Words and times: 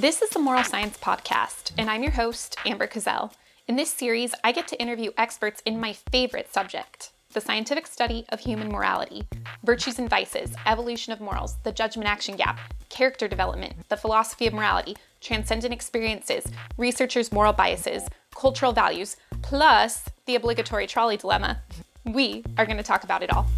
This 0.00 0.22
is 0.22 0.30
the 0.30 0.38
Moral 0.38 0.62
Science 0.62 0.96
Podcast, 0.96 1.72
and 1.76 1.90
I'm 1.90 2.04
your 2.04 2.12
host, 2.12 2.56
Amber 2.64 2.86
Cazzell. 2.86 3.32
In 3.66 3.74
this 3.74 3.92
series, 3.92 4.32
I 4.44 4.52
get 4.52 4.68
to 4.68 4.80
interview 4.80 5.10
experts 5.18 5.60
in 5.66 5.80
my 5.80 5.92
favorite 5.92 6.54
subject 6.54 7.10
the 7.32 7.40
scientific 7.40 7.88
study 7.88 8.24
of 8.28 8.38
human 8.38 8.68
morality, 8.68 9.26
virtues 9.64 9.98
and 9.98 10.08
vices, 10.08 10.54
evolution 10.66 11.12
of 11.12 11.20
morals, 11.20 11.56
the 11.64 11.72
judgment 11.72 12.08
action 12.08 12.36
gap, 12.36 12.60
character 12.90 13.26
development, 13.26 13.74
the 13.88 13.96
philosophy 13.96 14.46
of 14.46 14.54
morality, 14.54 14.96
transcendent 15.20 15.74
experiences, 15.74 16.44
researchers' 16.76 17.32
moral 17.32 17.52
biases, 17.52 18.06
cultural 18.36 18.72
values, 18.72 19.16
plus 19.42 20.04
the 20.26 20.36
obligatory 20.36 20.86
trolley 20.86 21.16
dilemma. 21.16 21.60
We 22.04 22.44
are 22.56 22.66
going 22.66 22.76
to 22.76 22.84
talk 22.84 23.02
about 23.02 23.24
it 23.24 23.32
all. 23.32 23.48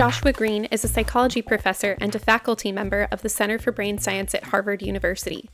Joshua 0.00 0.32
Greene 0.32 0.64
is 0.70 0.82
a 0.82 0.88
psychology 0.88 1.42
professor 1.42 1.94
and 2.00 2.14
a 2.14 2.18
faculty 2.18 2.72
member 2.72 3.06
of 3.12 3.20
the 3.20 3.28
Center 3.28 3.58
for 3.58 3.70
Brain 3.70 3.98
Science 3.98 4.34
at 4.34 4.44
Harvard 4.44 4.80
University. 4.80 5.50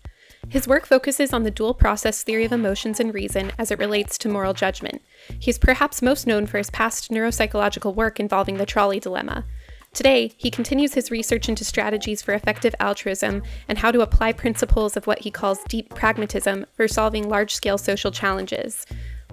His 0.48 0.68
work 0.68 0.86
focuses 0.86 1.32
on 1.32 1.42
the 1.42 1.50
dual 1.50 1.74
process 1.74 2.22
theory 2.22 2.44
of 2.44 2.52
emotions 2.52 3.00
and 3.00 3.12
reason 3.12 3.50
as 3.58 3.72
it 3.72 3.78
relates 3.80 4.16
to 4.18 4.28
moral 4.28 4.54
judgment. 4.54 5.02
He 5.40 5.50
is 5.50 5.58
perhaps 5.58 6.00
most 6.00 6.28
known 6.28 6.46
for 6.46 6.58
his 6.58 6.70
past 6.70 7.10
neuropsychological 7.10 7.96
work 7.96 8.20
involving 8.20 8.56
the 8.56 8.66
trolley 8.66 9.00
dilemma. 9.00 9.44
Today, 9.92 10.32
he 10.36 10.52
continues 10.52 10.94
his 10.94 11.10
research 11.10 11.48
into 11.48 11.64
strategies 11.64 12.22
for 12.22 12.32
effective 12.32 12.76
altruism 12.78 13.42
and 13.66 13.78
how 13.78 13.90
to 13.90 14.02
apply 14.02 14.32
principles 14.32 14.96
of 14.96 15.08
what 15.08 15.22
he 15.22 15.30
calls 15.32 15.64
deep 15.64 15.92
pragmatism 15.92 16.66
for 16.76 16.86
solving 16.86 17.28
large 17.28 17.52
scale 17.52 17.78
social 17.78 18.12
challenges. 18.12 18.86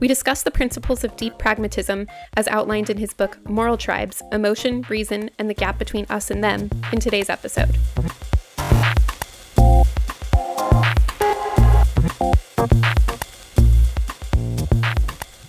We 0.04 0.10
discuss 0.10 0.44
the 0.44 0.52
principles 0.52 1.06
of 1.06 1.16
deep 1.16 1.38
pragmatism 1.38 2.08
as 2.36 2.50
outlined 2.50 2.90
in 2.90 2.98
his 2.98 3.14
book 3.14 3.40
Moral 3.50 3.78
Tribes 3.78 4.22
Emotion, 4.34 4.82
Reason, 4.90 5.30
and 5.40 5.50
the 5.50 5.54
Gap 5.54 5.80
Between 5.80 6.06
Us 6.10 6.30
and 6.30 6.44
Them 6.44 6.70
in 6.92 7.00
today's 7.00 7.30
episode. 7.30 7.78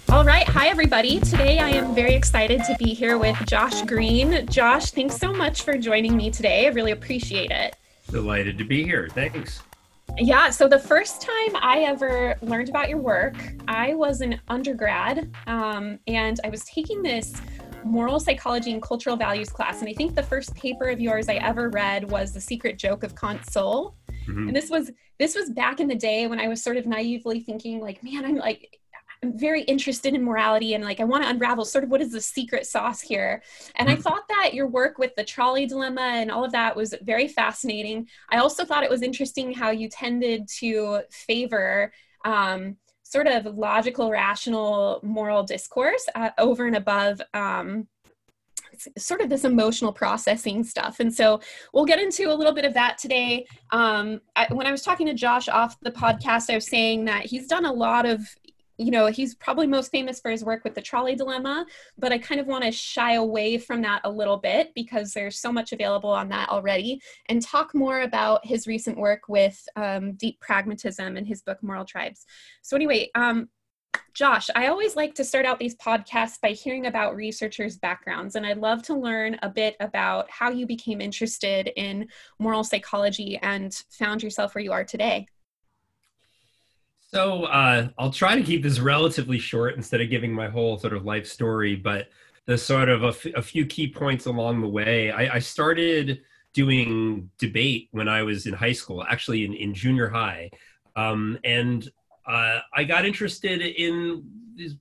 All 0.09 0.25
right. 0.25 0.47
Hi, 0.47 0.69
everybody. 0.69 1.19
Today 1.19 1.59
I 1.59 1.71
am 1.71 1.93
very 1.93 2.15
excited 2.15 2.63
to 2.69 2.77
be 2.79 2.95
here 2.95 3.19
with 3.19 3.37
Josh 3.47 3.83
Greene. 3.83 4.47
Josh, 4.47 4.93
thanks 4.93 5.17
so 5.17 5.33
much 5.33 5.63
for 5.63 5.77
joining 5.77 6.17
me 6.17 6.31
today. 6.31 6.67
I 6.67 6.71
really 6.71 6.93
appreciate 6.93 7.51
it. 7.51 7.75
Delighted 8.09 8.59
to 8.59 8.65
be 8.65 8.85
here. 8.85 9.09
Thanks. 9.11 9.65
Yeah, 10.17 10.51
so 10.51 10.69
the 10.69 10.79
first 10.79 11.21
time 11.21 11.57
I 11.61 11.81
ever 11.81 12.37
learned 12.41 12.69
about 12.69 12.89
your 12.89 12.99
work, 12.99 13.37
I 13.67 13.95
was 13.95 14.21
an 14.21 14.41
undergrad 14.49 15.31
um, 15.47 15.99
and 16.07 16.39
I 16.45 16.51
was 16.51 16.63
taking 16.65 17.03
this 17.03 17.35
moral 17.85 18.21
psychology 18.21 18.73
and 18.73 18.81
cultural 18.81 19.17
values 19.17 19.49
class. 19.49 19.81
And 19.81 19.89
I 19.89 19.93
think 19.93 20.15
the 20.15 20.23
first 20.23 20.55
paper 20.55 20.89
of 20.89 21.01
yours 21.01 21.29
I 21.29 21.35
ever 21.35 21.69
read 21.69 22.11
was 22.11 22.33
The 22.33 22.41
Secret 22.41 22.79
Joke 22.79 23.03
of 23.03 23.15
Kant's 23.15 23.53
Soul. 23.53 23.97
Mm-hmm. 24.27 24.49
And 24.49 24.57
this 24.57 24.71
was 24.71 24.91
this 25.19 25.35
was 25.35 25.51
back 25.51 25.81
in 25.81 25.89
the 25.89 25.95
day 25.95 26.27
when 26.27 26.41
I 26.41 26.49
was 26.49 26.63
sort 26.63 26.77
of 26.77 26.87
naively 26.87 27.41
thinking 27.41 27.81
like, 27.81 28.03
man, 28.03 28.25
I'm 28.25 28.37
like 28.37 28.81
I'm 29.25 29.39
very 29.39 29.63
interested 29.63 30.15
in 30.15 30.23
morality 30.23 30.75
and 30.75 30.85
like 30.85 31.01
I 31.01 31.05
want 31.05 31.25
to 31.25 31.31
unravel 31.31 31.65
sort 31.65 31.83
of 31.83 31.91
what 31.91 32.03
is 32.03 32.13
the 32.13 32.21
secret 32.21 32.67
sauce 32.67 33.01
here. 33.01 33.43
And 33.77 33.89
I 33.89 33.95
mm-hmm. 33.95 34.03
thought 34.03 34.29
that 34.29 34.53
your 34.53 34.67
work 34.67 34.99
with 34.99 35.15
the 35.15 35.25
trolley 35.25 35.65
dilemma 35.65 36.03
and 36.03 36.31
all 36.31 36.45
of 36.45 36.53
that 36.53 36.77
was 36.77 36.95
very 37.03 37.27
fascinating. 37.27 38.07
I 38.31 38.37
also 38.37 38.67
thought 38.67 38.85
it 38.85 38.91
was 38.91 39.01
interesting 39.01 39.53
how 39.53 39.71
you 39.71 39.89
tended 39.89 40.47
to 40.59 41.01
favor 41.11 41.91
um, 42.27 42.77
sort 43.03 43.27
of 43.27 43.47
logical, 43.47 44.11
rational, 44.11 45.01
moral 45.03 45.43
discourse 45.43 46.07
uh, 46.15 46.31
over 46.37 46.67
and 46.67 46.77
above. 46.77 47.23
Um, 47.33 47.89
sort 48.99 49.21
of 49.21 49.29
this 49.29 49.45
emotional 49.45 49.93
processing 49.93 50.65
stuff. 50.65 50.99
And 50.99 51.15
so 51.15 51.41
we'll 51.73 51.85
get 51.85 52.01
into 52.01 52.33
a 52.33 52.35
little 52.35 52.53
bit 52.53 52.65
of 52.65 52.75
that 52.75 52.99
today. 52.99 53.47
Um, 53.71 54.21
I, 54.35 54.53
when 54.53 54.67
I 54.67 54.73
was 54.73 54.83
talking 54.83 55.07
to 55.07 55.15
Josh 55.15 55.49
off 55.49 55.79
the 55.81 55.93
podcast, 55.93 56.51
I 56.51 56.57
was 56.57 56.67
saying 56.67 57.05
that 57.05 57.25
he's 57.25 57.47
done 57.47 57.67
a 57.67 57.73
lot 57.73 58.05
of 58.05 58.21
you 58.79 58.91
know, 58.91 59.07
he's 59.07 59.35
probably 59.35 59.67
most 59.67 59.91
famous 59.91 60.21
for 60.21 60.31
his 60.31 60.45
work 60.45 60.65
with 60.65 60.75
the 60.75 60.81
trolley 60.81 61.15
dilemma, 61.15 61.67
but 61.99 62.13
I 62.13 62.19
kind 62.19 62.41
of 62.41 62.47
want 62.47 62.65
to 62.65 62.73
shy 62.73 63.15
away 63.15 63.59
from 63.59 63.83
that 63.83 64.01
a 64.05 64.11
little 64.11 64.37
bit 64.37 64.73
because 64.75 65.13
there's 65.13 65.39
so 65.39 65.53
much 65.53 65.73
available 65.73 66.11
on 66.11 66.29
that 66.31 66.49
already 66.49 67.01
and 67.29 67.41
talk 67.41 67.75
more 67.75 68.01
about 68.01 68.45
his 68.45 68.67
recent 68.67 68.99
work 68.99 69.29
with 69.29 69.63
um, 69.77 70.15
deep 70.15 70.41
pragmatism 70.41 71.17
and 71.17 71.27
his 71.27 71.43
book 71.43 71.63
Moral 71.63 71.85
Tribes. 71.85 72.27
So, 72.63 72.77
anyway, 72.77 73.11
um, 73.15 73.49
Josh, 74.13 74.49
I 74.55 74.69
always 74.69 74.95
like 74.95 75.15
to 75.17 75.25
start 75.25 75.45
out 75.45 75.59
these 75.59 75.75
podcasts 75.77 76.41
by 76.41 76.51
hearing 76.51 76.87
about 76.87 77.17
researchers' 77.17 77.77
backgrounds, 77.77 78.37
and 78.37 78.47
I'd 78.47 78.59
love 78.59 78.83
to 78.85 78.95
learn 78.95 79.37
a 79.43 79.49
bit 79.49 79.77
about 79.81 80.31
how 80.31 80.51
you 80.51 80.67
became 80.67 81.01
interested 81.01 81.73
in 81.77 82.09
moral 82.39 82.63
psychology 82.63 83.39
and 83.43 83.75
found 83.91 84.23
yourself 84.23 84.55
where 84.55 84.63
you 84.63 84.73
are 84.73 84.85
today. 84.85 85.27
So 87.15 87.45
uh, 87.45 87.91
I'll 87.97 88.11
try 88.11 88.35
to 88.35 88.43
keep 88.43 88.65
this 88.65 88.81
relatively 88.81 89.39
short 89.39 89.77
instead 89.77 90.01
of 90.01 90.11
giving 90.11 90.33
my 90.33 90.49
whole 90.49 90.77
sort 90.81 90.93
of 90.93 91.05
life 91.05 91.29
story, 91.29 91.77
but 91.77 92.09
the 92.47 92.59
sort 92.59 92.89
of 92.89 93.05
a, 93.05 93.09
f- 93.09 93.35
a 93.37 93.41
few 93.41 93.67
key 93.67 93.87
points 93.87 94.27
along 94.27 94.61
the 94.61 94.67
way. 94.67 95.13
I, 95.13 95.37
I, 95.37 95.39
started 95.39 96.23
doing 96.55 97.31
debate 97.39 97.87
when 97.93 98.09
I 98.09 98.25
was 98.25 98.47
in 98.47 98.53
high 98.53 98.73
school, 98.73 99.05
actually 99.05 99.45
in, 99.45 99.55
in 99.55 99.73
junior 99.73 100.09
high. 100.09 100.51
Um, 100.97 101.39
and 101.45 101.89
uh, 102.27 102.59
I 102.75 102.83
got 102.83 103.05
interested 103.05 103.61
in 103.61 104.25
these, 104.57 104.75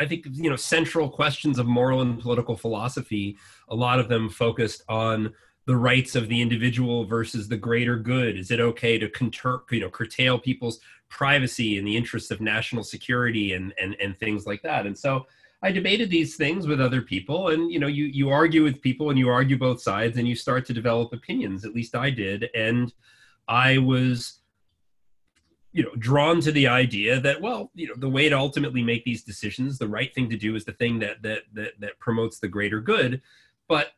I 0.00 0.04
think, 0.04 0.26
you 0.32 0.50
know, 0.50 0.56
central 0.56 1.08
questions 1.08 1.60
of 1.60 1.66
moral 1.66 2.02
and 2.02 2.20
political 2.20 2.56
philosophy. 2.56 3.38
A 3.68 3.74
lot 3.74 4.00
of 4.00 4.08
them 4.08 4.28
focused 4.28 4.82
on 4.88 5.32
the 5.66 5.76
rights 5.76 6.14
of 6.14 6.28
the 6.28 6.40
individual 6.40 7.04
versus 7.04 7.48
the 7.48 7.56
greater 7.56 7.96
good? 7.96 8.38
Is 8.38 8.50
it 8.50 8.60
okay 8.60 8.98
to 8.98 9.08
conter- 9.08 9.62
you 9.70 9.80
know 9.80 9.90
curtail 9.90 10.38
people's 10.38 10.80
privacy 11.08 11.78
in 11.78 11.84
the 11.84 11.96
interests 11.96 12.30
of 12.30 12.40
national 12.40 12.84
security 12.84 13.52
and 13.52 13.74
and 13.80 13.96
and 14.00 14.16
things 14.18 14.46
like 14.46 14.62
that? 14.62 14.86
And 14.86 14.96
so 14.96 15.26
I 15.62 15.72
debated 15.72 16.10
these 16.10 16.36
things 16.36 16.66
with 16.66 16.80
other 16.80 17.02
people, 17.02 17.48
and 17.48 17.70
you 17.72 17.78
know, 17.78 17.86
you 17.86 18.04
you 18.04 18.30
argue 18.30 18.62
with 18.62 18.80
people 18.80 19.10
and 19.10 19.18
you 19.18 19.28
argue 19.28 19.58
both 19.58 19.80
sides, 19.80 20.18
and 20.18 20.28
you 20.28 20.36
start 20.36 20.66
to 20.66 20.72
develop 20.72 21.12
opinions. 21.12 21.64
At 21.64 21.74
least 21.74 21.96
I 21.96 22.10
did, 22.10 22.48
and 22.54 22.92
I 23.48 23.78
was 23.78 24.40
you 25.72 25.82
know 25.82 25.94
drawn 25.98 26.40
to 26.40 26.52
the 26.52 26.66
idea 26.66 27.20
that 27.20 27.40
well 27.40 27.70
you 27.74 27.86
know 27.86 27.94
the 27.96 28.08
way 28.08 28.30
to 28.30 28.38
ultimately 28.38 28.82
make 28.82 29.04
these 29.04 29.22
decisions 29.22 29.76
the 29.76 29.86
right 29.86 30.14
thing 30.14 30.30
to 30.30 30.36
do 30.36 30.54
is 30.56 30.64
the 30.64 30.72
thing 30.72 30.98
that 31.00 31.20
that 31.20 31.42
that, 31.52 31.72
that 31.78 31.98
promotes 31.98 32.38
the 32.38 32.48
greater 32.48 32.80
good 32.80 33.20
but 33.68 33.88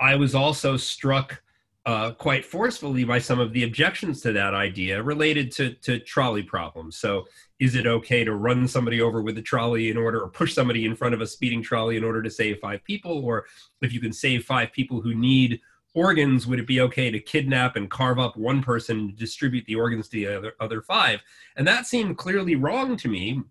I 0.00 0.16
was 0.16 0.34
also 0.34 0.76
struck 0.76 1.42
uh, 1.86 2.12
quite 2.12 2.44
forcefully 2.44 3.04
by 3.04 3.18
some 3.18 3.38
of 3.38 3.52
the 3.52 3.64
objections 3.64 4.22
to 4.22 4.32
that 4.32 4.54
idea 4.54 5.02
related 5.02 5.52
to, 5.52 5.74
to 5.74 5.98
trolley 5.98 6.42
problems. 6.42 6.96
So, 6.96 7.26
is 7.60 7.74
it 7.74 7.86
okay 7.86 8.24
to 8.24 8.34
run 8.34 8.66
somebody 8.66 9.00
over 9.00 9.22
with 9.22 9.38
a 9.38 9.42
trolley 9.42 9.90
in 9.90 9.96
order, 9.96 10.20
or 10.20 10.28
push 10.28 10.54
somebody 10.54 10.86
in 10.86 10.96
front 10.96 11.14
of 11.14 11.20
a 11.20 11.26
speeding 11.26 11.62
trolley 11.62 11.96
in 11.96 12.04
order 12.04 12.22
to 12.22 12.30
save 12.30 12.58
five 12.58 12.82
people? 12.84 13.24
Or 13.24 13.44
if 13.82 13.92
you 13.92 14.00
can 14.00 14.12
save 14.12 14.44
five 14.44 14.72
people 14.72 15.00
who 15.00 15.14
need 15.14 15.60
organs, 15.94 16.46
would 16.46 16.58
it 16.58 16.66
be 16.66 16.80
okay 16.80 17.10
to 17.10 17.20
kidnap 17.20 17.76
and 17.76 17.90
carve 17.90 18.18
up 18.18 18.36
one 18.36 18.62
person 18.62 18.98
and 18.98 19.16
distribute 19.16 19.64
the 19.66 19.76
organs 19.76 20.08
to 20.08 20.16
the 20.16 20.26
other, 20.26 20.52
other 20.60 20.80
five? 20.80 21.20
And 21.56 21.66
that 21.68 21.86
seemed 21.86 22.16
clearly 22.16 22.56
wrong 22.56 22.96
to 22.96 23.08
me, 23.08 23.42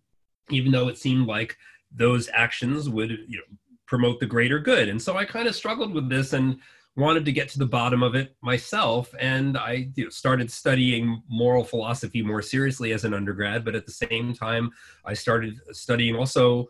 even 0.49 0.71
though 0.71 0.87
it 0.87 0.97
seemed 0.97 1.27
like 1.27 1.55
those 1.95 2.29
actions 2.33 2.89
would 2.89 3.11
you 3.27 3.37
know 3.37 3.57
promote 3.93 4.19
the 4.19 4.25
greater 4.25 4.57
good. 4.57 4.89
And 4.89 4.99
so 4.99 5.17
I 5.17 5.23
kind 5.23 5.47
of 5.47 5.53
struggled 5.53 5.93
with 5.93 6.09
this 6.09 6.33
and 6.33 6.57
wanted 6.95 7.25
to 7.25 7.31
get 7.31 7.47
to 7.49 7.59
the 7.59 7.67
bottom 7.67 8.01
of 8.01 8.15
it 8.15 8.35
myself. 8.41 9.13
And 9.19 9.55
I 9.55 9.91
you 9.93 10.05
know, 10.05 10.09
started 10.09 10.49
studying 10.49 11.21
moral 11.29 11.63
philosophy 11.63 12.23
more 12.23 12.41
seriously 12.41 12.91
as 12.91 13.03
an 13.03 13.13
undergrad. 13.13 13.63
But 13.63 13.75
at 13.75 13.85
the 13.85 13.91
same 13.91 14.33
time, 14.33 14.71
I 15.05 15.13
started 15.13 15.59
studying 15.73 16.15
also 16.15 16.69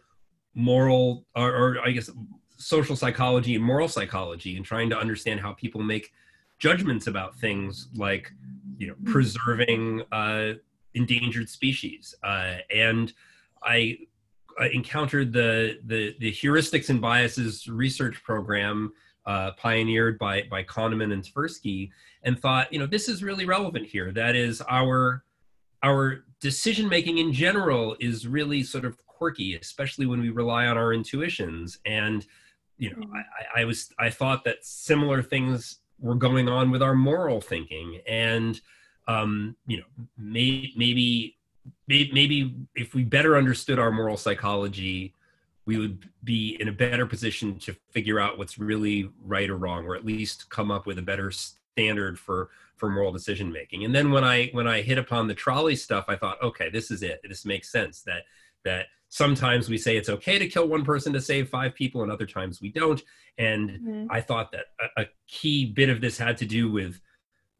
moral, 0.53 1.25
or, 1.33 1.55
or 1.55 1.77
I 1.81 1.91
guess 1.91 2.09
social 2.57 2.97
psychology 2.97 3.55
and 3.55 3.63
moral 3.63 3.87
psychology, 3.87 4.57
and 4.57 4.65
trying 4.65 4.89
to 4.89 4.99
understand 4.99 5.39
how 5.39 5.53
people 5.53 5.81
make 5.81 6.11
judgments 6.59 7.07
about 7.07 7.37
things 7.37 7.87
like, 7.95 8.33
you 8.77 8.87
know, 8.87 8.95
preserving 9.05 10.03
uh, 10.11 10.55
endangered 10.93 11.47
species. 11.47 12.15
Uh, 12.21 12.55
and 12.69 13.13
I 13.63 13.99
encountered 14.73 15.33
the, 15.33 15.79
the, 15.85 16.15
the 16.19 16.31
heuristics 16.31 16.89
and 16.89 17.01
biases 17.01 17.67
research 17.67 18.21
program 18.23 18.93
uh, 19.25 19.51
pioneered 19.57 20.19
by 20.19 20.43
by 20.49 20.63
Kahneman 20.63 21.13
and 21.13 21.23
Tversky, 21.23 21.89
and 22.23 22.39
thought, 22.39 22.71
you 22.73 22.79
know, 22.79 22.85
this 22.85 23.07
is 23.07 23.23
really 23.23 23.45
relevant 23.45 23.85
here. 23.85 24.11
That 24.11 24.35
is 24.35 24.61
our 24.69 25.23
our 25.81 26.23
decision 26.39 26.89
making 26.89 27.17
in 27.17 27.31
general 27.33 27.95
is 27.99 28.27
really 28.27 28.63
sort 28.63 28.85
of 28.85 28.97
quirky, 29.05 29.55
especially 29.55 30.05
when 30.05 30.21
we 30.21 30.29
rely 30.29 30.65
on 30.65 30.77
our 30.77 30.93
intuitions. 30.93 31.79
And 31.85 32.25
you 32.77 32.89
know, 32.89 32.97
mm-hmm. 32.97 33.15
I, 33.55 33.61
I 33.61 33.65
was 33.65 33.89
I 33.99 34.09
thought 34.09 34.43
that 34.43 34.65
similar 34.65 35.21
things 35.21 35.79
were 35.99 36.15
going 36.15 36.49
on 36.49 36.71
with 36.71 36.81
our 36.81 36.95
moral 36.95 37.39
thinking, 37.39 38.01
and 38.07 38.59
um, 39.07 39.55
you 39.67 39.77
know, 39.77 39.83
may, 40.17 40.71
maybe 40.75 41.37
maybe 41.87 42.55
if 42.75 42.93
we 42.93 43.03
better 43.03 43.37
understood 43.37 43.79
our 43.79 43.91
moral 43.91 44.17
psychology 44.17 45.13
we 45.65 45.77
would 45.77 46.09
be 46.23 46.57
in 46.59 46.67
a 46.67 46.71
better 46.71 47.05
position 47.05 47.57
to 47.57 47.73
figure 47.91 48.19
out 48.19 48.37
what's 48.37 48.57
really 48.57 49.09
right 49.23 49.49
or 49.49 49.57
wrong 49.57 49.85
or 49.85 49.95
at 49.95 50.05
least 50.05 50.49
come 50.49 50.71
up 50.71 50.85
with 50.85 50.97
a 50.97 51.01
better 51.01 51.31
standard 51.31 52.19
for 52.19 52.49
for 52.75 52.89
moral 52.89 53.11
decision 53.11 53.51
making. 53.51 53.85
And 53.85 53.95
then 53.95 54.11
when 54.11 54.23
i 54.23 54.47
when 54.47 54.67
i 54.67 54.81
hit 54.81 54.97
upon 54.97 55.27
the 55.27 55.33
trolley 55.33 55.75
stuff 55.75 56.05
i 56.07 56.15
thought 56.15 56.41
okay 56.41 56.69
this 56.69 56.91
is 56.91 57.03
it. 57.03 57.21
This 57.23 57.45
makes 57.45 57.71
sense 57.71 58.01
that 58.01 58.23
that 58.65 58.87
sometimes 59.09 59.69
we 59.69 59.77
say 59.77 59.95
it's 59.95 60.09
okay 60.09 60.39
to 60.39 60.47
kill 60.47 60.67
one 60.67 60.83
person 60.83 61.13
to 61.13 61.21
save 61.21 61.47
five 61.49 61.75
people 61.75 62.01
and 62.01 62.11
other 62.11 62.25
times 62.25 62.61
we 62.61 62.69
don't. 62.69 63.01
And 63.37 63.69
mm-hmm. 63.69 64.07
i 64.11 64.21
thought 64.21 64.51
that 64.51 64.65
a, 64.97 65.03
a, 65.03 65.05
key 65.27 65.65
bit 65.65 65.89
of 65.89 66.01
this 66.01 66.17
had 66.17 66.37
to 66.37 66.45
do 66.45 66.71
with 66.71 66.99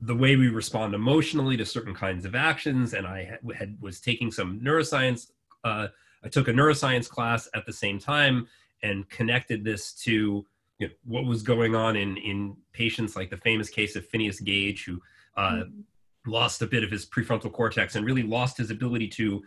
the 0.06 0.16
way 0.16 0.36
we 0.36 0.50
respond 0.50 0.94
emotionally 0.94 1.56
to 1.56 1.66
certain 1.66 1.94
kinds 1.94 2.26
of 2.26 2.36
actions 2.36 2.94
and 2.94 3.08
i 3.08 3.38
had, 3.58 3.78
was 3.82 4.00
taking 4.00 4.32
some 4.32 4.60
neuroscience 4.60 5.32
uh, 5.64 5.88
i 6.24 6.28
took 6.28 6.48
a 6.48 6.52
neuroscience 6.52 7.10
class 7.10 7.50
at 7.56 7.66
the 7.66 7.74
same 7.74 8.00
time 8.00 8.48
and 8.82 9.10
connected 9.10 9.64
this 9.64 9.94
to 9.94 10.46
you 10.80 10.88
know, 10.88 10.94
what 11.06 11.26
was 11.26 11.44
going 11.44 11.76
on 11.76 11.96
in 11.96 12.18
in 12.18 12.56
patients 12.74 13.16
like 13.16 13.30
the 13.30 13.38
famous 13.38 13.70
case 13.70 13.96
of 13.96 14.06
phineas 14.08 14.40
gage 14.40 14.86
who 14.86 15.02
uh, 15.38 15.52
mm-hmm. 15.52 16.32
lost 16.32 16.62
a 16.62 16.68
bit 16.68 16.84
of 16.84 16.92
his 16.92 17.06
prefrontal 17.06 17.52
cortex 17.52 17.96
and 17.96 18.06
really 18.06 18.24
lost 18.24 18.58
his 18.58 18.72
ability 18.72 19.08
to 19.08 19.42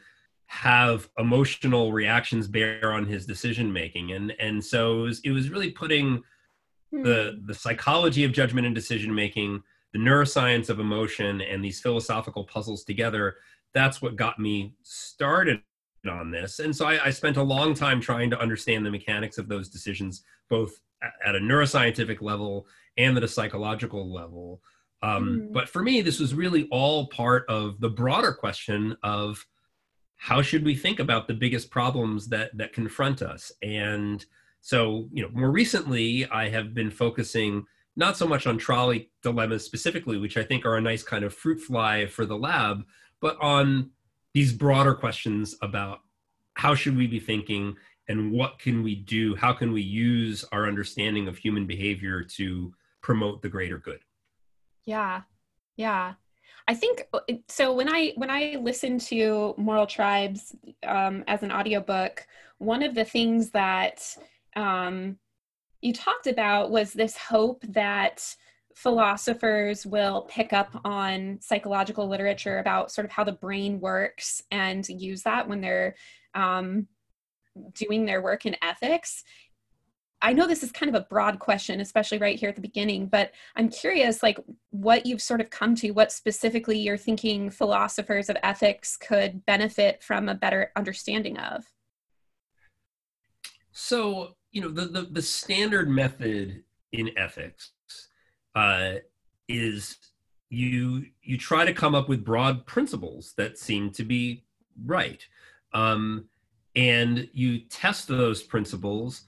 have 0.46 1.08
emotional 1.18 1.92
reactions 1.92 2.46
bear 2.46 2.92
on 2.92 3.04
his 3.04 3.26
decision 3.26 3.72
making 3.72 4.12
and 4.12 4.32
and 4.38 4.64
so 4.64 5.00
it 5.00 5.02
was, 5.02 5.20
it 5.20 5.30
was 5.30 5.50
really 5.50 5.70
putting 5.70 6.22
hmm. 6.90 7.02
the 7.02 7.40
the 7.46 7.54
psychology 7.54 8.24
of 8.24 8.32
judgment 8.32 8.64
and 8.64 8.74
decision 8.74 9.14
making 9.14 9.62
the 9.96 10.02
neuroscience 10.02 10.68
of 10.68 10.78
emotion 10.78 11.40
and 11.40 11.64
these 11.64 11.80
philosophical 11.80 12.44
puzzles 12.44 12.84
together 12.84 13.36
that's 13.72 14.02
what 14.02 14.16
got 14.16 14.38
me 14.38 14.74
started 14.82 15.60
on 16.08 16.30
this. 16.30 16.60
And 16.60 16.74
so 16.74 16.86
I, 16.86 17.06
I 17.06 17.10
spent 17.10 17.36
a 17.36 17.42
long 17.42 17.74
time 17.74 18.00
trying 18.00 18.30
to 18.30 18.40
understand 18.40 18.86
the 18.86 18.90
mechanics 18.90 19.38
of 19.38 19.48
those 19.48 19.68
decisions 19.68 20.22
both 20.48 20.80
at 21.02 21.34
a 21.34 21.40
neuroscientific 21.40 22.22
level 22.22 22.66
and 22.96 23.16
at 23.16 23.24
a 23.24 23.28
psychological 23.28 24.12
level. 24.12 24.62
Um, 25.02 25.28
mm. 25.28 25.52
but 25.52 25.68
for 25.68 25.82
me 25.82 26.00
this 26.02 26.20
was 26.20 26.34
really 26.34 26.68
all 26.70 27.08
part 27.08 27.44
of 27.48 27.80
the 27.80 27.90
broader 27.90 28.32
question 28.32 28.96
of 29.02 29.44
how 30.16 30.40
should 30.42 30.64
we 30.64 30.74
think 30.74 31.00
about 31.00 31.26
the 31.28 31.34
biggest 31.34 31.70
problems 31.70 32.28
that 32.28 32.56
that 32.56 32.72
confront 32.72 33.20
us? 33.20 33.52
And 33.62 34.24
so 34.66 35.08
you 35.12 35.22
know 35.22 35.30
more 35.32 35.52
recently 35.52 36.26
i 36.30 36.48
have 36.48 36.74
been 36.74 36.90
focusing 36.90 37.64
not 37.96 38.16
so 38.16 38.26
much 38.26 38.46
on 38.46 38.58
trolley 38.58 39.10
dilemmas 39.22 39.64
specifically 39.64 40.18
which 40.18 40.36
i 40.36 40.42
think 40.42 40.64
are 40.64 40.76
a 40.76 40.80
nice 40.80 41.02
kind 41.02 41.24
of 41.24 41.34
fruit 41.34 41.60
fly 41.60 42.06
for 42.06 42.24
the 42.26 42.36
lab 42.36 42.84
but 43.20 43.36
on 43.40 43.90
these 44.34 44.52
broader 44.52 44.94
questions 44.94 45.54
about 45.62 46.00
how 46.54 46.74
should 46.74 46.96
we 46.96 47.06
be 47.06 47.20
thinking 47.20 47.76
and 48.08 48.30
what 48.30 48.58
can 48.58 48.82
we 48.82 48.94
do? 48.94 49.34
How 49.34 49.52
can 49.52 49.72
we 49.72 49.82
use 49.82 50.44
our 50.52 50.66
understanding 50.66 51.28
of 51.28 51.36
human 51.36 51.66
behavior 51.66 52.22
to 52.36 52.72
promote 53.02 53.42
the 53.42 53.48
greater 53.48 53.78
good? 53.78 54.00
Yeah. 54.84 55.22
Yeah. 55.76 56.14
I 56.68 56.74
think 56.74 57.04
uh, 57.12 57.20
so. 57.48 57.72
When 57.72 57.88
I 57.88 58.12
when 58.16 58.30
I 58.30 58.56
listened 58.60 59.00
to 59.02 59.54
Moral 59.56 59.86
Tribes 59.86 60.54
um, 60.84 61.22
as 61.28 61.42
an 61.44 61.52
audiobook, 61.52 62.26
one 62.58 62.82
of 62.82 62.94
the 62.94 63.04
things 63.04 63.50
that 63.50 64.04
um, 64.56 65.16
you 65.86 65.92
talked 65.92 66.26
about 66.26 66.70
was 66.70 66.92
this 66.92 67.16
hope 67.16 67.62
that 67.68 68.34
philosophers 68.74 69.86
will 69.86 70.22
pick 70.22 70.52
up 70.52 70.80
on 70.84 71.38
psychological 71.40 72.08
literature 72.08 72.58
about 72.58 72.90
sort 72.90 73.04
of 73.04 73.10
how 73.10 73.24
the 73.24 73.32
brain 73.32 73.80
works 73.80 74.42
and 74.50 74.86
use 74.88 75.22
that 75.22 75.48
when 75.48 75.60
they're 75.60 75.94
um, 76.34 76.86
doing 77.72 78.04
their 78.04 78.20
work 78.20 78.44
in 78.44 78.56
ethics 78.62 79.24
I 80.22 80.32
know 80.32 80.46
this 80.46 80.62
is 80.62 80.72
kind 80.72 80.88
of 80.88 81.00
a 81.00 81.06
broad 81.08 81.38
question, 81.38 81.80
especially 81.80 82.18
right 82.18 82.38
here 82.38 82.48
at 82.48 82.56
the 82.56 82.62
beginning, 82.62 83.06
but 83.06 83.32
I'm 83.54 83.68
curious, 83.68 84.22
like, 84.22 84.38
what 84.70 85.04
you've 85.04 85.20
sort 85.20 85.42
of 85.42 85.50
come 85.50 85.74
to, 85.76 85.90
what 85.90 86.10
specifically 86.10 86.78
you're 86.78 86.96
thinking 86.96 87.50
philosophers 87.50 88.30
of 88.30 88.36
ethics 88.42 88.96
could 88.96 89.44
benefit 89.44 90.02
from 90.02 90.28
a 90.28 90.34
better 90.34 90.72
understanding 90.74 91.36
of. 91.38 91.66
So, 93.72 94.36
you 94.56 94.62
know, 94.62 94.70
the 94.70 94.86
the, 94.86 95.02
the 95.02 95.20
standard 95.20 95.86
method 95.86 96.62
in 96.92 97.10
ethics 97.18 97.72
uh, 98.54 98.94
is 99.48 99.98
you 100.48 101.04
you 101.22 101.36
try 101.36 101.66
to 101.66 101.74
come 101.74 101.94
up 101.94 102.08
with 102.08 102.24
broad 102.24 102.64
principles 102.64 103.34
that 103.36 103.58
seem 103.58 103.90
to 103.90 104.02
be 104.02 104.46
right, 104.86 105.22
um, 105.74 106.24
and 106.74 107.28
you 107.34 107.58
test 107.68 108.08
those 108.08 108.42
principles 108.42 109.24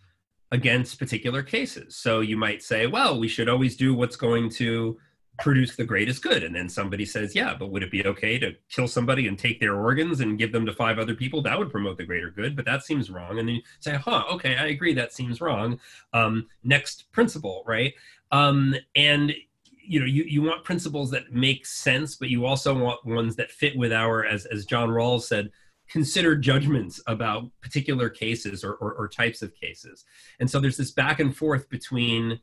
against 0.51 0.99
particular 0.99 1.43
cases. 1.43 1.95
So 1.95 2.21
you 2.21 2.39
might 2.39 2.63
say, 2.63 2.87
well, 2.87 3.21
we 3.21 3.29
should 3.29 3.51
always 3.51 3.77
do 3.77 3.93
what's 3.93 4.17
going 4.17 4.49
to 4.53 4.99
produce 5.39 5.77
the 5.77 5.85
greatest 5.85 6.23
good. 6.23 6.43
And 6.43 6.55
then 6.55 6.69
somebody 6.69 7.05
says, 7.05 7.35
yeah, 7.35 7.55
but 7.55 7.71
would 7.71 7.83
it 7.83 7.91
be 7.91 8.05
okay 8.05 8.39
to 8.39 8.55
kill 8.71 8.89
somebody 8.89 9.29
and 9.29 9.39
take 9.39 9.61
their 9.61 9.77
organs 9.77 10.21
and 10.21 10.39
give 10.39 10.53
them 10.53 10.67
to 10.67 10.73
five 10.73 10.99
other 10.99 11.15
people? 11.15 11.43
That 11.43 11.59
would 11.59 11.71
promote 11.71 11.97
the 11.97 12.05
greater 12.05 12.31
good, 12.31 12.57
but 12.57 12.65
that 12.65 12.85
seems 12.85 13.11
wrong. 13.11 13.39
And 13.39 13.49
then 13.49 13.57
you 13.57 13.63
say, 13.81 13.95
huh, 13.95 14.25
okay, 14.33 14.57
I 14.57 14.67
agree, 14.67 14.95
that 14.95 15.13
seems 15.13 15.41
wrong. 15.41 15.79
Um, 16.13 16.47
next 16.65 17.11
principle, 17.13 17.63
right? 17.67 17.95
Um, 18.33 18.75
and 18.97 19.33
you 19.81 20.01
know, 20.01 20.07
you, 20.07 20.25
you 20.25 20.43
want 20.43 20.65
principles 20.65 21.11
that 21.13 21.33
make 21.33 21.65
sense, 21.65 22.15
but 22.17 22.29
you 22.29 22.45
also 22.45 22.77
want 22.77 23.05
ones 23.07 23.37
that 23.37 23.51
fit 23.51 23.75
with 23.77 23.93
our, 23.93 24.27
as, 24.27 24.45
as 24.47 24.67
John 24.67 24.91
Rawls 24.91 25.23
said, 25.23 25.51
consider 25.89 26.37
judgments 26.37 27.01
about 27.07 27.51
particular 27.63 28.11
cases 28.11 28.63
or, 28.63 28.75
or, 28.75 28.93
or, 28.93 29.09
types 29.09 29.41
of 29.41 29.55
cases. 29.55 30.05
And 30.39 30.51
so 30.51 30.61
there's 30.61 30.77
this 30.77 30.91
back 30.91 31.21
and 31.21 31.35
forth 31.35 31.71
between 31.71 32.39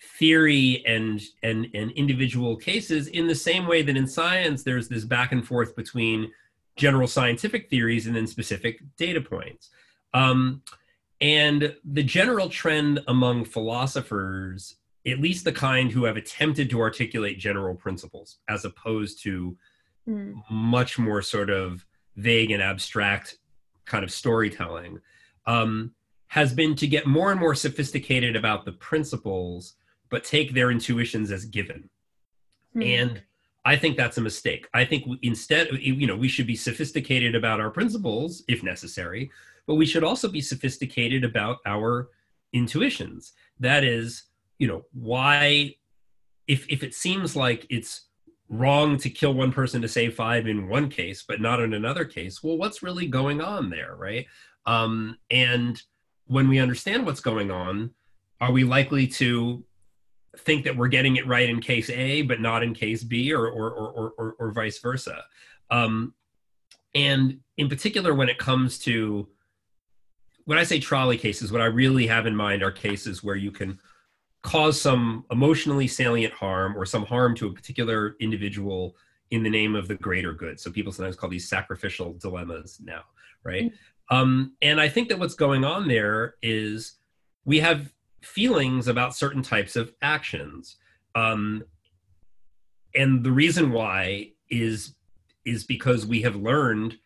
theory 0.00 0.82
and, 0.86 1.20
and, 1.42 1.68
and 1.74 1.90
individual 1.92 2.56
cases 2.56 3.08
in 3.08 3.26
the 3.26 3.34
same 3.34 3.66
way 3.66 3.82
that 3.82 3.96
in 3.96 4.06
science 4.06 4.62
there's 4.62 4.88
this 4.88 5.04
back 5.04 5.32
and 5.32 5.46
forth 5.46 5.76
between 5.76 6.30
general 6.76 7.06
scientific 7.06 7.68
theories 7.68 8.06
and 8.06 8.16
then 8.16 8.26
specific 8.26 8.80
data 8.96 9.20
points. 9.20 9.70
Um, 10.14 10.62
and 11.20 11.74
the 11.84 12.02
general 12.02 12.48
trend 12.48 13.00
among 13.08 13.44
philosophers, 13.44 14.76
at 15.06 15.20
least 15.20 15.44
the 15.44 15.52
kind 15.52 15.92
who 15.92 16.04
have 16.04 16.16
attempted 16.16 16.70
to 16.70 16.80
articulate 16.80 17.38
general 17.38 17.74
principles, 17.74 18.38
as 18.48 18.64
opposed 18.64 19.22
to 19.24 19.56
mm. 20.08 20.34
much 20.50 20.98
more 20.98 21.20
sort 21.20 21.50
of 21.50 21.84
vague 22.16 22.50
and 22.50 22.62
abstract 22.62 23.36
kind 23.84 24.02
of 24.02 24.10
storytelling 24.10 24.98
um, 25.46 25.92
has 26.28 26.54
been 26.54 26.74
to 26.76 26.86
get 26.86 27.06
more 27.06 27.30
and 27.30 27.40
more 27.40 27.54
sophisticated 27.54 28.36
about 28.36 28.64
the 28.64 28.72
principles 28.72 29.74
but 30.10 30.24
take 30.24 30.52
their 30.52 30.70
intuitions 30.70 31.30
as 31.30 31.44
given. 31.44 31.88
Hmm. 32.72 32.82
and 32.82 33.22
i 33.64 33.76
think 33.76 33.96
that's 33.96 34.18
a 34.18 34.20
mistake. 34.20 34.68
I 34.72 34.84
think 34.84 35.02
instead 35.22 35.68
you 35.72 36.06
know 36.06 36.16
we 36.16 36.28
should 36.28 36.46
be 36.46 36.56
sophisticated 36.56 37.34
about 37.34 37.60
our 37.60 37.70
principles 37.70 38.42
if 38.48 38.62
necessary 38.62 39.30
but 39.66 39.76
we 39.76 39.86
should 39.86 40.02
also 40.02 40.28
be 40.28 40.40
sophisticated 40.40 41.22
about 41.22 41.58
our 41.64 42.08
intuitions. 42.52 43.34
That 43.60 43.84
is 43.84 44.24
you 44.58 44.66
know 44.66 44.84
why 44.92 45.76
if 46.48 46.66
if 46.68 46.82
it 46.82 46.94
seems 46.94 47.36
like 47.36 47.66
it's 47.70 48.08
wrong 48.48 48.96
to 48.96 49.08
kill 49.08 49.32
one 49.32 49.52
person 49.52 49.80
to 49.80 49.86
save 49.86 50.16
five 50.16 50.48
in 50.48 50.68
one 50.68 50.88
case 50.88 51.22
but 51.26 51.40
not 51.40 51.60
in 51.60 51.72
another 51.72 52.04
case 52.04 52.42
well 52.42 52.58
what's 52.58 52.82
really 52.82 53.06
going 53.06 53.40
on 53.40 53.70
there 53.70 53.94
right? 53.96 54.26
Um, 54.66 55.16
and 55.30 55.80
when 56.26 56.48
we 56.48 56.58
understand 56.58 57.06
what's 57.06 57.20
going 57.20 57.50
on 57.50 57.92
are 58.40 58.52
we 58.52 58.64
likely 58.64 59.06
to 59.06 59.64
think 60.40 60.64
that 60.64 60.76
we're 60.76 60.88
getting 60.88 61.16
it 61.16 61.26
right 61.26 61.48
in 61.48 61.60
case 61.60 61.90
a 61.90 62.22
but 62.22 62.40
not 62.40 62.62
in 62.62 62.74
case 62.74 63.02
b 63.02 63.32
or 63.32 63.46
or 63.46 63.70
or 63.70 64.12
or, 64.18 64.36
or 64.38 64.50
vice 64.52 64.78
versa 64.78 65.22
um, 65.70 66.14
and 66.94 67.38
in 67.56 67.68
particular 67.68 68.14
when 68.14 68.28
it 68.28 68.38
comes 68.38 68.78
to 68.78 69.28
when 70.44 70.58
i 70.58 70.64
say 70.64 70.80
trolley 70.80 71.16
cases 71.16 71.52
what 71.52 71.60
i 71.60 71.66
really 71.66 72.06
have 72.06 72.26
in 72.26 72.34
mind 72.34 72.62
are 72.62 72.72
cases 72.72 73.22
where 73.22 73.36
you 73.36 73.50
can 73.50 73.78
cause 74.42 74.80
some 74.80 75.24
emotionally 75.30 75.86
salient 75.86 76.32
harm 76.32 76.76
or 76.76 76.86
some 76.86 77.04
harm 77.04 77.34
to 77.36 77.46
a 77.46 77.52
particular 77.52 78.16
individual 78.20 78.96
in 79.30 79.42
the 79.42 79.50
name 79.50 79.76
of 79.76 79.86
the 79.86 79.94
greater 79.96 80.32
good. 80.32 80.58
So 80.58 80.70
people 80.70 80.92
sometimes 80.92 81.16
call 81.16 81.30
these 81.30 81.48
sacrificial 81.48 82.14
dilemmas 82.14 82.80
now, 82.82 83.02
right? 83.44 83.66
Mm-hmm. 83.66 84.16
Um, 84.16 84.56
and 84.60 84.80
I 84.80 84.88
think 84.88 85.08
that 85.08 85.18
what's 85.18 85.34
going 85.34 85.64
on 85.64 85.86
there 85.86 86.34
is 86.42 86.94
we 87.44 87.60
have 87.60 87.92
feelings 88.22 88.88
about 88.88 89.16
certain 89.16 89.42
types 89.42 89.76
of 89.76 89.92
actions. 90.02 90.76
Um, 91.14 91.64
and 92.94 93.24
the 93.24 93.32
reason 93.32 93.72
why 93.72 94.32
is 94.48 94.94
is 95.44 95.64
because 95.64 96.04
we 96.04 96.22
have 96.22 96.36
learned 96.36 96.98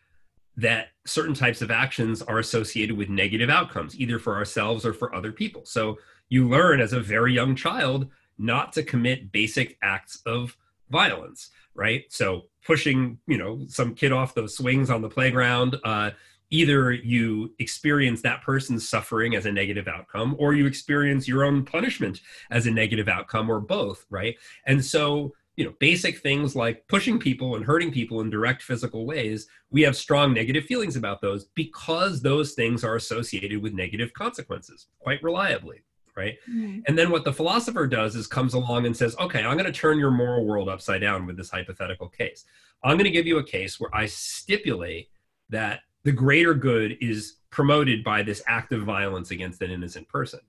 that 0.57 0.87
certain 1.05 1.33
types 1.33 1.61
of 1.61 1.71
actions 1.71 2.21
are 2.21 2.39
associated 2.39 2.97
with 2.97 3.09
negative 3.09 3.49
outcomes 3.49 3.99
either 3.99 4.19
for 4.19 4.35
ourselves 4.35 4.85
or 4.85 4.93
for 4.93 5.13
other 5.15 5.31
people 5.31 5.63
so 5.65 5.97
you 6.29 6.47
learn 6.47 6.81
as 6.81 6.93
a 6.93 6.99
very 6.99 7.33
young 7.33 7.55
child 7.55 8.09
not 8.37 8.73
to 8.73 8.83
commit 8.83 9.31
basic 9.31 9.77
acts 9.81 10.21
of 10.25 10.57
violence 10.89 11.51
right 11.75 12.05
so 12.09 12.45
pushing 12.65 13.17
you 13.27 13.37
know 13.37 13.61
some 13.67 13.93
kid 13.93 14.11
off 14.11 14.33
those 14.33 14.55
swings 14.57 14.89
on 14.89 15.01
the 15.01 15.09
playground 15.09 15.77
uh, 15.83 16.09
either 16.49 16.91
you 16.91 17.53
experience 17.59 18.21
that 18.21 18.41
person's 18.41 18.87
suffering 18.87 19.35
as 19.35 19.45
a 19.45 19.51
negative 19.51 19.87
outcome 19.87 20.35
or 20.39 20.53
you 20.53 20.65
experience 20.65 21.27
your 21.27 21.43
own 21.43 21.65
punishment 21.65 22.21
as 22.51 22.67
a 22.67 22.71
negative 22.71 23.07
outcome 23.07 23.49
or 23.49 23.59
both 23.59 24.05
right? 24.09 24.35
And 24.65 24.83
so 24.83 25.33
you 25.55 25.63
know 25.63 25.73
basic 25.79 26.19
things 26.19 26.55
like 26.55 26.87
pushing 26.87 27.17
people 27.17 27.55
and 27.55 27.65
hurting 27.65 27.91
people 27.91 28.21
in 28.21 28.29
direct 28.29 28.61
physical 28.61 29.05
ways 29.05 29.47
we 29.71 29.81
have 29.81 29.95
strong 29.95 30.33
negative 30.33 30.65
feelings 30.65 30.95
about 30.95 31.21
those 31.21 31.45
because 31.55 32.21
those 32.21 32.53
things 32.53 32.83
are 32.83 32.95
associated 32.95 33.61
with 33.61 33.73
negative 33.73 34.13
consequences 34.13 34.87
quite 34.99 35.21
reliably 35.23 35.81
right? 36.15 36.35
Mm-hmm. 36.49 36.79
and 36.87 36.97
then 36.97 37.09
what 37.09 37.25
the 37.25 37.33
philosopher 37.33 37.87
does 37.87 38.15
is 38.15 38.27
comes 38.27 38.53
along 38.53 38.85
and 38.85 38.95
says 38.95 39.15
okay 39.17 39.43
i'm 39.43 39.57
going 39.57 39.71
to 39.71 39.79
turn 39.79 39.99
your 39.99 40.11
moral 40.11 40.45
world 40.45 40.69
upside 40.69 41.01
down 41.01 41.25
with 41.25 41.37
this 41.37 41.49
hypothetical 41.49 42.09
case. 42.09 42.45
I'm 42.83 42.97
going 42.97 43.05
to 43.05 43.11
give 43.11 43.25
you 43.25 43.37
a 43.39 43.43
case 43.43 43.79
where 43.79 43.93
i 43.93 44.05
stipulate 44.05 45.09
that 45.49 45.81
the 46.05 46.11
greater 46.11 46.53
good 46.53 46.97
is 47.01 47.37
promoted 47.49 48.03
by 48.03 48.23
this 48.23 48.41
act 48.47 48.71
of 48.71 48.83
violence 48.83 49.31
against 49.31 49.61
an 49.61 49.71
innocent 49.71 50.07
person. 50.07 50.39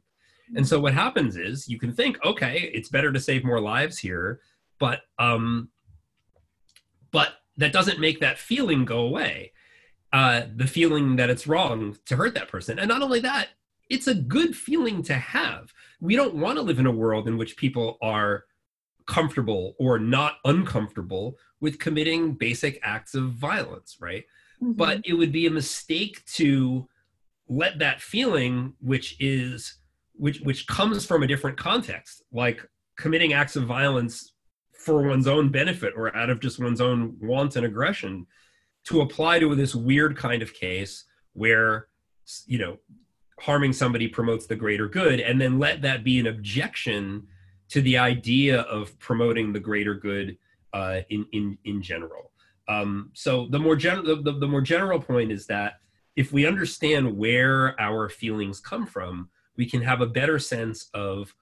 And 0.54 0.68
so 0.68 0.78
what 0.78 0.94
happens 0.94 1.36
is 1.36 1.68
you 1.68 1.76
can 1.76 1.92
think 1.92 2.24
okay 2.24 2.70
it's 2.72 2.88
better 2.88 3.10
to 3.10 3.18
save 3.18 3.44
more 3.44 3.60
lives 3.60 3.98
here 3.98 4.40
but 4.78 5.00
um 5.18 5.70
but 7.10 7.30
that 7.56 7.72
doesn't 7.72 7.98
make 7.98 8.20
that 8.20 8.38
feeling 8.38 8.84
go 8.84 9.00
away. 9.00 9.52
Uh 10.12 10.42
the 10.54 10.68
feeling 10.68 11.16
that 11.16 11.30
it's 11.30 11.48
wrong 11.48 11.96
to 12.04 12.14
hurt 12.14 12.34
that 12.34 12.48
person. 12.48 12.78
And 12.78 12.88
not 12.88 13.02
only 13.02 13.18
that 13.20 13.48
it's 13.88 14.06
a 14.06 14.14
good 14.14 14.54
feeling 14.54 15.02
to 15.04 15.14
have. 15.14 15.72
We 16.00 16.14
don't 16.14 16.34
want 16.34 16.58
to 16.58 16.62
live 16.62 16.78
in 16.78 16.86
a 16.86 16.92
world 16.92 17.26
in 17.26 17.38
which 17.38 17.56
people 17.56 17.98
are 18.02 18.44
comfortable 19.06 19.74
or 19.78 19.98
not 19.98 20.34
uncomfortable 20.44 21.38
with 21.60 21.78
committing 21.78 22.34
basic 22.34 22.78
acts 22.82 23.14
of 23.14 23.30
violence 23.30 23.96
right 24.00 24.24
mm-hmm. 24.62 24.72
but 24.72 25.00
it 25.04 25.14
would 25.14 25.32
be 25.32 25.46
a 25.46 25.50
mistake 25.50 26.24
to 26.26 26.86
let 27.48 27.78
that 27.78 28.00
feeling 28.00 28.74
which 28.80 29.16
is 29.20 29.78
which 30.14 30.40
which 30.40 30.66
comes 30.66 31.04
from 31.04 31.22
a 31.22 31.26
different 31.26 31.56
context 31.56 32.22
like 32.32 32.66
committing 32.96 33.32
acts 33.32 33.56
of 33.56 33.64
violence 33.64 34.32
for 34.72 35.02
one's 35.02 35.26
own 35.26 35.48
benefit 35.50 35.92
or 35.96 36.14
out 36.16 36.30
of 36.30 36.40
just 36.40 36.58
one's 36.58 36.80
own 36.80 37.16
want 37.20 37.56
and 37.56 37.66
aggression 37.66 38.26
to 38.84 39.00
apply 39.00 39.38
to 39.38 39.54
this 39.54 39.74
weird 39.74 40.16
kind 40.16 40.42
of 40.42 40.54
case 40.54 41.04
where 41.34 41.88
you 42.46 42.58
know 42.58 42.76
harming 43.40 43.72
somebody 43.72 44.08
promotes 44.08 44.46
the 44.46 44.56
greater 44.56 44.88
good 44.88 45.20
and 45.20 45.40
then 45.40 45.58
let 45.58 45.82
that 45.82 46.02
be 46.02 46.18
an 46.18 46.26
objection 46.26 47.26
to 47.68 47.80
the 47.82 47.98
idea 47.98 48.60
of 48.62 48.98
promoting 48.98 49.52
the 49.52 49.60
greater 49.60 49.94
good 49.94 50.38
uh, 50.72 51.00
in 51.10 51.26
in 51.32 51.58
in 51.64 51.82
general 51.82 52.30
um, 52.68 53.10
so 53.14 53.46
the 53.50 53.58
more 53.58 53.76
general 53.76 54.22
the, 54.22 54.32
the 54.32 54.46
more 54.46 54.60
general 54.60 55.00
point 55.00 55.30
is 55.30 55.46
that 55.46 55.74
if 56.16 56.32
we 56.32 56.46
understand 56.46 57.16
where 57.16 57.78
our 57.80 58.08
feelings 58.08 58.60
come 58.60 58.86
from 58.86 59.28
we 59.56 59.66
can 59.66 59.82
have 59.82 60.00
a 60.00 60.06
better 60.06 60.38
sense 60.38 60.88
of 60.94 61.34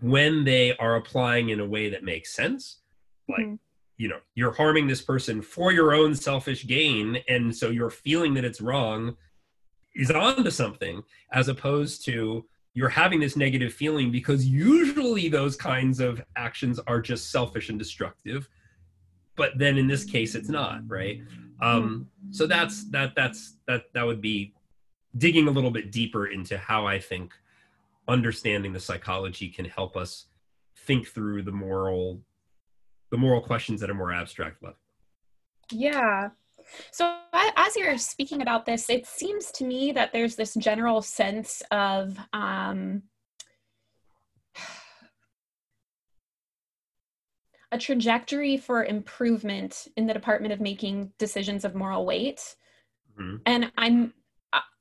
when 0.00 0.44
they 0.44 0.76
are 0.76 0.96
applying 0.96 1.48
in 1.48 1.60
a 1.60 1.66
way 1.66 1.88
that 1.90 2.04
makes 2.04 2.34
sense 2.34 2.80
like 3.28 3.46
mm-hmm. 3.46 3.54
you 3.96 4.08
know 4.08 4.18
you're 4.34 4.52
harming 4.52 4.86
this 4.86 5.02
person 5.02 5.40
for 5.40 5.72
your 5.72 5.94
own 5.94 6.14
selfish 6.14 6.66
gain 6.66 7.18
and 7.28 7.54
so 7.54 7.70
you're 7.70 7.90
feeling 7.90 8.34
that 8.34 8.44
it's 8.44 8.60
wrong 8.60 9.16
is 9.94 10.10
onto 10.10 10.50
something 10.50 11.02
as 11.32 11.48
opposed 11.48 12.04
to 12.04 12.44
you're 12.74 12.90
having 12.90 13.18
this 13.18 13.36
negative 13.36 13.72
feeling 13.72 14.12
because 14.12 14.44
usually 14.44 15.30
those 15.30 15.56
kinds 15.56 15.98
of 15.98 16.22
actions 16.36 16.78
are 16.86 17.00
just 17.00 17.30
selfish 17.30 17.70
and 17.70 17.78
destructive 17.78 18.48
but 19.36 19.56
then 19.56 19.78
in 19.78 19.86
this 19.86 20.04
case 20.04 20.34
it's 20.34 20.48
not 20.48 20.80
right 20.86 21.22
um 21.60 22.06
so 22.30 22.46
that's 22.46 22.90
that 22.90 23.14
that's 23.14 23.56
that 23.66 23.84
that 23.92 24.04
would 24.04 24.20
be 24.20 24.52
digging 25.18 25.48
a 25.48 25.50
little 25.50 25.70
bit 25.70 25.92
deeper 25.92 26.26
into 26.26 26.58
how 26.58 26.86
i 26.86 26.98
think 26.98 27.32
understanding 28.08 28.72
the 28.72 28.80
psychology 28.80 29.48
can 29.48 29.64
help 29.64 29.96
us 29.96 30.26
think 30.86 31.06
through 31.06 31.42
the 31.42 31.52
moral 31.52 32.20
the 33.10 33.16
moral 33.16 33.40
questions 33.40 33.82
at 33.82 33.90
a 33.90 33.94
more 33.94 34.12
abstract 34.12 34.62
level. 34.62 34.78
Yeah. 35.70 36.30
So 36.90 37.18
as 37.32 37.76
you're 37.76 37.98
speaking 37.98 38.42
about 38.42 38.66
this, 38.66 38.90
it 38.90 39.06
seems 39.06 39.52
to 39.52 39.64
me 39.64 39.92
that 39.92 40.12
there's 40.12 40.34
this 40.34 40.54
general 40.54 41.00
sense 41.02 41.62
of 41.70 42.18
um, 42.32 43.02
a 47.76 47.78
trajectory 47.78 48.56
for 48.56 48.84
improvement 48.84 49.86
in 49.96 50.06
the 50.06 50.14
department 50.14 50.52
of 50.52 50.60
making 50.60 51.12
decisions 51.18 51.64
of 51.64 51.74
moral 51.74 52.06
weight. 52.06 52.56
Mm-hmm. 53.18 53.36
And 53.44 53.70
I'm 53.76 54.14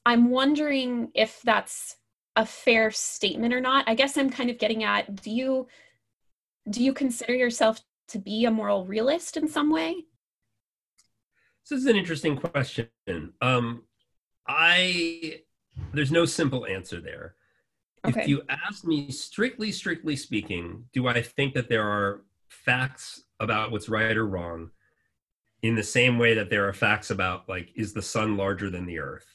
I'm 0.06 0.30
wondering 0.30 1.10
if 1.14 1.42
that's 1.44 1.98
a 2.38 2.46
fair 2.46 2.92
statement 2.92 3.54
or 3.54 3.60
not. 3.60 3.84
I 3.88 3.96
guess 3.96 4.18
I'm 4.18 4.30
kind 4.30 4.50
of 4.50 4.58
getting 4.58 4.84
at 4.84 5.22
do 5.22 5.30
you 5.30 5.68
do 6.70 6.84
you 6.84 6.94
consider 6.94 7.36
yourself 7.36 7.82
to 8.10 8.18
be 8.18 8.46
a 8.46 8.52
moral 8.52 8.86
realist 8.86 9.36
in 9.36 9.48
some 9.48 9.72
way? 9.72 10.06
This 11.70 11.80
is 11.80 11.86
an 11.88 11.98
interesting 11.98 12.38
question. 12.38 12.88
Um, 13.42 13.84
I 14.48 15.42
there's 15.94 16.12
no 16.12 16.24
simple 16.24 16.66
answer 16.66 17.02
there. 17.02 17.36
Okay. 18.06 18.22
If 18.22 18.28
you 18.28 18.44
ask 18.48 18.86
me 18.86 19.12
strictly, 19.12 19.72
strictly 19.72 20.16
speaking, 20.16 20.86
do 20.94 21.08
I 21.08 21.22
think 21.22 21.56
that 21.56 21.68
there 21.68 21.88
are 21.88 22.22
facts 22.64 23.24
about 23.40 23.72
what's 23.72 23.90
right 23.90 24.16
or 24.16 24.26
wrong 24.26 24.72
in 25.62 25.76
the 25.76 25.84
same 25.84 26.18
way 26.18 26.34
that 26.36 26.50
there 26.50 26.68
are 26.68 26.74
facts 26.74 27.10
about 27.10 27.48
like 27.50 27.70
is 27.76 27.94
the 27.94 28.02
sun 28.02 28.38
larger 28.38 28.70
than 28.70 28.86
the 28.86 29.00
earth? 29.00 29.26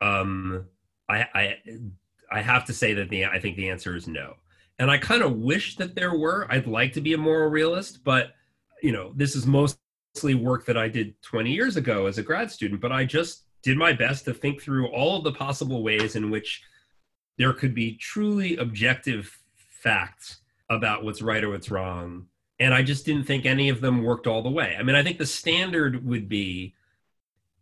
Um, 0.00 0.66
I, 1.08 1.26
I 1.34 1.56
I 2.32 2.40
have 2.40 2.64
to 2.66 2.72
say 2.72 2.94
that 2.94 3.10
the 3.10 3.26
I 3.26 3.40
think 3.40 3.56
the 3.56 3.70
answer 3.70 3.96
is 3.96 4.06
no 4.06 4.36
and 4.80 4.90
I 4.90 4.96
kind 4.96 5.22
of 5.22 5.36
wish 5.36 5.76
that 5.76 5.94
there 5.94 6.16
were. 6.16 6.46
I'd 6.50 6.66
like 6.66 6.94
to 6.94 7.02
be 7.02 7.12
a 7.12 7.18
moral 7.18 7.50
realist, 7.50 8.02
but 8.02 8.32
you 8.82 8.92
know, 8.92 9.12
this 9.14 9.36
is 9.36 9.46
mostly 9.46 10.34
work 10.34 10.64
that 10.64 10.78
I 10.78 10.88
did 10.88 11.20
20 11.20 11.52
years 11.52 11.76
ago 11.76 12.06
as 12.06 12.16
a 12.16 12.22
grad 12.22 12.50
student, 12.50 12.80
but 12.80 12.90
I 12.90 13.04
just 13.04 13.44
did 13.62 13.76
my 13.76 13.92
best 13.92 14.24
to 14.24 14.32
think 14.32 14.62
through 14.62 14.88
all 14.88 15.18
of 15.18 15.24
the 15.24 15.32
possible 15.32 15.82
ways 15.82 16.16
in 16.16 16.30
which 16.30 16.62
there 17.36 17.52
could 17.52 17.74
be 17.74 17.98
truly 17.98 18.56
objective 18.56 19.38
facts 19.82 20.40
about 20.70 21.04
what's 21.04 21.20
right 21.20 21.44
or 21.44 21.50
what's 21.50 21.70
wrong. 21.70 22.24
And 22.60 22.72
I 22.72 22.82
just 22.82 23.04
didn't 23.04 23.24
think 23.24 23.46
any 23.46 23.70
of 23.70 23.80
them 23.80 24.04
worked 24.04 24.26
all 24.28 24.42
the 24.42 24.50
way. 24.50 24.76
I 24.78 24.82
mean, 24.82 24.94
I 24.94 25.02
think 25.02 25.18
the 25.18 25.26
standard 25.26 26.04
would 26.06 26.28
be 26.28 26.74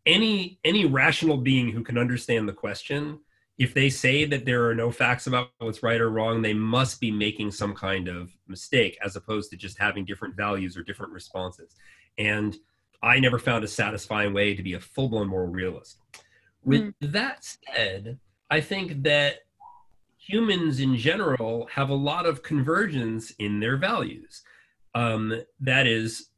any 0.05 0.59
any 0.65 0.85
rational 0.85 1.37
being 1.37 1.71
who 1.71 1.83
can 1.83 1.97
understand 1.97 2.49
the 2.49 2.53
question 2.53 3.21
if 3.59 3.75
they 3.75 3.91
say 3.91 4.25
that 4.25 4.45
there 4.45 4.67
are 4.67 4.75
no 4.75 4.91
facts 4.91 5.27
about 5.27 5.51
what's 5.59 5.83
right 5.83 6.01
or 6.01 6.11
wrong, 6.11 6.41
they 6.41 6.55
must 6.55 7.01
be 7.01 7.11
making 7.11 7.51
some 7.51 7.75
kind 7.75 8.07
of 8.07 8.31
mistake 8.47 8.97
as 9.05 9.17
opposed 9.17 9.51
to 9.51 9.57
just 9.57 9.79
having 9.79 10.05
different 10.05 10.37
values 10.37 10.77
or 10.77 10.85
different 10.85 11.13
responses. 11.13 11.75
And 12.17 12.57
I 13.03 13.19
never 13.19 13.39
found 13.39 13.65
a 13.65 13.69
satisfying 13.69 14.33
way 14.33 14.55
to 14.55 14.63
be 14.63 14.75
a 14.75 14.81
full 14.81 15.09
blown 15.09 15.29
moral 15.29 15.49
realist. 15.49 15.99
With 16.63 16.83
mm. 16.83 16.95
that 17.01 17.45
said, 17.45 18.19
I 18.49 18.61
think 18.61 19.03
that 19.03 19.41
humans 20.19 20.79
in 20.79 20.97
general 20.97 21.69
have 21.73 21.91
a 21.91 21.95
lot 21.95 22.27
of 22.27 22.45
convergence 22.45 23.33
in 23.39 23.59
their 23.59 23.77
values. 23.77 24.43
Um, 24.99 25.43
that 25.61 25.87
is, 25.87 26.29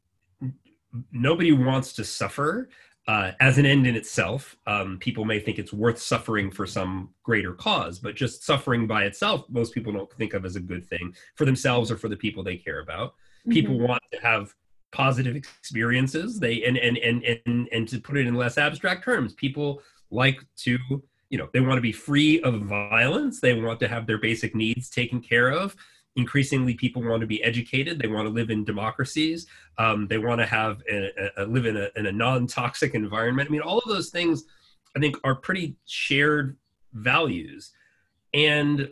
nobody 1.13 1.53
wants 1.53 1.93
to 1.95 2.05
suffer 2.05 2.69
uh, 3.11 3.33
as 3.41 3.59
an 3.59 3.67
end 3.67 3.89
in 3.89 3.97
itself, 3.97 4.57
um, 4.69 4.97
people 5.01 5.25
may 5.25 5.41
think 5.41 5.59
it's 5.59 5.73
worth 5.73 5.99
suffering 5.99 6.49
for 6.49 6.65
some 6.65 7.11
greater 7.25 7.55
cause, 7.55 7.99
but 7.99 8.15
just 8.15 8.45
suffering 8.45 8.87
by 8.87 9.03
itself, 9.03 9.45
most 9.49 9.75
people 9.75 9.93
don't 9.93 10.13
think 10.13 10.33
of 10.33 10.45
as 10.45 10.55
a 10.55 10.61
good 10.61 10.87
thing 10.87 11.13
for 11.35 11.45
themselves 11.45 11.91
or 11.91 11.97
for 11.97 12.09
the 12.09 12.17
people 12.17 12.45
they 12.45 12.57
care 12.57 12.81
about. 12.81 13.15
Mm-hmm. 13.41 13.53
People 13.53 13.79
want 13.81 14.03
to 14.13 14.21
have 14.21 14.55
positive 14.93 15.35
experiences. 15.35 16.39
They 16.39 16.63
and, 16.63 16.77
and 16.77 16.99
and 16.99 17.25
and 17.47 17.69
and 17.73 17.89
to 17.89 17.99
put 17.99 18.17
it 18.17 18.29
in 18.29 18.35
less 18.35 18.59
abstract 18.59 19.03
terms, 19.03 19.35
people 19.35 19.83
like 20.13 20.39
to 20.59 20.79
you 21.31 21.39
know 21.39 21.49
they 21.53 21.61
want 21.61 21.79
to 21.79 21.83
be 21.83 21.93
free 21.93 22.41
of 22.43 22.61
violence. 22.61 23.41
They 23.41 23.61
want 23.61 23.81
to 23.81 23.89
have 23.89 24.07
their 24.07 24.19
basic 24.19 24.55
needs 24.55 24.89
taken 24.89 25.21
care 25.21 25.51
of 25.51 25.75
increasingly 26.17 26.75
people 26.75 27.03
want 27.03 27.21
to 27.21 27.27
be 27.27 27.43
educated. 27.43 27.99
They 27.99 28.09
want 28.09 28.27
to 28.27 28.33
live 28.33 28.51
in 28.51 28.65
democracies. 28.65 29.47
Um, 29.79 30.07
they 30.09 30.19
want 30.19 30.41
to 30.41 30.47
have 30.47 30.83
a, 30.91 31.31
a, 31.37 31.45
live 31.45 31.67
in 31.67 31.77
a, 31.77 31.89
in 31.97 32.07
a 32.07 32.13
non-toxic 32.13 32.95
environment. 32.95 33.49
I 33.49 33.53
mean 33.53 33.63
all 33.63 33.79
of 33.79 33.89
those 33.89 34.11
things 34.11 34.45
i 34.97 34.99
think 34.99 35.17
are 35.25 35.35
pretty 35.35 35.77
shared 35.87 36.57
values. 36.93 37.73
And 38.35 38.91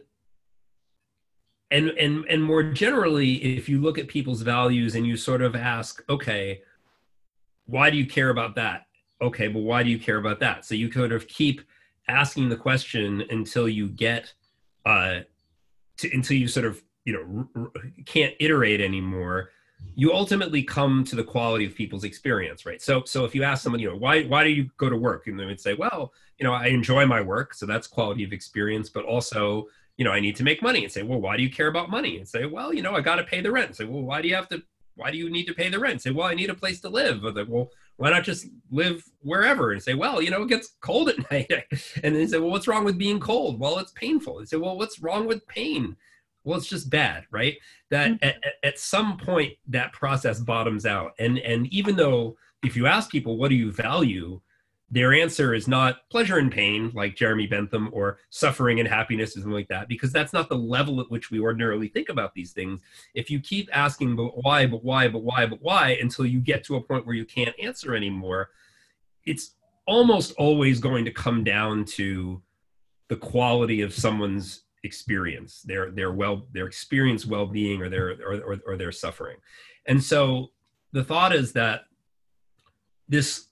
and 1.71 1.91
and 1.91 2.25
and 2.29 2.43
more 2.43 2.63
generally 2.63 3.35
if 3.57 3.69
you 3.69 3.81
look 3.81 3.99
at 3.99 4.09
people's 4.09 4.43
values 4.43 4.95
and 4.95 5.07
you 5.07 5.17
sort 5.17 5.43
of 5.43 5.55
ask 5.55 6.03
okay 6.09 6.63
why 7.67 7.91
do 7.91 7.99
you 7.99 8.07
care 8.07 8.31
about 8.31 8.55
that? 8.55 8.87
Okay 9.21 9.49
but 9.49 9.61
why 9.61 9.83
do 9.83 9.91
you 9.91 9.99
care 9.99 10.17
about 10.17 10.41
that? 10.41 10.65
So 10.65 10.75
you 10.75 10.89
kind 10.89 11.13
of 11.13 11.29
keep 11.29 11.61
asking 12.09 12.49
the 12.49 12.57
question 12.57 13.25
until 13.29 13.69
you 13.69 13.89
get 13.89 14.33
uh 14.87 15.21
to, 15.99 16.15
until 16.15 16.37
you 16.37 16.49
sort 16.49 16.65
of 16.65 16.83
you 17.09 17.15
know 17.15 17.49
r- 17.57 17.63
r- 17.75 17.83
can't 18.05 18.35
iterate 18.39 18.81
anymore 18.81 19.51
you 19.95 20.13
ultimately 20.13 20.63
come 20.63 21.05
to 21.05 21.17
the 21.17 21.25
quality 21.25 21.65
of 21.65 21.75
people's 21.75 22.05
experience, 22.05 22.65
right? 22.65 22.81
So, 22.81 23.03
so 23.05 23.25
if 23.25 23.35
you 23.35 23.43
ask 23.43 23.63
someone, 23.63 23.81
you 23.81 23.89
know, 23.89 23.97
why 23.97 24.25
why 24.25 24.45
do 24.45 24.51
you 24.51 24.71
go 24.77 24.89
to 24.89 24.97
work, 24.97 25.27
and 25.27 25.39
they 25.39 25.45
would 25.45 25.61
say, 25.61 25.75
well, 25.75 26.13
you 26.39 26.45
know, 26.45 26.53
I 26.53 26.67
enjoy 26.67 27.07
my 27.07 27.21
work, 27.21 27.55
so 27.55 27.67
that's 27.67 27.87
quality 27.87 28.25
of 28.25 28.33
experience, 28.33 28.89
but 28.89 29.05
also, 29.05 29.67
you 29.97 30.05
know, 30.05 30.13
I 30.13 30.21
need 30.21 30.37
to 30.37 30.45
make 30.45 30.63
money, 30.63 30.85
and 30.85 30.93
say, 30.93 31.03
well, 31.03 31.21
why 31.21 31.37
do 31.37 31.43
you 31.43 31.51
care 31.51 31.67
about 31.69 31.91
money? 31.91 32.19
And 32.19 32.29
say, 32.29 32.47
well, 32.47 32.73
you 32.73 32.83
know, 32.83 32.95
I 32.95 33.01
got 33.01 33.17
to 33.17 33.25
pay 33.25 33.41
the 33.41 33.51
rent. 33.51 33.69
And 33.69 33.77
say, 33.77 33.85
well, 33.85 34.03
why 34.03 34.23
do 34.23 34.29
you 34.29 34.35
have 34.35 34.49
to? 34.51 34.63
Why 34.95 35.11
do 35.13 35.17
you 35.17 35.31
need 35.31 35.47
to 35.47 35.55
pay 35.55 35.69
the 35.69 35.79
rent? 35.79 35.93
And 35.93 36.03
say, 36.03 36.11
well, 36.11 36.27
I 36.27 36.35
need 36.35 36.51
a 36.51 36.55
place 36.55 36.81
to 36.81 36.89
live. 36.89 37.25
Or 37.25 37.31
the, 37.31 37.45
well, 37.45 37.71
why 37.99 38.11
not 38.11 38.25
just 38.25 38.47
live 38.71 39.05
wherever? 39.21 39.71
And 39.73 39.81
say, 39.83 39.95
well, 39.95 40.21
you 40.21 40.31
know, 40.31 40.43
it 40.43 40.49
gets 40.49 40.77
cold 40.81 41.09
at 41.09 41.19
night. 41.31 41.51
and 41.51 41.63
then 42.03 42.15
they 42.15 42.27
say, 42.27 42.39
well, 42.39 42.51
what's 42.51 42.67
wrong 42.67 42.85
with 42.85 42.99
being 42.99 43.21
cold? 43.21 43.61
Well, 43.61 43.79
it's 43.79 43.93
painful. 43.93 44.39
And 44.39 44.49
say, 44.49 44.57
well, 44.57 44.77
what's 44.77 45.01
wrong 45.01 45.27
with 45.27 45.47
pain? 45.47 45.97
Well 46.45 46.59
it's 46.59 46.67
just 46.67 46.91
bad 46.91 47.25
right? 47.31 47.57
That 47.91 48.13
mm-hmm. 48.13 48.29
at, 48.29 48.45
at 48.63 48.79
some 48.79 49.17
point 49.17 49.55
that 49.69 49.93
process 49.93 50.41
bottoms 50.41 50.87
out. 50.87 51.13
And 51.19 51.39
and 51.39 51.67
even 51.73 51.97
though 51.97 52.37
if 52.65 52.77
you 52.77 52.87
ask 52.87 53.11
people 53.11 53.37
what 53.37 53.49
do 53.49 53.55
you 53.55 53.73
value? 53.73 54.41
Their 54.91 55.13
answer 55.13 55.53
is 55.53 55.69
not 55.69 56.09
pleasure 56.09 56.39
and 56.39 56.51
pain 56.51 56.91
like 56.95 57.15
jeremy 57.15 57.47
bentham 57.47 57.91
or 57.93 58.19
suffering 58.31 58.81
and 58.81 58.89
happiness 58.89 59.37
or 59.37 59.41
something 59.41 59.53
like 59.53 59.69
that 59.69 59.87
because 59.87 60.13
that's 60.13 60.33
not 60.33 60.49
the 60.49 60.57
level 60.57 60.99
at 61.01 61.11
which 61.11 61.31
we 61.31 61.41
ordinarily 61.41 61.89
think 61.89 62.09
about 62.09 62.33
these 62.33 62.53
things. 62.53 62.81
If 63.15 63.31
you 63.31 63.39
keep 63.39 63.69
asking 63.73 64.17
but 64.17 64.43
why 64.43 64.67
but 64.67 64.83
why 64.83 65.09
but 65.09 65.23
why 65.23 65.45
but 65.45 65.61
why 65.61 65.99
until 66.01 66.25
you 66.25 66.41
get 66.41 66.65
to 66.65 66.77
a 66.77 66.81
point 66.81 67.05
where 67.05 67.15
you 67.15 67.27
can't 67.27 67.55
answer 67.63 67.95
anymore 67.95 68.49
it's 69.29 69.57
almost 69.87 70.33
always 70.39 70.81
going 70.81 71.05
to 71.05 71.11
come 71.11 71.45
down 71.45 71.85
to 71.85 72.43
the 73.09 73.17
quality 73.17 73.83
of 73.83 73.93
someone's 73.93 74.63
experience 74.85 75.63
their 75.63 75.91
their 75.91 76.13
well 76.13 76.47
their 76.53 76.67
experience 76.67 77.27
well-being 77.27 77.83
or 77.83 77.89
their 77.89 78.11
or, 78.25 78.35
or, 78.41 78.59
or 78.67 78.77
their 78.77 78.93
suffering. 78.93 79.37
And 79.87 80.03
so 80.03 80.51
the 80.93 81.05
thought 81.05 81.35
is 81.35 81.53
that 81.53 81.83
this 83.09 83.49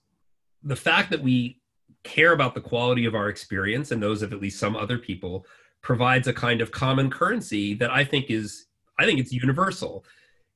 the 0.63 0.75
fact 0.75 1.09
that 1.11 1.21
we 1.21 1.59
care 2.03 2.31
about 2.33 2.53
the 2.55 2.61
quality 2.61 3.05
of 3.05 3.15
our 3.15 3.29
experience 3.29 3.91
and 3.91 4.01
those 4.01 4.21
of 4.21 4.31
at 4.31 4.41
least 4.41 4.59
some 4.59 4.75
other 4.75 4.97
people 4.97 5.45
provides 5.81 6.27
a 6.27 6.33
kind 6.33 6.61
of 6.61 6.71
common 6.71 7.09
currency 7.09 7.73
that 7.73 7.91
i 7.91 8.03
think 8.03 8.29
is 8.29 8.67
i 8.99 9.05
think 9.05 9.19
it's 9.19 9.31
universal. 9.31 10.05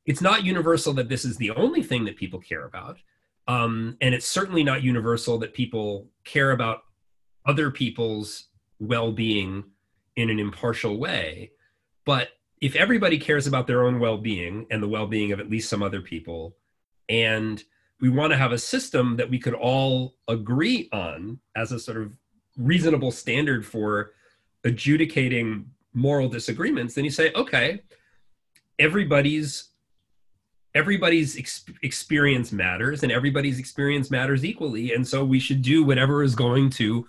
It's 0.07 0.21
not 0.21 0.43
universal 0.43 0.93
that 0.93 1.09
this 1.09 1.25
is 1.25 1.37
the 1.37 1.51
only 1.51 1.83
thing 1.83 2.05
that 2.05 2.17
people 2.17 2.39
care 2.39 2.65
about 2.65 2.97
um, 3.47 3.97
and 4.01 4.15
it's 4.15 4.27
certainly 4.27 4.63
not 4.63 4.81
universal 4.81 5.37
that 5.39 5.53
people 5.53 6.07
care 6.23 6.51
about 6.51 6.79
other 7.45 7.69
people's 7.69 8.47
well-being 8.79 9.63
in 10.15 10.29
an 10.29 10.39
impartial 10.39 10.97
way. 10.97 11.51
But 12.05 12.29
if 12.59 12.75
everybody 12.75 13.17
cares 13.17 13.47
about 13.47 13.67
their 13.67 13.83
own 13.83 13.99
well 13.99 14.17
being 14.17 14.67
and 14.69 14.81
the 14.81 14.87
well 14.87 15.07
being 15.07 15.31
of 15.31 15.39
at 15.39 15.49
least 15.49 15.69
some 15.69 15.83
other 15.83 16.01
people, 16.01 16.55
and 17.09 17.63
we 17.99 18.09
want 18.09 18.31
to 18.31 18.37
have 18.37 18.51
a 18.51 18.57
system 18.57 19.17
that 19.17 19.29
we 19.29 19.39
could 19.39 19.53
all 19.53 20.15
agree 20.27 20.89
on 20.91 21.39
as 21.55 21.71
a 21.71 21.79
sort 21.79 21.97
of 21.97 22.11
reasonable 22.57 23.11
standard 23.11 23.65
for 23.65 24.11
adjudicating 24.63 25.65
moral 25.93 26.29
disagreements, 26.29 26.95
then 26.95 27.03
you 27.03 27.11
say, 27.11 27.31
okay, 27.33 27.81
everybody's 28.79 29.69
everybody's 30.73 31.37
ex- 31.37 31.65
experience 31.83 32.53
matters 32.53 33.03
and 33.03 33.11
everybody's 33.11 33.59
experience 33.59 34.09
matters 34.09 34.45
equally 34.45 34.93
and 34.93 35.05
so 35.05 35.25
we 35.25 35.37
should 35.37 35.61
do 35.61 35.83
whatever 35.83 36.23
is 36.23 36.33
going 36.33 36.69
to 36.69 37.05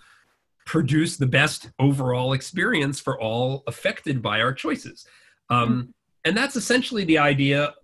produce 0.66 1.16
the 1.16 1.26
best 1.26 1.70
overall 1.78 2.32
experience 2.32 3.00
for 3.00 3.20
all 3.20 3.62
affected 3.66 4.22
by 4.22 4.40
our 4.40 4.52
choices. 4.52 5.06
Um, 5.50 5.68
mm-hmm. 5.68 5.90
and 6.24 6.36
that's 6.36 6.56
essentially 6.56 7.04
the 7.04 7.18
idea 7.18 7.74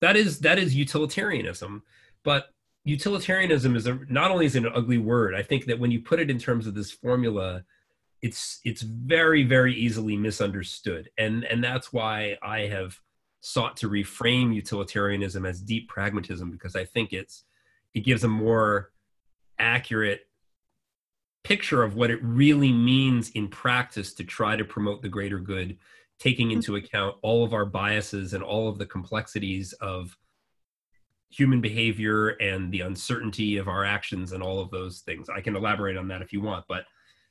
that 0.00 0.16
is 0.16 0.40
that 0.40 0.58
is 0.58 0.74
utilitarianism. 0.74 1.82
But 2.24 2.48
utilitarianism 2.84 3.76
is 3.76 3.86
a, 3.86 3.98
not 4.08 4.30
only 4.30 4.46
is 4.46 4.56
an 4.56 4.66
ugly 4.74 4.98
word 4.98 5.34
i 5.34 5.42
think 5.42 5.66
that 5.66 5.78
when 5.78 5.90
you 5.90 6.00
put 6.00 6.18
it 6.18 6.30
in 6.30 6.38
terms 6.38 6.66
of 6.66 6.74
this 6.74 6.90
formula 6.90 7.62
it's 8.22 8.60
it's 8.64 8.82
very 8.82 9.44
very 9.44 9.74
easily 9.74 10.16
misunderstood. 10.16 11.10
And 11.18 11.44
and 11.44 11.62
that's 11.62 11.92
why 11.92 12.36
i 12.42 12.60
have 12.60 12.98
sought 13.40 13.76
to 13.78 13.88
reframe 13.88 14.54
utilitarianism 14.54 15.46
as 15.46 15.62
deep 15.62 15.88
pragmatism 15.88 16.50
because 16.50 16.76
i 16.76 16.84
think 16.84 17.12
it's 17.12 17.44
it 17.94 18.00
gives 18.00 18.24
a 18.24 18.28
more 18.28 18.90
accurate 19.58 20.22
picture 21.44 21.82
of 21.82 21.96
what 21.96 22.10
it 22.10 22.22
really 22.22 22.72
means 22.72 23.30
in 23.30 23.48
practice 23.48 24.14
to 24.14 24.24
try 24.24 24.56
to 24.56 24.64
promote 24.64 25.02
the 25.02 25.08
greater 25.08 25.38
good, 25.38 25.78
taking 26.18 26.48
mm-hmm. 26.48 26.56
into 26.56 26.76
account 26.76 27.16
all 27.22 27.44
of 27.44 27.54
our 27.54 27.64
biases 27.64 28.34
and 28.34 28.42
all 28.42 28.68
of 28.68 28.78
the 28.78 28.86
complexities 28.86 29.72
of 29.74 30.16
human 31.30 31.60
behavior 31.60 32.30
and 32.40 32.72
the 32.72 32.80
uncertainty 32.80 33.56
of 33.56 33.68
our 33.68 33.84
actions 33.84 34.32
and 34.32 34.42
all 34.42 34.60
of 34.60 34.70
those 34.70 35.00
things. 35.00 35.28
I 35.28 35.40
can 35.40 35.56
elaborate 35.56 35.96
on 35.96 36.08
that 36.08 36.22
if 36.22 36.32
you 36.32 36.40
want, 36.40 36.64
but 36.68 36.84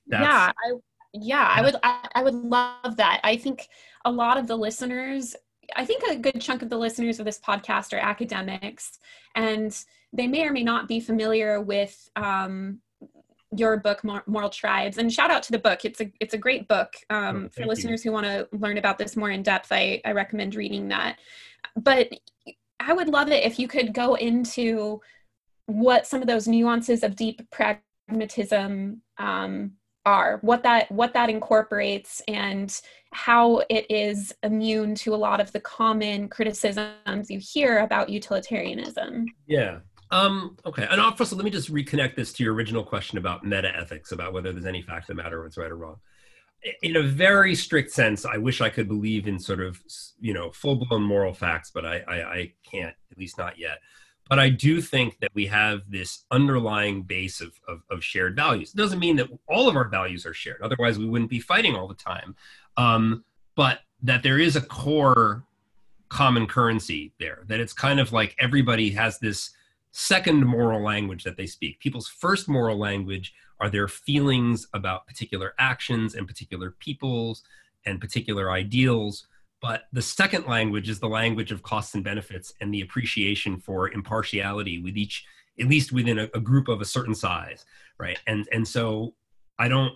yeah, 0.08 0.52
I, 0.58 0.74
yeah, 1.14 1.52
I 1.54 1.62
would, 1.62 1.76
I, 1.84 2.08
I 2.16 2.24
would 2.24 2.34
love 2.34 2.96
that. 2.98 3.20
I 3.24 3.36
think 3.36 3.68
a 4.06 4.12
lot 4.12 4.38
of 4.38 4.48
the 4.48 4.58
listeners 4.58 5.36
I 5.76 5.86
think 5.86 6.04
a 6.04 6.16
good 6.16 6.42
chunk 6.42 6.62
of 6.62 6.70
the 6.70 6.78
listeners 6.78 7.20
of 7.20 7.26
this 7.26 7.40
podcast 7.40 7.94
are 7.94 8.00
academics, 8.00 9.00
and 9.36 9.78
they 10.14 10.28
may 10.28 10.46
or 10.46 10.52
may 10.52 10.64
not 10.64 10.88
be 10.88 11.00
familiar 11.00 11.62
with 11.62 12.10
um, 12.16 12.80
your 13.56 13.78
book 13.78 14.04
moral 14.28 14.50
tribes 14.50 14.98
and 14.98 15.12
shout 15.12 15.32
out 15.32 15.44
to 15.44 15.52
the 15.52 15.60
book. 15.60 15.84
It's 15.84 16.02
a 16.02 16.12
it's 16.20 16.34
a 16.34 16.38
great 16.38 16.68
book 16.68 16.94
um, 17.10 17.46
oh, 17.46 17.50
for 17.50 17.66
listeners 17.66 18.06
you. 18.06 18.12
who 18.12 18.14
want 18.14 18.26
to 18.26 18.48
learn 18.52 18.78
about 18.78 18.98
this 18.98 19.16
more 19.16 19.32
in 19.32 19.44
depth 19.44 19.72
I, 19.72 20.02
I 20.06 20.12
recommend 20.12 20.56
reading 20.56 20.88
that. 20.90 21.18
But 21.76 22.10
i 22.80 22.94
would 22.94 23.10
love 23.10 23.30
it 23.30 23.44
if 23.44 23.60
you 23.60 23.68
could 23.68 23.94
go 23.94 24.16
into 24.16 25.02
what 25.66 26.08
some 26.08 26.22
of 26.22 26.28
those 26.28 26.48
nuances 26.48 27.04
of 27.04 27.16
deep 27.16 27.42
pragmatism 27.52 29.02
um, 29.18 29.74
are 30.06 30.40
what 30.42 30.64
that 30.64 30.92
what 30.92 31.14
that 31.14 31.30
incorporates 31.30 32.22
and 32.28 32.82
how 33.12 33.62
it 33.70 33.86
is 33.90 34.34
immune 34.44 34.96
to 34.96 35.14
a 35.14 35.18
lot 35.18 35.42
of 35.42 35.52
the 35.52 35.60
common 35.60 36.28
criticisms 36.30 37.30
you 37.30 37.40
hear 37.40 37.80
about 37.80 38.10
utilitarianism. 38.10 39.26
Yeah 39.46 39.80
um, 40.12 40.58
okay, 40.66 40.88
and 40.90 41.18
first, 41.18 41.34
let 41.34 41.46
me 41.46 41.52
just 41.52 41.72
reconnect 41.72 42.16
this 42.16 42.34
to 42.34 42.44
your 42.44 42.54
original 42.54 42.84
question 42.84 43.18
about 43.18 43.44
meta 43.44 43.76
ethics, 43.76 44.12
about 44.12 44.34
whether 44.34 44.52
there's 44.52 44.66
any 44.66 44.82
fact 44.82 45.08
the 45.08 45.14
matter, 45.14 45.44
what's 45.44 45.58
right 45.58 45.72
or 45.72 45.78
wrong. 45.78 45.98
In 46.82 46.96
a 46.98 47.04
very 47.04 47.56
strict 47.56 47.92
sense, 47.92 48.26
I 48.26 48.38
wish 48.38 48.60
I 48.60 48.70
could 48.70 48.88
believe 48.88 49.28
in 49.28 49.40
sort 49.40 49.62
of 49.62 49.80
you 50.20 50.34
know 50.34 50.52
full 50.52 50.76
blown 50.76 51.04
moral 51.04 51.34
facts, 51.34 51.72
but 51.72 51.86
I, 51.86 52.04
I 52.08 52.16
I 52.16 52.54
can't, 52.70 52.96
at 53.12 53.18
least 53.18 53.38
not 53.38 53.60
yet. 53.60 53.80
But 54.30 54.40
I 54.40 54.50
do 54.50 54.82
think 54.82 55.20
that 55.22 55.32
we 55.34 55.48
have 55.48 55.82
this 55.90 56.26
underlying 56.30 57.02
base 57.02 57.42
of, 57.42 57.52
of, 57.68 57.82
of 57.90 58.04
shared 58.04 58.36
values. 58.36 58.74
It 58.74 58.78
doesn't 58.78 59.00
mean 59.00 59.16
that 59.16 59.28
all 59.48 59.68
of 59.68 59.76
our 59.76 59.88
values 59.88 60.26
are 60.26 60.34
shared; 60.34 60.62
otherwise, 60.64 60.98
we 60.98 61.06
wouldn't 61.06 61.30
be 61.30 61.40
fighting 61.40 61.76
all 61.76 61.88
the 61.88 61.94
time. 61.94 62.36
Um, 62.78 63.24
but 63.56 63.80
that 64.02 64.24
there 64.24 64.40
is 64.40 64.56
a 64.56 64.62
core 64.62 65.44
common 66.10 66.48
currency 66.48 67.14
there. 67.20 67.44
That 67.48 67.60
it's 67.60 67.74
kind 67.74 68.00
of 68.00 68.12
like 68.12 68.36
everybody 68.40 68.90
has 68.92 69.20
this 69.20 69.52
second 69.92 70.46
moral 70.46 70.84
language 70.84 71.24
that 71.24 71.38
they 71.38 71.46
speak. 71.46 71.80
People's 71.80 72.08
first 72.08 72.48
moral 72.48 72.78
language 72.78 73.34
are 73.60 73.70
their 73.70 73.88
feelings 73.88 74.68
about 74.74 75.08
particular 75.08 75.54
actions 75.60 76.16
and 76.16 76.28
particular 76.28 76.72
peoples 76.80 77.44
and 77.86 78.00
particular 78.00 78.52
ideals. 78.52 79.28
But 79.62 79.84
the 79.92 80.02
second 80.02 80.46
language 80.48 80.90
is 80.90 81.00
the 81.00 81.10
language 81.10 81.52
of 81.52 81.64
costs 81.64 81.94
and 81.96 82.04
benefits 82.04 82.54
and 82.62 82.74
the 82.74 82.82
appreciation 82.82 83.58
for 83.58 83.92
impartiality 83.92 84.82
with 84.82 84.96
each, 84.96 85.26
at 85.60 85.68
least 85.68 85.92
within 85.92 86.20
a, 86.20 86.30
a 86.34 86.40
group 86.40 86.70
of 86.70 86.82
a 86.82 86.86
certain 86.86 87.16
size, 87.16 87.66
right? 87.98 88.20
And 88.26 88.48
and 88.54 88.66
so 88.66 89.16
I 89.58 89.68
don't 89.68 89.94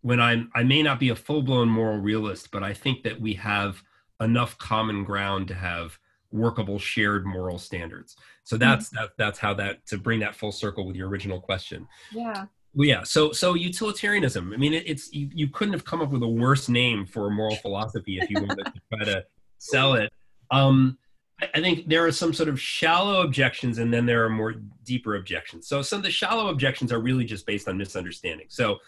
when 0.00 0.20
I'm 0.20 0.50
I 0.54 0.64
may 0.64 0.82
not 0.82 0.98
be 0.98 1.10
a 1.10 1.16
full 1.16 1.42
blown 1.42 1.68
moral 1.68 1.98
realist, 1.98 2.50
but 2.50 2.64
I 2.64 2.74
think 2.74 3.04
that 3.04 3.20
we 3.20 3.34
have 3.34 3.82
enough 4.20 4.58
common 4.58 5.04
ground 5.04 5.48
to 5.48 5.54
have 5.54 5.98
workable 6.32 6.78
shared 6.78 7.26
moral 7.26 7.58
standards. 7.58 8.16
So 8.44 8.56
hmm. 8.56 8.60
that's 8.60 8.88
mm-hmm. 8.88 8.96
that, 8.96 9.10
that's 9.18 9.38
how 9.38 9.54
that 9.54 9.86
to 9.86 9.98
bring 9.98 10.20
that 10.20 10.34
full 10.34 10.52
circle 10.52 10.86
with 10.86 10.96
your 10.96 11.08
original 11.08 11.40
question. 11.40 11.86
Yeah. 12.12 12.46
Well, 12.72 12.86
yeah 12.86 13.02
so 13.02 13.32
so 13.32 13.54
utilitarianism 13.54 14.52
i 14.52 14.56
mean 14.56 14.74
it, 14.74 14.84
it's 14.86 15.12
you, 15.12 15.28
you 15.34 15.48
couldn't 15.48 15.72
have 15.72 15.84
come 15.84 16.00
up 16.00 16.10
with 16.10 16.22
a 16.22 16.28
worse 16.28 16.68
name 16.68 17.04
for 17.04 17.26
a 17.26 17.30
moral 17.32 17.56
philosophy 17.56 18.18
if 18.20 18.30
you 18.30 18.40
wanted 18.40 18.64
to 18.64 18.72
try 18.94 19.04
to 19.06 19.24
sell 19.58 19.94
it. 19.94 20.12
Um 20.52 20.96
I, 21.40 21.48
I 21.54 21.60
think 21.60 21.88
there 21.88 22.06
are 22.06 22.12
some 22.12 22.32
sort 22.32 22.48
of 22.48 22.60
shallow 22.60 23.22
objections 23.22 23.78
and 23.78 23.92
then 23.92 24.06
there 24.06 24.24
are 24.24 24.30
more 24.30 24.54
deeper 24.84 25.16
objections. 25.16 25.66
So 25.66 25.82
some 25.82 25.98
of 25.98 26.04
the 26.04 26.10
shallow 26.10 26.48
objections 26.48 26.92
are 26.92 27.00
really 27.00 27.24
just 27.24 27.44
based 27.46 27.68
on 27.68 27.76
misunderstanding. 27.76 28.46
So 28.48 28.78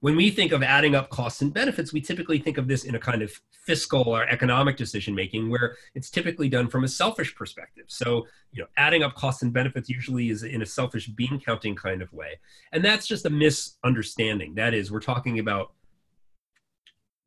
when 0.00 0.16
we 0.16 0.30
think 0.30 0.52
of 0.52 0.62
adding 0.62 0.94
up 0.94 1.10
costs 1.10 1.42
and 1.42 1.52
benefits, 1.52 1.92
we 1.92 2.00
typically 2.00 2.38
think 2.38 2.56
of 2.56 2.66
this 2.66 2.84
in 2.84 2.94
a 2.94 2.98
kind 2.98 3.22
of 3.22 3.30
fiscal 3.66 4.08
or 4.08 4.26
economic 4.28 4.76
decision 4.76 5.14
making 5.14 5.50
where 5.50 5.76
it's 5.94 6.10
typically 6.10 6.48
done 6.48 6.68
from 6.68 6.84
a 6.84 6.88
selfish 6.88 7.34
perspective. 7.34 7.84
So, 7.88 8.26
you 8.50 8.62
know, 8.62 8.68
adding 8.78 9.02
up 9.02 9.14
costs 9.14 9.42
and 9.42 9.52
benefits 9.52 9.90
usually 9.90 10.30
is 10.30 10.42
in 10.42 10.62
a 10.62 10.66
selfish 10.66 11.06
bean 11.06 11.40
counting 11.44 11.76
kind 11.76 12.00
of 12.00 12.12
way. 12.12 12.40
And 12.72 12.82
that's 12.82 13.06
just 13.06 13.26
a 13.26 13.30
misunderstanding. 13.30 14.54
That 14.54 14.72
is, 14.72 14.90
we're 14.90 15.00
talking 15.00 15.38
about 15.38 15.72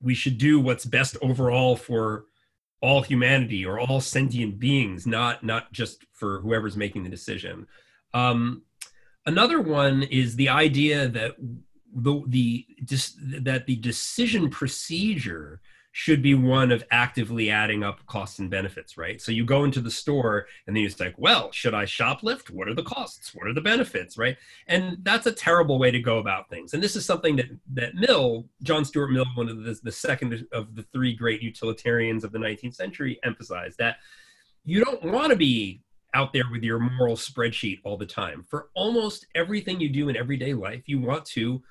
we 0.01 0.15
should 0.15 0.37
do 0.37 0.59
what's 0.59 0.83
best 0.83 1.15
overall 1.21 1.75
for 1.75 2.25
all 2.81 3.01
humanity 3.01 3.65
or 3.65 3.79
all 3.79 4.01
sentient 4.01 4.59
beings, 4.59 5.07
not 5.07 5.43
not 5.43 5.71
just 5.71 6.05
for 6.11 6.41
whoever's 6.41 6.75
making 6.75 7.03
the 7.03 7.09
decision. 7.09 7.67
Um, 8.13 8.63
another 9.25 9.61
one 9.61 10.03
is 10.03 10.35
the 10.35 10.49
idea 10.49 11.07
that 11.07 11.35
the 11.95 12.23
the 12.27 12.67
that 13.43 13.65
the 13.65 13.75
decision 13.77 14.49
procedure 14.49 15.61
should 15.95 16.23
be 16.23 16.33
one 16.33 16.71
of 16.71 16.83
actively 16.89 17.51
adding 17.51 17.83
up 17.83 18.03
costs 18.07 18.39
and 18.39 18.49
benefits, 18.49 18.97
right? 18.97 19.21
So 19.21 19.31
you 19.31 19.45
go 19.45 19.63
into 19.63 19.79
the 19.79 19.91
store 19.91 20.47
and 20.65 20.75
then 20.75 20.81
you're 20.81 20.91
like, 20.99 21.13
well, 21.19 21.51
should 21.51 21.75
I 21.75 21.85
shoplift? 21.85 22.49
What 22.49 22.67
are 22.67 22.73
the 22.73 22.81
costs? 22.81 23.35
What 23.35 23.47
are 23.47 23.53
the 23.53 23.61
benefits, 23.61 24.17
right? 24.17 24.35
And 24.65 24.97
that's 25.03 25.27
a 25.27 25.31
terrible 25.31 25.77
way 25.77 25.91
to 25.91 25.99
go 25.99 26.17
about 26.17 26.49
things. 26.49 26.73
And 26.73 26.81
this 26.81 26.95
is 26.95 27.05
something 27.05 27.35
that 27.35 27.45
that 27.73 27.93
Mill, 27.93 28.47
John 28.63 28.83
Stuart 28.83 29.11
Mill, 29.11 29.25
one 29.35 29.49
of 29.49 29.63
the, 29.63 29.79
the 29.83 29.91
second 29.91 30.47
of 30.51 30.75
the 30.75 30.81
three 30.81 31.13
great 31.13 31.43
utilitarians 31.43 32.23
of 32.23 32.31
the 32.31 32.39
19th 32.39 32.73
century, 32.73 33.19
emphasized 33.23 33.77
that 33.77 33.97
you 34.65 34.83
don't 34.83 35.03
want 35.03 35.29
to 35.29 35.35
be 35.35 35.83
out 36.15 36.33
there 36.33 36.45
with 36.51 36.63
your 36.63 36.79
moral 36.79 37.15
spreadsheet 37.15 37.79
all 37.83 37.97
the 37.97 38.05
time. 38.05 38.43
For 38.49 38.69
almost 38.73 39.27
everything 39.35 39.79
you 39.79 39.89
do 39.89 40.09
in 40.09 40.17
everyday 40.17 40.55
life, 40.55 40.83
you 40.87 40.99
want 40.99 41.25
to 41.25 41.61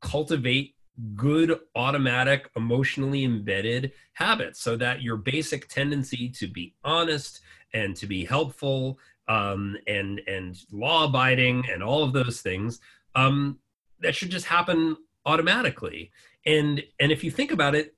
cultivate 0.00 0.74
good 1.14 1.60
automatic 1.76 2.50
emotionally 2.56 3.24
embedded 3.24 3.92
habits 4.14 4.60
so 4.60 4.76
that 4.76 5.00
your 5.00 5.16
basic 5.16 5.68
tendency 5.68 6.28
to 6.28 6.48
be 6.48 6.74
honest 6.82 7.40
and 7.72 7.94
to 7.94 8.06
be 8.06 8.24
helpful 8.24 8.98
um, 9.28 9.76
and 9.86 10.20
and 10.26 10.58
law 10.72 11.04
abiding 11.04 11.64
and 11.70 11.82
all 11.82 12.02
of 12.02 12.12
those 12.12 12.40
things 12.40 12.80
um, 13.14 13.58
that 14.00 14.14
should 14.14 14.30
just 14.30 14.46
happen 14.46 14.96
automatically. 15.26 16.10
And 16.46 16.82
and 16.98 17.12
if 17.12 17.22
you 17.22 17.30
think 17.30 17.52
about 17.52 17.74
it 17.74 17.94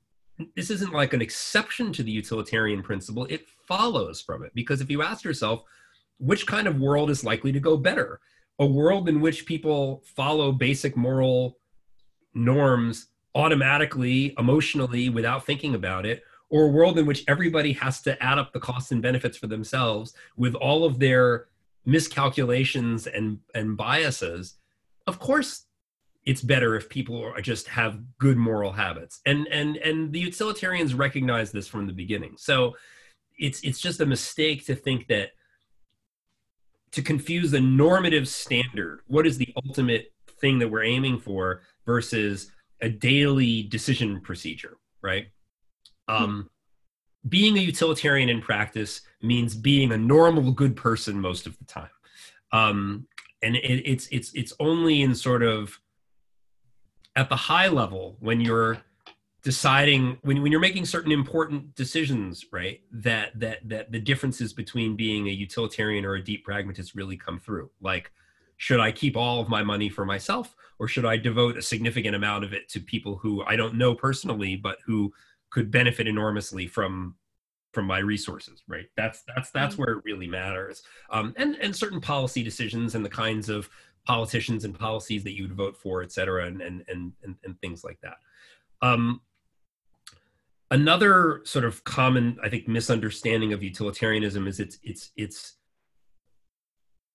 this 0.57 0.71
isn't 0.71 0.95
like 0.95 1.13
an 1.13 1.21
exception 1.21 1.93
to 1.93 2.03
the 2.03 2.11
utilitarian 2.11 2.83
principle. 2.83 3.27
It 3.29 3.47
follows 3.69 4.23
from 4.23 4.43
it 4.43 4.53
because 4.55 4.81
if 4.81 4.91
you 4.91 5.03
ask 5.03 5.23
yourself 5.23 5.65
which 6.19 6.47
kind 6.47 6.67
of 6.67 6.79
world 6.79 7.11
is 7.11 7.25
likely 7.25 7.53
to 7.53 7.61
go 7.61 7.77
better? 7.77 8.21
A 8.59 8.67
world 8.67 9.09
in 9.09 9.21
which 9.21 9.47
people 9.47 10.03
follow 10.05 10.53
basic 10.53 10.97
moral 10.97 11.60
norms 12.35 13.07
automatically, 13.35 14.35
emotionally, 14.39 15.09
without 15.09 15.47
thinking 15.47 15.75
about 15.75 16.05
it, 16.05 16.23
or 16.49 16.65
a 16.65 16.71
world 16.71 16.99
in 16.99 17.07
which 17.07 17.25
everybody 17.29 17.73
has 17.73 18.03
to 18.03 18.21
add 18.23 18.39
up 18.39 18.53
the 18.53 18.61
costs 18.61 18.91
and 18.91 19.03
benefits 19.03 19.37
for 19.37 19.47
themselves 19.47 20.15
with 20.37 20.55
all 20.55 20.85
of 20.85 20.99
their 20.99 21.47
miscalculations 21.87 23.07
and, 23.07 23.39
and 23.55 23.77
biases, 23.77 24.55
of 25.07 25.19
course 25.19 25.67
it's 26.27 26.43
better 26.43 26.77
if 26.77 26.89
people 26.89 27.33
just 27.41 27.67
have 27.69 27.99
good 28.19 28.37
moral 28.37 28.73
habits. 28.73 29.21
And 29.25 29.47
and 29.49 29.77
and 29.79 30.13
the 30.13 30.21
utilitarians 30.21 30.95
recognize 30.95 31.51
this 31.51 31.67
from 31.67 31.87
the 31.87 31.93
beginning. 31.93 32.35
So 32.37 32.77
it's 33.39 33.61
it's 33.63 33.81
just 33.81 34.01
a 34.01 34.07
mistake 34.07 34.67
to 34.67 34.75
think 34.75 35.09
that 35.09 35.31
to 36.93 37.03
confuse 37.03 37.51
the 37.53 37.61
normative 37.61 38.29
standard, 38.29 39.01
what 39.07 39.27
is 39.27 39.39
the 39.39 39.53
ultimate 39.65 40.13
thing 40.41 40.59
that 40.59 40.69
we're 40.69 40.85
aiming 40.85 41.19
for 41.21 41.63
versus 41.91 42.53
a 42.81 42.89
daily 42.89 43.65
decision 43.65 44.21
procedure, 44.21 44.77
right? 45.03 45.27
Um, 46.07 46.49
being 47.29 47.59
a 47.59 47.61
utilitarian 47.61 48.29
in 48.29 48.41
practice 48.41 49.01
means 49.21 49.57
being 49.57 49.91
a 49.91 49.99
normal 49.99 50.53
good 50.53 50.77
person 50.77 51.21
most 51.21 51.49
of 51.49 51.59
the 51.59 51.65
time, 51.65 51.91
um, 52.53 53.09
and 53.43 53.57
it, 53.57 53.83
it's 53.93 54.07
it's 54.13 54.33
it's 54.35 54.53
only 54.61 55.03
in 55.03 55.17
sort 55.17 55.43
of 55.43 55.81
at 57.17 57.29
the 57.29 57.41
high 57.51 57.67
level 57.69 58.17
when 58.21 58.41
you're 58.41 58.79
deciding 59.43 60.17
when, 60.23 60.43
when 60.43 60.53
you're 60.53 60.61
making 60.61 60.85
certain 60.85 61.11
important 61.11 61.75
decisions 61.75 62.45
right 62.53 62.83
that 62.93 63.29
that 63.35 63.59
that 63.69 63.91
the 63.91 63.99
differences 63.99 64.53
between 64.53 64.95
being 64.97 65.27
a 65.27 65.33
utilitarian 65.47 66.05
or 66.05 66.15
a 66.15 66.23
deep 66.23 66.45
pragmatist 66.45 66.95
really 66.95 67.17
come 67.17 67.39
through 67.41 67.69
like 67.81 68.13
should 68.61 68.79
I 68.79 68.93
keep 68.93 69.17
all 69.17 69.41
of 69.41 69.49
my 69.49 69.63
money 69.63 69.89
for 69.89 70.05
myself 70.05 70.55
or 70.79 70.87
should 70.87 71.07
I 71.07 71.17
devote 71.17 71.57
a 71.57 71.63
significant 71.63 72.15
amount 72.15 72.45
of 72.45 72.53
it 72.53 72.69
to 72.69 72.81
people 72.81 73.17
who 73.17 73.43
I 73.45 73.57
don't 73.57 73.77
know 73.77 73.95
personally 73.95 74.55
but 74.55 74.77
who 74.85 75.11
could 75.49 75.71
benefit 75.71 76.07
enormously 76.07 76.67
from 76.67 77.17
from 77.73 77.87
my 77.87 78.01
resources 78.01 78.63
right? 78.69 78.85
That's 78.99 79.23
that's 79.35 79.51
that's 79.51 79.75
mm-hmm. 79.75 79.83
where 79.83 79.95
it 79.95 80.05
really 80.05 80.27
matters. 80.27 80.83
Um, 81.09 81.33
and 81.39 81.57
and 81.57 81.75
certain 81.75 82.03
policy 82.03 82.43
decisions 82.43 82.95
and 82.95 83.03
the 83.03 83.09
kinds 83.09 83.49
of 83.49 83.71
politicians 84.05 84.67
and 84.67 84.79
policies 84.79 85.25
that 85.25 85.35
you 85.35 85.45
would 85.45 85.57
vote 85.57 85.75
for 85.75 86.03
et 86.03 86.13
cetera 86.13 86.45
and 86.45 86.61
and 86.61 86.85
and, 86.89 87.13
and, 87.23 87.37
and 87.43 87.59
things 87.63 87.83
like 87.83 87.99
that. 88.03 88.19
Um, 88.83 89.23
another 90.71 91.41
sort 91.45 91.65
of 91.65 91.83
common 91.83 92.39
i 92.45 92.49
think 92.49 92.69
misunderstanding 92.69 93.53
of 93.53 93.61
utilitarianism 93.61 94.47
is 94.47 94.61
it's 94.61 94.79
it's 94.85 95.11
it's 95.17 95.57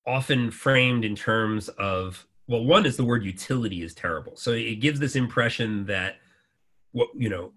often 0.08 0.52
framed 0.52 1.04
in 1.06 1.16
terms 1.16 1.70
of 1.70 2.26
well 2.48 2.64
one 2.64 2.86
is 2.86 2.98
the 2.98 3.06
word 3.06 3.24
utility 3.24 3.82
is 3.84 3.94
terrible. 3.94 4.36
So 4.36 4.52
it 4.52 4.76
gives 4.76 5.00
this 5.00 5.16
impression 5.16 5.86
that 5.86 6.18
what 6.92 7.10
you 7.16 7.30
know 7.30 7.52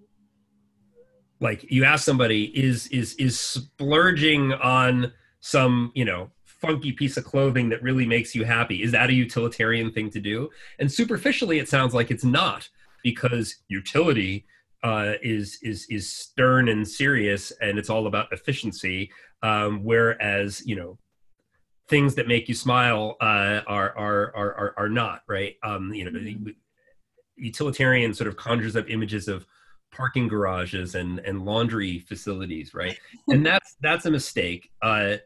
like 1.41 1.71
you 1.71 1.85
ask 1.85 2.05
somebody 2.05 2.45
is 2.59 2.87
is 2.89 3.15
is 3.15 3.39
splurging 3.39 4.53
on 4.55 5.13
some 5.41 5.93
you 5.95 6.05
know 6.05 6.31
funky 6.45 6.91
piece 6.91 7.17
of 7.17 7.25
clothing 7.25 7.69
that 7.69 7.83
really 7.83 8.05
makes 8.05 8.35
you 8.35 8.45
happy 8.45 8.83
is 8.83 8.91
that 8.91 9.11
a 9.11 9.13
utilitarian 9.13 9.93
thing 9.93 10.11
to 10.11 10.21
do? 10.21 10.51
And 10.79 10.91
superficially 10.91 11.59
it 11.59 11.69
sounds 11.69 11.95
like 11.95 12.11
it's 12.11 12.25
not 12.25 12.69
because 13.05 13.55
utility 13.69 14.45
uh, 14.83 15.15
is 15.23 15.59
is 15.63 15.87
is 15.91 16.13
stern 16.13 16.69
and 16.69 16.87
serious 16.87 17.53
and 17.61 17.79
it's 17.79 17.91
all 17.91 18.07
about 18.07 18.33
efficiency 18.33 19.11
um, 19.43 19.83
whereas 19.85 20.63
you 20.67 20.77
know 20.77 20.99
things 21.89 22.15
that 22.15 22.29
make 22.29 22.49
you 22.49 22.55
smile 22.55 23.17
uh, 23.21 23.61
are, 23.67 23.97
are, 23.97 24.35
are 24.37 24.75
are 24.77 24.89
not 24.89 25.23
right. 25.27 25.57
Um, 25.63 25.93
you 25.93 26.05
know, 26.05 26.11
mm-hmm. 26.11 26.51
utilitarian 27.37 28.15
sort 28.15 28.29
of 28.29 28.37
conjures 28.37 28.77
up 28.77 28.91
images 28.91 29.29
of 29.29 29.47
parking 29.91 30.29
garages 30.29 30.95
and 30.95 31.19
and 31.21 31.45
laundry 31.45 32.01
facilities, 32.01 32.75
right? 32.75 32.99
and 33.29 33.45
that's 33.45 33.77
that's 33.81 34.07
a 34.07 34.11
mistake. 34.11 34.71
Uh, 34.83 35.17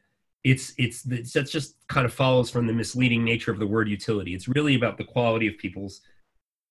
it's 0.45 0.73
it's 0.79 1.03
that's 1.03 1.51
just 1.51 1.77
kind 1.89 2.05
of 2.05 2.13
follows 2.13 2.51
from 2.51 2.67
the 2.67 2.73
misleading 2.73 3.25
nature 3.25 3.51
of 3.51 3.59
the 3.59 3.67
word 3.67 3.89
utility. 3.89 4.35
It's 4.35 4.49
really 4.49 4.75
about 4.75 4.99
the 4.99 5.05
quality 5.05 5.47
of 5.47 5.59
people's 5.59 6.01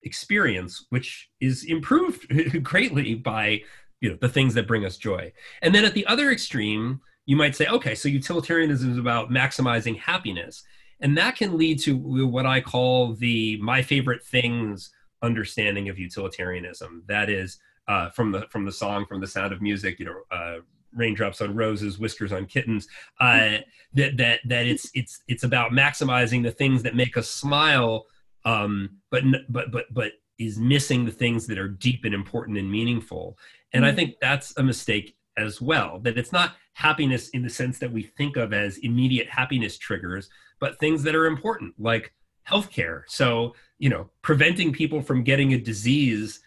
experience, 0.04 0.86
which 0.90 1.30
is 1.40 1.66
improved 1.66 2.64
greatly 2.64 3.16
by 3.16 3.62
you 4.02 4.10
know 4.10 4.18
the 4.20 4.30
things 4.30 4.54
that 4.56 4.68
bring 4.68 4.86
us 4.86 4.98
joy. 4.98 5.32
And 5.62 5.74
then 5.74 5.86
at 5.86 5.94
the 5.94 6.06
other 6.08 6.32
extreme 6.32 7.02
you 7.26 7.36
might 7.36 7.56
say, 7.56 7.68
okay, 7.68 7.96
so 7.96 8.10
utilitarianism 8.10 8.92
is 8.92 8.98
about 8.98 9.30
maximizing 9.30 9.98
happiness. 9.98 10.64
And 11.00 11.18
that 11.18 11.36
can 11.36 11.58
lead 11.58 11.80
to 11.82 11.98
what 11.98 12.46
I 12.46 12.62
call 12.62 13.14
the 13.14 13.58
my 13.58 13.82
favorite 13.82 14.24
things 14.24 14.92
understanding 15.24 15.90
of 15.90 15.98
utilitarianism. 15.98 17.04
That 17.08 17.30
is 17.30 17.58
uh, 17.88 18.10
from 18.10 18.32
the 18.32 18.48
from 18.50 18.66
the 18.66 18.72
song 18.72 19.06
from 19.06 19.20
the 19.20 19.28
Sound 19.28 19.52
of 19.52 19.62
Music, 19.62 20.00
you 20.00 20.06
know, 20.06 20.22
uh, 20.32 20.58
raindrops 20.94 21.42
on 21.42 21.56
roses, 21.56 21.98
whiskers 21.98 22.32
on 22.32 22.46
kittens. 22.46 22.88
Uh, 23.20 23.58
that 23.94 24.18
that 24.18 24.40
that 24.46 24.68
it's 24.68 24.92
it's 24.94 25.22
it's 25.28 25.44
about 25.44 25.72
maximizing 25.72 26.44
the 26.44 26.52
things 26.52 26.84
that 26.84 26.96
make 26.96 27.18
us 27.18 27.30
smile, 27.30 28.06
um, 28.46 28.98
but 29.10 29.24
but 29.50 29.72
but 29.72 29.86
but 29.92 30.12
is 30.38 30.58
missing 30.58 31.06
the 31.06 31.12
things 31.12 31.48
that 31.48 31.58
are 31.58 31.68
deep 31.68 32.06
and 32.06 32.14
important 32.14 32.58
and 32.58 32.72
meaningful. 32.72 33.38
And 33.74 33.84
mm-hmm. 33.84 33.92
I 33.92 33.96
think 33.96 34.16
that's 34.22 34.56
a 34.58 34.64
mistake 34.64 35.16
as 35.38 35.62
well. 35.62 36.00
That 36.00 36.18
it's 36.18 36.32
not 36.32 36.56
happiness 36.74 37.30
in 37.30 37.42
the 37.42 37.50
sense 37.50 37.80
that 37.80 37.92
we 37.92 38.04
think 38.04 38.38
of 38.38 38.54
as 38.54 38.78
immediate 38.80 39.30
happiness 39.30 39.78
triggers, 39.78 40.30
but 40.60 40.80
things 40.80 41.04
that 41.04 41.16
are 41.16 41.26
important, 41.26 41.74
like 41.78 42.14
healthcare. 42.50 43.04
So, 43.08 43.56
you 43.78 43.90
know, 43.90 44.10
preventing 44.22 44.72
people 44.72 45.02
from 45.02 45.24
getting 45.24 45.54
a 45.54 45.60
disease, 45.60 46.42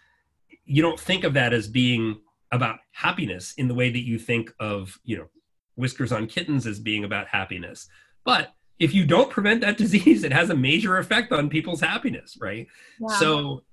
you 0.65 0.81
don't 0.81 0.99
think 0.99 1.23
of 1.23 1.33
that 1.33 1.53
as 1.53 1.67
being 1.67 2.19
about 2.51 2.79
happiness 2.91 3.53
in 3.57 3.67
the 3.67 3.73
way 3.73 3.89
that 3.89 4.05
you 4.05 4.17
think 4.17 4.53
of, 4.59 4.99
you 5.03 5.17
know, 5.17 5.27
whiskers 5.75 6.11
on 6.11 6.27
kittens 6.27 6.65
as 6.65 6.79
being 6.79 7.03
about 7.03 7.27
happiness. 7.27 7.87
But 8.23 8.53
if 8.79 8.93
you 8.93 9.05
don't 9.05 9.29
prevent 9.29 9.61
that 9.61 9.77
disease, 9.83 10.23
it 10.23 10.31
has 10.31 10.49
a 10.49 10.55
major 10.55 10.97
effect 10.97 11.31
on 11.31 11.49
people's 11.49 11.81
happiness, 11.81 12.37
right? 12.39 12.67
So, 13.19 13.63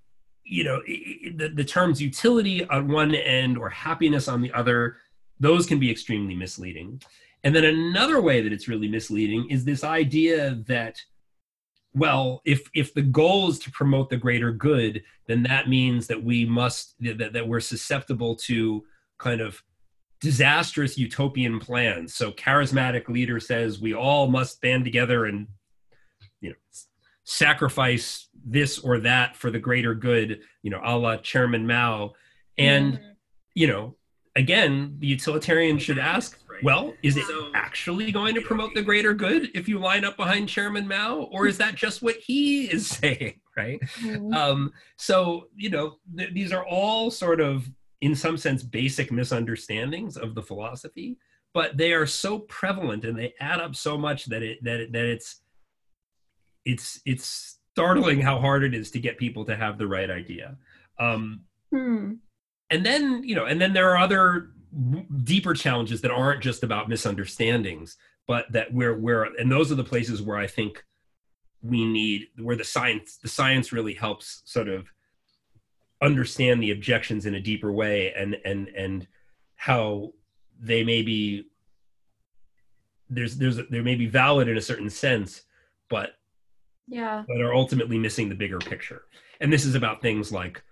you 0.45 0.65
know, 0.65 0.81
the, 0.87 1.53
the 1.55 1.65
terms 1.65 2.03
utility 2.03 2.67
on 2.67 2.89
one 2.89 3.15
end 3.15 3.57
or 3.57 3.69
happiness 3.69 4.29
on 4.29 4.43
the 4.43 4.53
other 4.53 4.97
those 5.43 5.67
can 5.67 5.81
be 5.81 5.91
extremely 5.91 6.37
misleading. 6.37 7.03
And 7.45 7.55
then 7.55 7.65
another 7.65 8.23
way 8.23 8.41
that 8.41 8.53
it's 8.53 8.69
really 8.69 8.89
misleading 8.89 9.51
is 9.51 9.65
this 9.65 9.83
idea 9.83 10.55
that 10.69 10.97
well 11.95 12.41
if 12.45 12.71
if 12.75 12.95
the 12.95 13.03
goal 13.03 13.51
is 13.51 13.59
to 13.59 13.71
promote 13.71 14.09
the 14.09 14.17
greater 14.17 14.51
good 14.51 15.03
then 15.27 15.43
that 15.43 15.69
means 15.69 16.07
that 16.07 16.23
we 16.23 16.47
must 16.47 16.95
that, 17.01 17.35
that 17.35 17.47
we're 17.47 17.61
susceptible 17.61 18.35
to 18.35 18.83
kind 19.19 19.43
of 19.43 19.63
disastrous 20.21 20.97
utopian 20.97 21.61
plans 21.61 22.15
so 22.15 22.33
charismatic 22.33 23.09
leader 23.09 23.39
says 23.39 23.79
we 23.79 23.93
all 23.93 24.27
must 24.27 24.63
band 24.63 24.85
together 24.85 25.27
and 25.27 25.47
you 26.41 26.49
know 26.49 26.57
sacrifice 27.25 28.29
this 28.43 28.79
or 28.79 28.99
that 28.99 29.37
for 29.37 29.51
the 29.51 29.59
greater 29.59 29.95
good 29.95 30.41
you 30.63 30.71
know 30.71 30.81
a 30.83 30.97
la 30.97 31.19
chairman 31.19 31.67
mao 31.67 32.15
and 32.57 32.95
mm-hmm. 32.95 33.11
you 33.55 33.67
know 33.67 33.95
again, 34.37 34.97
the 34.99 35.07
utilitarian 35.07 35.79
should 35.79 35.99
ask, 35.99 36.39
well, 36.63 36.95
is 37.03 37.17
it 37.17 37.25
actually 37.55 38.13
going 38.13 38.35
to 38.35 38.41
promote 38.41 38.75
the 38.75 38.83
greater 38.83 39.15
good 39.15 39.51
if 39.55 39.69
you 39.69 39.79
line 39.79 40.05
up 40.05 40.17
behind 40.17 40.49
Chairman 40.49 40.87
Mao, 40.87 41.29
or 41.33 41.47
is 41.47 41.59
that 41.59 41.75
just 41.75 42.03
what 42.03 42.17
he 42.17 42.67
is 42.67 42.87
saying, 42.99 43.41
right? 43.57 43.81
Mm-hmm. 44.01 44.33
Um, 44.33 44.73
so, 44.97 45.49
you 45.57 45.71
know, 45.71 45.97
th- 46.17 46.33
these 46.33 46.53
are 46.53 46.65
all 46.67 47.11
sort 47.11 47.41
of, 47.41 47.69
in 48.01 48.15
some 48.15 48.37
sense, 48.37 48.63
basic 48.63 49.11
misunderstandings 49.11 50.17
of 50.17 50.35
the 50.35 50.43
philosophy, 50.43 51.19
but 51.55 51.77
they 51.77 51.93
are 51.93 52.07
so 52.07 52.41
prevalent 52.41 53.05
and 53.05 53.19
they 53.19 53.35
add 53.41 53.61
up 53.61 53.77
so 53.77 53.99
much 53.99 54.27
that 54.27 54.43
it 54.43 54.59
that 54.65 54.81
it, 54.81 54.93
that 54.93 55.05
it's 55.05 55.43
it's 56.65 57.01
it's 57.05 57.59
startling 57.73 58.21
how 58.21 58.39
hard 58.39 58.65
it 58.65 58.75
is 58.75 58.91
to 58.91 59.01
get 59.01 59.19
people 59.19 59.45
to 59.45 59.57
have 59.57 59.79
the 59.79 59.87
right 59.87 60.11
idea. 60.11 60.57
Um, 60.99 61.43
hmm. 61.71 62.15
And 62.73 62.85
then, 62.85 63.23
you 63.23 63.35
know, 63.35 63.45
and 63.45 63.61
then 63.61 63.73
there 63.73 63.91
are 63.91 63.99
other 63.99 64.51
deeper 65.25 65.55
challenges 65.55 66.01
that 66.01 66.11
aren't 66.11 66.43
just 66.43 66.63
about 66.63 66.89
misunderstandings, 66.89 67.97
but 68.27 68.51
that 68.53 68.73
we're 68.73 68.99
where 68.99 69.25
and 69.25 69.51
those 69.51 69.71
are 69.71 69.77
the 69.77 69.85
places 69.85 70.23
where 70.23 70.39
I 70.39 70.47
think 70.47 70.83
we 71.63 71.85
need 71.85 72.29
where 72.39 72.57
the 72.57 72.65
science 72.65 73.19
the 73.19 73.29
science 73.29 73.73
really 73.73 73.95
helps 73.95 74.43
sort 74.47 74.69
of 74.69 74.89
understand 76.01 76.61
the 76.61 76.73
objections 76.73 77.27
in 77.27 77.35
a 77.35 77.41
deeper 77.41 77.71
way 77.71 78.13
and 78.15 78.37
and 78.45 78.69
and 78.69 79.07
how 79.55 80.13
they 80.59 80.83
may 80.83 81.03
be 81.03 81.45
there's 83.09 83.37
there's 83.37 83.59
there 83.69 83.85
may 83.85 83.95
be 83.95 84.07
valid 84.07 84.49
in 84.49 84.57
a 84.57 84.61
certain 84.61 84.91
sense 84.91 85.43
but 85.89 86.15
yeah. 86.89 87.25
but 87.27 87.41
are 87.41 87.55
ultimately 87.55 87.99
missing 87.99 88.29
the 88.29 88.35
bigger 88.35 88.59
picture. 88.59 89.03
And 89.41 89.53
this 89.53 89.65
is 89.65 89.75
about 89.75 90.03
things 90.03 90.33
like 90.33 90.63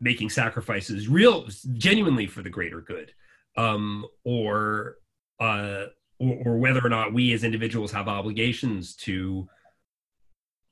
making 0.00 0.30
sacrifices 0.30 1.08
real 1.08 1.46
genuinely 1.74 2.26
for 2.26 2.42
the 2.42 2.50
greater 2.50 2.80
good. 2.80 3.12
Um, 3.56 4.04
or, 4.24 4.96
uh, 5.40 5.86
or 6.18 6.42
or 6.44 6.58
whether 6.58 6.84
or 6.84 6.88
not 6.88 7.12
we 7.12 7.32
as 7.32 7.44
individuals 7.44 7.92
have 7.92 8.08
obligations 8.08 8.94
to 8.96 9.48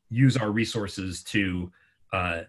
use 0.09 0.37
our 0.37 0.51
resources 0.51 1.23
to 1.25 1.71
uh, 2.13 2.43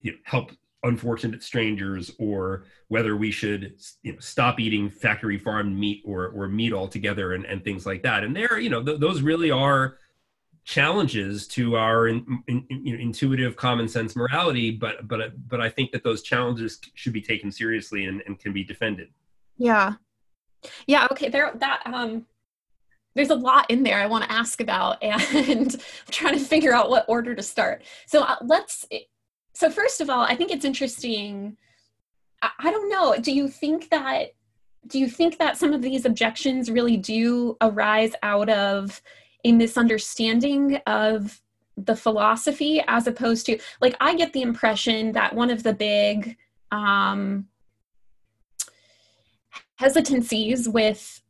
you 0.00 0.12
know, 0.12 0.18
help 0.24 0.50
unfortunate 0.82 1.42
strangers 1.42 2.10
or 2.18 2.64
whether 2.88 3.16
we 3.16 3.30
should 3.30 3.74
you 4.02 4.12
know, 4.12 4.18
stop 4.20 4.60
eating 4.60 4.90
factory 4.90 5.38
farmed 5.38 5.76
meat 5.76 6.02
or, 6.04 6.28
or 6.28 6.46
meat 6.46 6.72
altogether 6.72 7.32
and, 7.32 7.44
and 7.46 7.64
things 7.64 7.86
like 7.86 8.02
that. 8.02 8.22
And 8.22 8.36
there 8.36 8.58
you 8.58 8.70
know 8.70 8.82
th- 8.82 9.00
those 9.00 9.22
really 9.22 9.50
are 9.50 9.98
challenges 10.64 11.46
to 11.46 11.76
our 11.76 12.08
in, 12.08 12.42
in, 12.48 12.66
intuitive 12.70 13.54
common 13.54 13.86
sense 13.86 14.16
morality 14.16 14.70
but 14.70 15.06
but 15.06 15.20
but 15.46 15.60
i 15.60 15.68
think 15.68 15.92
that 15.92 16.02
those 16.02 16.22
challenges 16.22 16.80
should 16.94 17.12
be 17.12 17.20
taken 17.20 17.52
seriously 17.52 18.06
and, 18.06 18.22
and 18.26 18.38
can 18.40 18.52
be 18.52 18.64
defended. 18.64 19.08
Yeah. 19.58 19.94
Yeah 20.86 21.06
okay 21.12 21.28
there 21.28 21.52
that 21.56 21.82
um 21.84 22.24
there's 23.14 23.30
a 23.30 23.34
lot 23.34 23.70
in 23.70 23.82
there 23.82 24.00
i 24.00 24.06
want 24.06 24.24
to 24.24 24.32
ask 24.32 24.60
about 24.62 24.96
and 25.02 25.76
trying 26.10 26.38
to 26.38 26.44
figure 26.44 26.72
out 26.72 26.88
what 26.90 27.04
order 27.08 27.34
to 27.34 27.42
start. 27.42 27.84
So 28.06 28.22
uh, 28.22 28.36
let's 28.42 28.86
so 29.54 29.70
first 29.70 30.00
of 30.00 30.08
all 30.08 30.22
i 30.22 30.34
think 30.34 30.50
it's 30.50 30.64
interesting 30.64 31.58
I, 32.40 32.50
I 32.58 32.70
don't 32.70 32.88
know 32.88 33.16
do 33.20 33.32
you 33.32 33.48
think 33.48 33.90
that 33.90 34.32
do 34.86 34.98
you 34.98 35.08
think 35.08 35.38
that 35.38 35.56
some 35.56 35.72
of 35.72 35.82
these 35.82 36.04
objections 36.04 36.70
really 36.70 36.96
do 36.96 37.56
arise 37.60 38.12
out 38.22 38.48
of 38.48 39.00
a 39.44 39.52
misunderstanding 39.52 40.76
of 40.86 41.40
the 41.76 41.96
philosophy 41.96 42.82
as 42.86 43.06
opposed 43.06 43.46
to 43.46 43.58
like 43.80 43.96
i 44.00 44.14
get 44.14 44.32
the 44.32 44.42
impression 44.42 45.12
that 45.12 45.34
one 45.34 45.50
of 45.50 45.62
the 45.62 45.72
big 45.72 46.36
um 46.70 47.46
hesitancies 49.76 50.68
with 50.68 51.20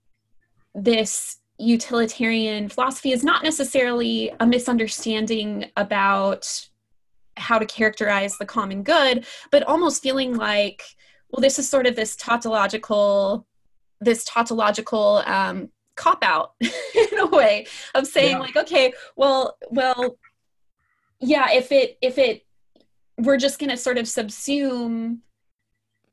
this 0.74 1.38
utilitarian 1.58 2.68
philosophy 2.68 3.12
is 3.12 3.24
not 3.24 3.42
necessarily 3.42 4.30
a 4.40 4.46
misunderstanding 4.46 5.64
about 5.76 6.68
how 7.36 7.58
to 7.58 7.66
characterize 7.66 8.36
the 8.38 8.44
common 8.44 8.82
good 8.82 9.24
but 9.50 9.62
almost 9.62 10.02
feeling 10.02 10.36
like 10.36 10.82
well 11.30 11.40
this 11.40 11.58
is 11.58 11.68
sort 11.68 11.86
of 11.86 11.96
this 11.96 12.16
tautological 12.16 13.46
this 14.00 14.24
tautological 14.24 15.22
um, 15.26 15.70
cop 15.96 16.22
out 16.22 16.54
in 16.60 17.18
a 17.18 17.26
way 17.26 17.66
of 17.94 18.06
saying 18.06 18.32
yeah. 18.32 18.38
like 18.38 18.56
okay 18.56 18.92
well 19.16 19.56
well 19.70 20.16
yeah 21.20 21.50
if 21.52 21.70
it 21.72 21.98
if 22.02 22.18
it 22.18 22.44
we're 23.18 23.36
just 23.36 23.58
going 23.58 23.70
to 23.70 23.76
sort 23.76 23.98
of 23.98 24.06
subsume 24.06 25.18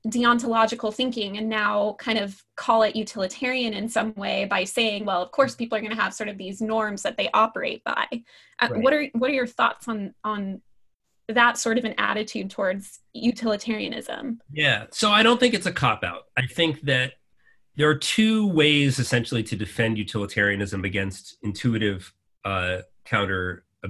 deontological 0.07 0.93
thinking 0.93 1.37
and 1.37 1.47
now 1.47 1.95
kind 1.99 2.17
of 2.17 2.43
call 2.55 2.81
it 2.81 2.95
utilitarian 2.95 3.73
in 3.73 3.87
some 3.87 4.13
way 4.15 4.45
by 4.45 4.63
saying 4.63 5.05
well 5.05 5.21
of 5.21 5.31
course 5.31 5.55
people 5.55 5.77
are 5.77 5.81
going 5.81 5.95
to 5.95 6.01
have 6.01 6.13
sort 6.13 6.27
of 6.27 6.39
these 6.39 6.59
norms 6.59 7.03
that 7.03 7.17
they 7.17 7.29
operate 7.33 7.83
by 7.83 8.07
uh, 8.59 8.67
right. 8.69 8.81
what 8.81 8.93
are 8.93 9.05
what 9.13 9.29
are 9.29 9.33
your 9.33 9.45
thoughts 9.45 9.87
on 9.87 10.13
on 10.23 10.59
that 11.27 11.57
sort 11.57 11.77
of 11.77 11.85
an 11.85 11.93
attitude 11.99 12.49
towards 12.49 12.99
utilitarianism 13.13 14.41
yeah 14.51 14.85
so 14.89 15.11
i 15.11 15.21
don't 15.21 15.39
think 15.39 15.53
it's 15.53 15.67
a 15.67 15.71
cop 15.71 16.03
out 16.03 16.23
i 16.35 16.47
think 16.47 16.81
that 16.81 17.13
there 17.75 17.89
are 17.89 17.95
two 17.95 18.47
ways 18.47 18.99
essentially 18.99 19.43
to 19.43 19.55
defend 19.55 19.97
utilitarianism 19.97 20.83
against 20.83 21.37
intuitive 21.43 22.13
uh, 22.45 22.79
counter 23.05 23.63
uh, 23.83 23.89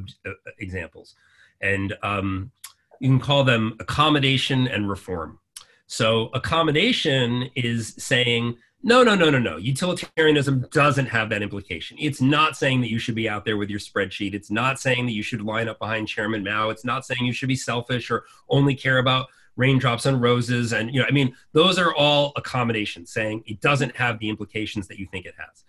examples. 0.60 1.16
And 1.62 1.96
um, 2.04 2.52
you 3.00 3.10
can 3.10 3.20
call 3.20 3.44
them 3.44 3.76
accommodation 3.80 4.68
and 4.68 4.90
reform. 4.90 5.40
So 5.88 6.30
accommodation 6.34 7.50
is 7.56 7.96
saying 7.98 8.56
no 8.84 9.04
no 9.04 9.14
no 9.14 9.30
no 9.30 9.38
no. 9.38 9.58
Utilitarianism 9.58 10.66
doesn't 10.72 11.06
have 11.08 11.30
that 11.30 11.44
implication. 11.44 11.98
It's 12.00 12.22
not 12.22 12.56
saying 12.56 12.82
that 12.82 12.90
you 12.90 12.98
should 12.98 13.14
be 13.14 13.30
out 13.30 13.46
there 13.46 13.58
with 13.58 13.70
your 13.70 13.80
spreadsheet. 13.80 14.34
It's 14.34 14.50
not 14.50 14.80
saying 14.80 15.06
that 15.06 15.12
you 15.12 15.22
should 15.22 15.42
line 15.42 15.68
up 15.68 15.78
behind 15.78 16.08
chairman 16.08 16.44
mao. 16.44 16.70
It's 16.70 16.86
not 16.86 17.06
saying 17.06 17.24
you 17.24 17.34
should 17.34 17.50
be 17.50 17.56
selfish 17.56 18.10
or 18.10 18.24
only 18.50 18.74
care 18.74 18.98
about 18.98 19.28
raindrops 19.62 20.08
on 20.08 20.20
roses 20.20 20.74
and 20.74 20.92
you 20.92 21.00
know 21.00 21.06
i 21.08 21.12
mean 21.12 21.36
those 21.54 21.78
are 21.78 21.94
all 21.94 22.34
accommodations 22.36 23.14
saying 23.14 23.44
it 23.46 23.62
doesn't 23.62 23.96
have 23.96 24.18
the 24.18 24.28
implications 24.28 24.88
that 24.88 24.98
you 24.98 25.06
think 25.12 25.24
it 25.24 25.36
has 25.38 25.66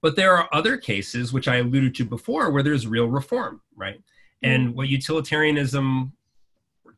but 0.00 0.14
there 0.14 0.36
are 0.36 0.48
other 0.52 0.76
cases 0.76 1.32
which 1.32 1.48
i 1.48 1.56
alluded 1.56 1.92
to 1.92 2.04
before 2.04 2.52
where 2.52 2.62
there's 2.62 2.86
real 2.86 3.06
reform 3.06 3.60
right 3.74 3.96
mm-hmm. 3.96 4.48
and 4.48 4.74
what 4.76 4.86
utilitarianism 4.88 6.12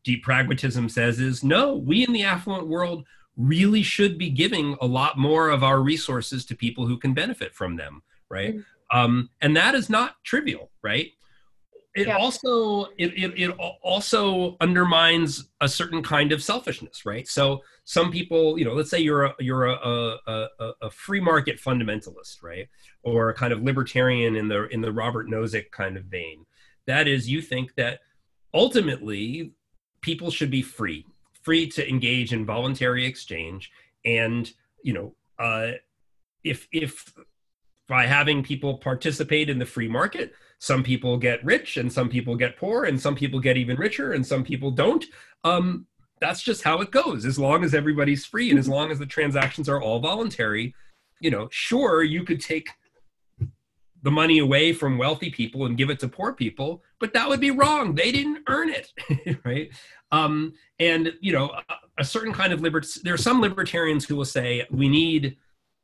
deep 0.03 0.23
pragmatism 0.23 0.87
says 0.87 1.19
is 1.19 1.43
no 1.43 1.77
we 1.77 2.05
in 2.05 2.13
the 2.13 2.25
affluent 2.25 2.69
world 2.69 3.07
really 3.39 3.83
should 3.83 4.19
be 4.19 4.29
giving 4.29 4.77
a 4.83 4.87
lot 4.87 5.17
more 5.17 5.49
of 5.49 5.65
our 5.65 5.81
resources 5.81 6.45
to 6.45 6.55
people 6.55 6.87
who 6.87 6.99
can 6.99 7.15
benefit 7.15 7.55
from 7.55 7.77
them 7.77 8.03
right 8.29 8.57
mm-hmm. 8.57 8.99
um, 8.99 9.31
and 9.41 9.57
that 9.57 9.75
is 9.75 9.89
not 9.89 10.23
trivial 10.25 10.71
right 10.83 11.13
it 11.95 12.09
yeah. 12.09 12.17
also 12.17 12.87
it, 12.99 13.13
it, 13.17 13.41
it 13.41 13.51
also 13.83 14.57
undermines 14.61 15.49
a 15.61 15.69
certain 15.69 16.03
kind 16.03 16.33
of 16.33 16.43
selfishness 16.43 17.07
right? 17.07 17.27
So 17.29 17.63
some 17.85 18.11
people 18.11 18.59
you 18.59 18.65
know 18.65 18.75
let's 18.75 18.91
say 18.91 18.99
you're 18.99 19.25
a 19.25 19.35
you're 19.39 19.67
a, 19.67 19.75
a, 19.75 20.19
a, 20.59 20.73
a 20.83 20.91
free 20.91 21.21
market 21.21 21.61
fundamentalist 21.61 22.43
right? 22.43 22.69
Or 23.03 23.29
a 23.29 23.35
kind 23.35 23.53
of 23.53 23.63
libertarian 23.63 24.37
in 24.37 24.49
the 24.49 24.67
in 24.69 24.81
the 24.81 24.93
robert 24.93 25.29
nozick 25.29 25.71
kind 25.71 25.97
of 25.97 26.05
vein. 26.05 26.45
That 26.87 27.07
is 27.07 27.31
you 27.31 27.41
think 27.41 27.75
that 27.77 28.01
ultimately 28.53 29.53
people 30.01 30.31
should 30.31 30.51
be 30.51 30.63
free 30.63 31.07
free 31.43 31.69
to 31.69 31.89
engage 31.89 32.33
in 32.33 32.45
voluntary 32.45 33.07
exchange. 33.07 33.71
And 34.05 34.51
you 34.83 34.93
know 34.93 35.15
uh, 35.39 35.73
if 36.43 36.67
if 36.73 37.15
by 37.87 38.07
having 38.07 38.43
people 38.43 38.79
participate 38.79 39.49
in 39.49 39.59
the 39.59 39.67
free 39.67 39.89
market 39.89 40.33
some 40.65 40.83
people 40.83 41.17
get 41.17 41.45
rich 41.45 41.77
and 41.77 41.93
some 41.93 42.09
people 42.09 42.37
get 42.37 42.57
poor 42.57 42.85
and 42.85 43.01
some 43.01 43.15
people 43.15 43.39
get 43.39 43.57
even 43.57 43.77
richer 43.77 44.13
and 44.13 44.27
some 44.27 44.43
people 44.43 44.71
don't. 44.71 45.05
Um, 45.45 45.87
that's 46.21 46.43
just 46.43 46.63
how 46.63 46.81
it 46.81 46.91
goes. 46.91 47.27
As 47.27 47.39
long 47.39 47.65
as 47.65 47.75
everybody's 47.75 48.25
free 48.25 48.51
and 48.51 48.59
as 48.59 48.69
long 48.69 48.91
as 48.91 48.99
the 48.99 49.07
transactions 49.07 49.69
are 49.69 49.81
all 49.81 50.01
voluntary 50.01 50.75
you 51.21 51.31
know 51.31 51.49
sure 51.51 52.03
you 52.03 52.23
could 52.23 52.41
take 52.41 52.69
the 54.03 54.11
money 54.11 54.39
away 54.39 54.75
from 54.75 54.99
wealthy 54.99 55.31
people 55.31 55.65
and 55.65 55.79
give 55.79 55.89
it 55.89 55.99
to 55.99 56.07
poor 56.07 56.35
people 56.35 56.83
but 57.01 57.13
that 57.13 57.29
would 57.29 57.41
be 57.41 57.51
wrong. 57.51 57.95
They 57.95 58.13
didn't 58.13 58.45
earn 58.49 58.71
it 58.71 58.93
right? 59.45 59.71
Um, 60.13 60.53
and 60.79 61.15
you 61.21 61.33
know 61.33 61.51
a, 61.69 61.75
a 61.99 62.05
certain 62.05 62.33
kind 62.33 62.53
of 62.53 62.61
libert 62.61 62.87
there 63.03 63.15
are 63.15 63.19
some 63.19 63.41
libertarians 63.41 64.05
who 64.05 64.17
will 64.17 64.25
say 64.25 64.67
we 64.71 64.89
need 64.89 65.37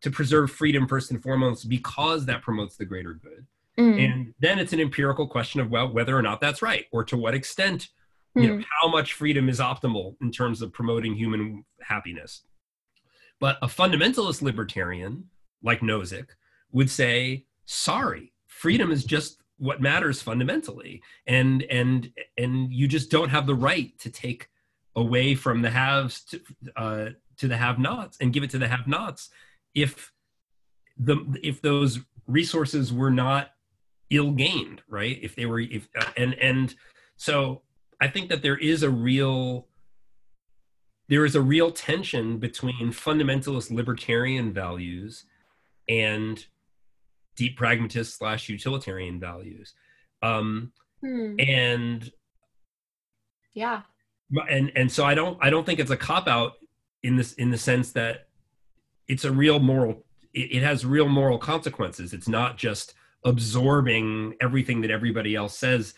to 0.02 0.10
preserve 0.10 0.50
freedom 0.50 0.86
first 0.86 1.10
and 1.10 1.22
foremost 1.22 1.68
because 1.68 2.26
that 2.26 2.42
promotes 2.42 2.76
the 2.76 2.84
greater 2.84 3.14
good 3.14 3.46
Mm. 3.80 4.04
And 4.04 4.34
then 4.40 4.58
it's 4.58 4.72
an 4.72 4.80
empirical 4.80 5.26
question 5.26 5.60
of 5.60 5.70
well, 5.70 5.90
whether 5.90 6.16
or 6.16 6.22
not 6.22 6.40
that's 6.40 6.60
right, 6.60 6.84
or 6.92 7.02
to 7.04 7.16
what 7.16 7.34
extent, 7.34 7.88
you 8.34 8.46
know, 8.46 8.56
mm. 8.56 8.64
how 8.80 8.88
much 8.88 9.14
freedom 9.14 9.48
is 9.48 9.58
optimal 9.58 10.16
in 10.20 10.30
terms 10.30 10.60
of 10.60 10.72
promoting 10.72 11.14
human 11.14 11.64
happiness. 11.80 12.42
But 13.40 13.56
a 13.62 13.66
fundamentalist 13.66 14.42
libertarian 14.42 15.24
like 15.62 15.80
Nozick 15.80 16.28
would 16.72 16.90
say, 16.90 17.46
sorry, 17.64 18.32
freedom 18.46 18.92
is 18.92 19.04
just 19.04 19.38
what 19.56 19.80
matters 19.80 20.20
fundamentally. 20.20 21.02
And 21.26 21.62
and 21.64 22.12
and 22.36 22.72
you 22.72 22.86
just 22.86 23.10
don't 23.10 23.30
have 23.30 23.46
the 23.46 23.54
right 23.54 23.98
to 24.00 24.10
take 24.10 24.48
away 24.96 25.34
from 25.34 25.62
the 25.62 25.70
haves 25.70 26.24
to, 26.24 26.40
uh, 26.76 27.06
to 27.38 27.48
the 27.48 27.56
have-nots 27.56 28.18
and 28.20 28.32
give 28.32 28.42
it 28.42 28.50
to 28.50 28.58
the 28.58 28.68
have-nots 28.68 29.30
if 29.74 30.12
the 30.98 31.16
if 31.42 31.62
those 31.62 32.00
resources 32.26 32.92
were 32.92 33.10
not 33.10 33.52
ill-gained 34.10 34.82
right? 34.88 35.18
If 35.22 35.34
they 35.36 35.46
were 35.46 35.60
if 35.60 35.88
and 36.16 36.34
and 36.34 36.74
so 37.16 37.62
i 38.00 38.08
think 38.08 38.28
that 38.30 38.42
there 38.42 38.56
is 38.56 38.82
a 38.82 38.90
real 38.90 39.68
there 41.08 41.24
is 41.24 41.34
a 41.34 41.40
real 41.40 41.72
tension 41.72 42.38
between 42.38 42.92
fundamentalist 42.92 43.70
libertarian 43.70 44.52
values 44.52 45.26
and 45.88 46.46
deep 47.34 47.56
pragmatist 47.56 48.16
slash 48.16 48.48
utilitarian 48.48 49.18
values. 49.18 49.74
Um 50.22 50.72
hmm. 51.00 51.34
and 51.38 52.10
yeah. 53.54 53.82
And 54.48 54.72
and 54.76 54.90
so 54.90 55.04
i 55.04 55.14
don't 55.14 55.38
i 55.40 55.50
don't 55.50 55.66
think 55.66 55.80
it's 55.80 55.90
a 55.90 55.96
cop 55.96 56.28
out 56.28 56.52
in 57.02 57.16
this 57.16 57.32
in 57.34 57.50
the 57.50 57.58
sense 57.58 57.92
that 57.92 58.28
it's 59.08 59.24
a 59.24 59.32
real 59.32 59.58
moral 59.58 60.04
it, 60.32 60.56
it 60.56 60.62
has 60.62 60.86
real 60.86 61.08
moral 61.08 61.38
consequences. 61.38 62.12
It's 62.12 62.28
not 62.28 62.56
just 62.56 62.94
absorbing 63.24 64.34
everything 64.40 64.80
that 64.80 64.90
everybody 64.90 65.34
else 65.34 65.56
says 65.56 65.94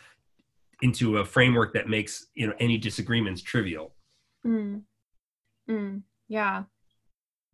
into 0.82 1.18
a 1.18 1.24
framework 1.24 1.72
that 1.74 1.88
makes 1.88 2.26
you 2.34 2.46
know 2.46 2.54
any 2.58 2.76
disagreements 2.76 3.40
trivial 3.40 3.94
mm. 4.44 4.82
Mm. 5.70 6.02
yeah 6.28 6.64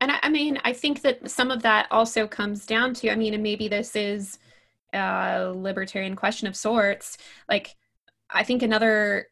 and 0.01 0.11
I, 0.11 0.19
I, 0.23 0.29
mean 0.31 0.59
i 0.65 0.73
think 0.73 1.03
that 1.03 1.31
some 1.31 1.51
of 1.51 1.63
that 1.63 1.87
also 1.91 2.27
comes 2.27 2.65
down 2.65 2.95
to 2.95 3.11
i 3.11 3.17
mean 3.17 3.35
and 3.35 3.43
maybe 3.43 3.69
this 3.69 3.95
is 3.95 4.39
a 4.95 5.53
libertarian 5.55 6.17
question 6.17 6.49
of 6.49 6.57
sorts 6.57 7.19
like 7.49 7.77
i 8.31 8.43
think 8.43 8.63
another 8.63 9.29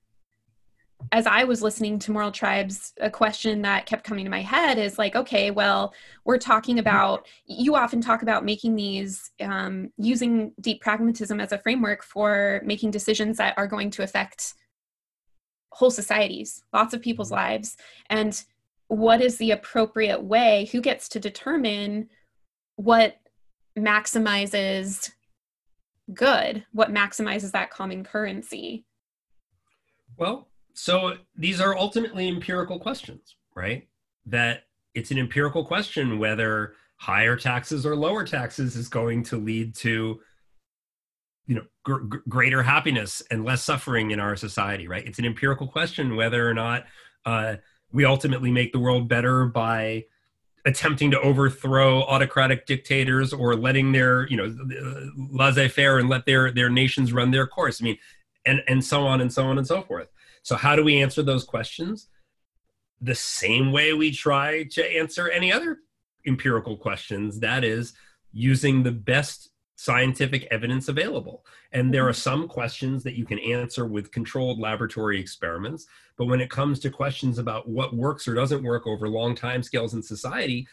as 1.13 1.27
I 1.27 1.45
was 1.45 1.63
listening 1.63 1.99
to 2.01 2.11
Moral 2.11 2.33
Tribes, 2.33 2.93
a 3.01 3.11
question 3.11 3.63
that 3.63 3.87
kept 3.87 4.05
coming 4.05 4.25
to 4.25 4.31
my 4.31 4.41
head 4.41 4.79
is 4.79 4.99
like, 4.99 5.15
okay, 5.15 5.51
well, 5.51 5.95
we're 6.25 6.39
talking 6.39 6.79
about, 6.79 7.27
you 7.47 7.77
often 7.77 8.01
talk 8.01 8.23
about 8.23 8.45
making 8.45 8.75
these, 8.75 9.31
um, 9.41 9.91
using 9.97 10.53
deep 10.61 10.81
pragmatism 10.81 11.41
as 11.41 11.53
a 11.53 11.59
framework 11.59 12.03
for 12.03 12.61
making 12.65 12.91
decisions 12.91 13.37
that 13.37 13.55
are 13.57 13.67
going 13.67 13.91
to 13.91 14.03
affect 14.03 14.55
whole 15.71 15.91
societies, 15.91 16.63
lots 16.73 16.95
of 16.95 17.03
people's 17.03 17.29
mm-hmm. 17.29 17.51
lives. 17.51 17.77
And 18.11 18.43
what 18.89 19.21
is 19.21 19.37
the 19.37 19.51
appropriate 19.51 20.23
way? 20.23 20.69
Who 20.73 20.81
gets 20.81 21.09
to 21.11 21.21
determine 21.21 22.09
what 22.77 23.17
maximizes 23.79 25.11
good? 26.13 26.65
What 26.73 26.93
maximizes 26.93 27.53
that 27.53 27.71
common 27.71 28.05
currency? 28.05 28.85
Well, 30.17 30.49
so 30.77 31.15
these 31.35 31.59
are 31.59 31.77
ultimately 31.77 32.29
empirical 32.29 32.79
questions, 32.79 33.37
right? 33.55 33.89
That 34.27 34.65
it's 34.95 35.11
an 35.11 35.19
empirical 35.19 35.65
question 35.65 36.19
whether 36.19 36.75
higher 36.99 37.35
taxes 37.35 37.87
or 37.87 37.97
lower 37.97 38.25
taxes 38.25 38.77
is 38.77 38.89
going 38.89 39.23
to 39.25 39.39
lead 39.39 39.75
to 39.77 40.21
you 41.47 41.55
know 41.55 41.63
gr- 41.83 42.19
greater 42.29 42.63
happiness 42.63 43.23
and 43.31 43.45
less 43.45 43.63
suffering 43.63 44.11
in 44.11 44.21
our 44.21 44.37
society 44.37 44.87
right? 44.87 45.07
It's 45.07 45.19
an 45.19 45.25
empirical 45.25 45.67
question 45.67 46.15
whether 46.15 46.49
or 46.49 46.55
not 46.55 46.85
uh, 47.25 47.57
we 47.91 48.05
ultimately 48.05 48.51
make 48.51 48.73
the 48.73 48.79
world 48.79 49.09
better 49.09 49.47
by 49.47 50.05
attempting 50.67 51.11
to 51.13 51.21
overthrow 51.21 52.03
autocratic 52.03 52.67
dictators 52.67 53.33
or 53.33 53.57
letting 53.57 53.93
their 53.93 54.29
you 54.29 54.37
know 54.37 54.55
laissez-faire 55.31 55.99
and 55.99 56.11
let 56.11 56.27
their 56.27 56.53
their 56.53 56.69
nations 56.69 57.15
run 57.15 57.31
their 57.31 57.47
course. 57.47 57.81
I 57.81 57.85
mean 57.85 57.99
and 58.45 58.63
and 58.69 58.85
so 58.85 59.07
on 59.07 59.23
and 59.23 59.33
so 59.33 59.47
on 59.47 59.57
and 59.57 59.67
so 59.67 59.81
forth 59.81 60.09
so, 60.47 60.55
how 60.55 60.77
do 60.77 60.85
we 60.85 61.03
answer 61.03 61.25
those 61.25 61.43
questions? 61.43 62.07
The 63.01 63.17
same 63.17 63.73
way 63.73 63.95
we 63.95 64.13
try 64.13 64.63
to 64.63 64.97
answer 64.97 65.29
any 65.29 65.53
other 65.53 65.79
empirical 66.25 66.77
questions 66.77 67.41
that 67.41 67.65
is, 67.65 67.95
using 68.33 68.85
the 68.85 68.93
best 68.93 69.51
scientific 69.75 70.47
evidence 70.53 70.87
available. 70.87 71.45
And 71.73 71.93
there 71.93 72.07
are 72.07 72.13
some 72.13 72.47
questions 72.47 73.03
that 73.03 73.17
you 73.17 73.25
can 73.25 73.41
answer 73.41 73.87
with 73.87 74.13
controlled 74.13 74.61
laboratory 74.61 75.19
experiments. 75.19 75.87
But 76.17 76.27
when 76.27 76.41
it 76.41 76.49
comes 76.49 76.79
to 76.81 76.91
questions 76.91 77.41
about 77.41 77.69
what 77.69 77.97
works 77.97 78.29
or 78.29 78.35
doesn't 78.35 78.63
work 78.63 78.87
over 78.87 79.09
long 79.09 79.35
time 79.35 79.65
scales 79.65 79.95
in 79.95 80.03
society, 80.03 80.69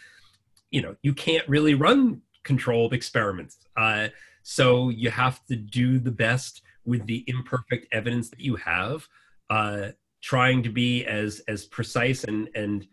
you 0.70 0.84
know, 0.84 0.96
you 1.02 1.16
can't 1.16 1.50
really 1.50 1.74
run 1.74 2.22
controlled 2.44 2.94
experiments. 2.94 3.58
Uh, 3.76 4.10
so 4.44 4.90
you 4.90 5.10
have 5.10 5.44
to 5.48 5.56
do 5.56 5.98
the 5.98 6.12
best 6.12 6.62
with 6.86 7.08
the 7.08 7.24
imperfect 7.26 7.88
evidence 7.92 8.30
that 8.30 8.40
you 8.40 8.56
have 8.56 9.08
uh, 9.50 9.90
trying 10.22 10.64
to 10.64 10.70
be 10.70 11.06
as 11.06 11.42
as 11.48 11.66
precise 11.66 12.24
and 12.24 12.50
and 12.56 12.88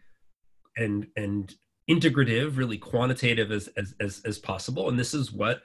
and 0.76 1.06
and 1.16 1.54
integrative, 1.88 2.56
really 2.56 2.78
quantitative 2.78 3.50
as, 3.50 3.68
as 3.76 3.94
as 4.00 4.22
as 4.24 4.38
possible. 4.38 4.88
And 4.88 4.98
this 4.98 5.14
is 5.14 5.32
what 5.32 5.62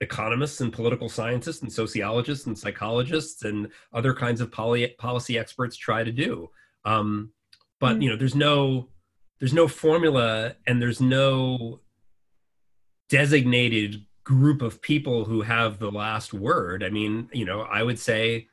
economists 0.00 0.60
and 0.60 0.72
political 0.72 1.08
scientists 1.08 1.62
and 1.62 1.72
sociologists 1.72 2.46
and 2.46 2.56
psychologists 2.56 3.44
and 3.44 3.68
other 3.92 4.14
kinds 4.14 4.40
of 4.40 4.50
poly, 4.52 4.86
policy 4.98 5.36
experts 5.36 5.76
try 5.76 6.04
to 6.04 6.12
do. 6.12 6.48
Um, 6.84 7.32
but 7.80 7.94
mm-hmm. 7.94 8.02
you 8.02 8.10
know, 8.10 8.16
there's 8.16 8.34
no 8.34 8.88
there's 9.40 9.54
no 9.54 9.68
formula 9.68 10.56
and 10.66 10.82
there's 10.82 11.00
no 11.00 11.80
designated 13.08 14.04
group 14.24 14.62
of 14.62 14.82
people 14.82 15.24
who 15.24 15.42
have 15.42 15.78
the 15.78 15.90
last 15.90 16.34
word. 16.34 16.82
I 16.84 16.90
mean, 16.90 17.28
you 17.32 17.44
know, 17.44 17.62
I 17.62 17.82
would 17.82 17.98
say 17.98 18.48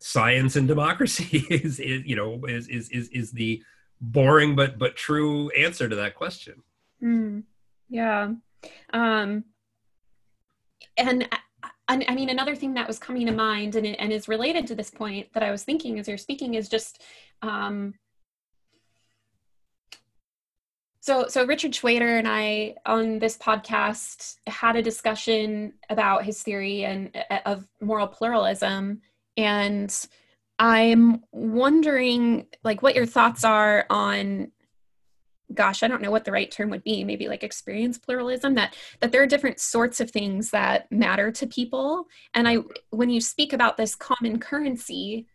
science 0.00 0.56
and 0.56 0.68
democracy 0.68 1.46
is, 1.50 1.80
is 1.80 2.04
you 2.04 2.16
know 2.16 2.44
is, 2.46 2.68
is 2.68 2.88
is 2.90 3.08
is 3.08 3.32
the 3.32 3.62
boring 4.00 4.54
but 4.54 4.78
but 4.78 4.96
true 4.96 5.50
answer 5.50 5.88
to 5.88 5.96
that 5.96 6.14
question. 6.14 6.62
Mm, 7.02 7.44
yeah. 7.88 8.32
Um 8.92 9.44
and 10.96 11.28
I, 11.88 12.04
I 12.08 12.14
mean 12.14 12.28
another 12.28 12.54
thing 12.54 12.74
that 12.74 12.86
was 12.86 12.98
coming 12.98 13.26
to 13.26 13.32
mind 13.32 13.76
and, 13.76 13.86
and 13.86 14.12
is 14.12 14.28
related 14.28 14.66
to 14.66 14.74
this 14.74 14.90
point 14.90 15.32
that 15.32 15.42
i 15.42 15.50
was 15.50 15.62
thinking 15.62 15.98
as 15.98 16.08
you're 16.08 16.18
speaking 16.18 16.54
is 16.54 16.68
just 16.68 17.02
um 17.40 17.94
so, 21.08 21.26
so 21.26 21.46
Richard 21.46 21.72
Shweder 21.72 22.18
and 22.18 22.28
I 22.28 22.74
on 22.84 23.18
this 23.18 23.38
podcast 23.38 24.36
had 24.46 24.76
a 24.76 24.82
discussion 24.82 25.72
about 25.88 26.22
his 26.22 26.42
theory 26.42 26.84
and 26.84 27.16
uh, 27.30 27.38
of 27.46 27.66
moral 27.80 28.08
pluralism, 28.08 29.00
and 29.38 30.06
i'm 30.58 31.22
wondering 31.32 32.46
like 32.64 32.82
what 32.82 32.94
your 32.94 33.06
thoughts 33.06 33.44
are 33.44 33.86
on 33.88 34.50
gosh 35.54 35.82
i 35.82 35.88
don't 35.88 36.02
know 36.02 36.10
what 36.10 36.24
the 36.24 36.32
right 36.32 36.50
term 36.50 36.68
would 36.68 36.84
be 36.84 37.04
maybe 37.04 37.28
like 37.28 37.42
experience 37.42 37.96
pluralism 37.96 38.54
that 38.54 38.76
that 39.00 39.12
there 39.12 39.22
are 39.22 39.26
different 39.26 39.58
sorts 39.58 40.00
of 40.00 40.10
things 40.10 40.50
that 40.50 40.90
matter 40.92 41.32
to 41.32 41.46
people. 41.46 42.06
And 42.34 42.46
i 42.46 42.58
when 42.90 43.08
you 43.08 43.20
speak 43.22 43.54
about 43.54 43.78
this 43.78 43.94
common 43.94 44.38
currency 44.40 45.26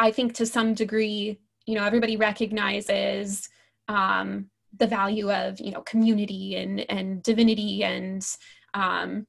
i 0.00 0.10
think 0.10 0.34
to 0.34 0.46
some 0.46 0.74
degree 0.74 1.38
you 1.66 1.76
know 1.76 1.84
everybody 1.84 2.16
recognizes 2.16 3.48
um, 3.88 4.50
the 4.76 4.86
value 4.86 5.30
of 5.30 5.60
you 5.60 5.70
know 5.70 5.82
community 5.82 6.56
and 6.56 6.80
and 6.90 7.22
divinity 7.22 7.84
and 7.84 8.26
um, 8.74 9.26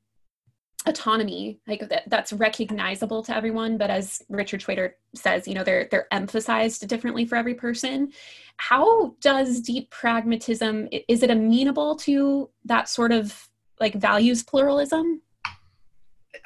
autonomy 0.88 1.60
like 1.68 1.88
that, 1.90 2.04
that's 2.08 2.32
recognizable 2.34 3.24
to 3.24 3.36
everyone 3.36 3.78
but 3.78 3.90
as 3.90 4.22
richard 4.30 4.62
shweder 4.62 4.92
says 5.16 5.48
you 5.48 5.54
know 5.54 5.64
they're 5.64 5.88
they're 5.90 6.08
emphasized 6.12 6.88
differently 6.88 7.26
for 7.26 7.36
every 7.36 7.56
person. 7.56 8.12
How 8.58 9.16
does 9.22 9.62
deep 9.62 9.90
pragmatism 9.90 10.88
is 11.08 11.24
it 11.24 11.30
amenable 11.30 11.96
to 11.98 12.50
that 12.66 12.90
sort 12.90 13.12
of 13.12 13.50
like 13.80 13.94
values 13.94 14.44
pluralism? 14.44 15.22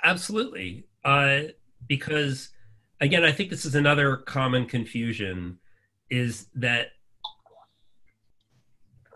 Absolutely. 0.04 0.86
Uh 1.04 1.42
because 1.88 2.50
again 3.02 3.24
i 3.24 3.32
think 3.32 3.50
this 3.50 3.66
is 3.66 3.74
another 3.74 4.18
common 4.18 4.66
confusion 4.66 5.58
is 6.10 6.48
that 6.54 6.88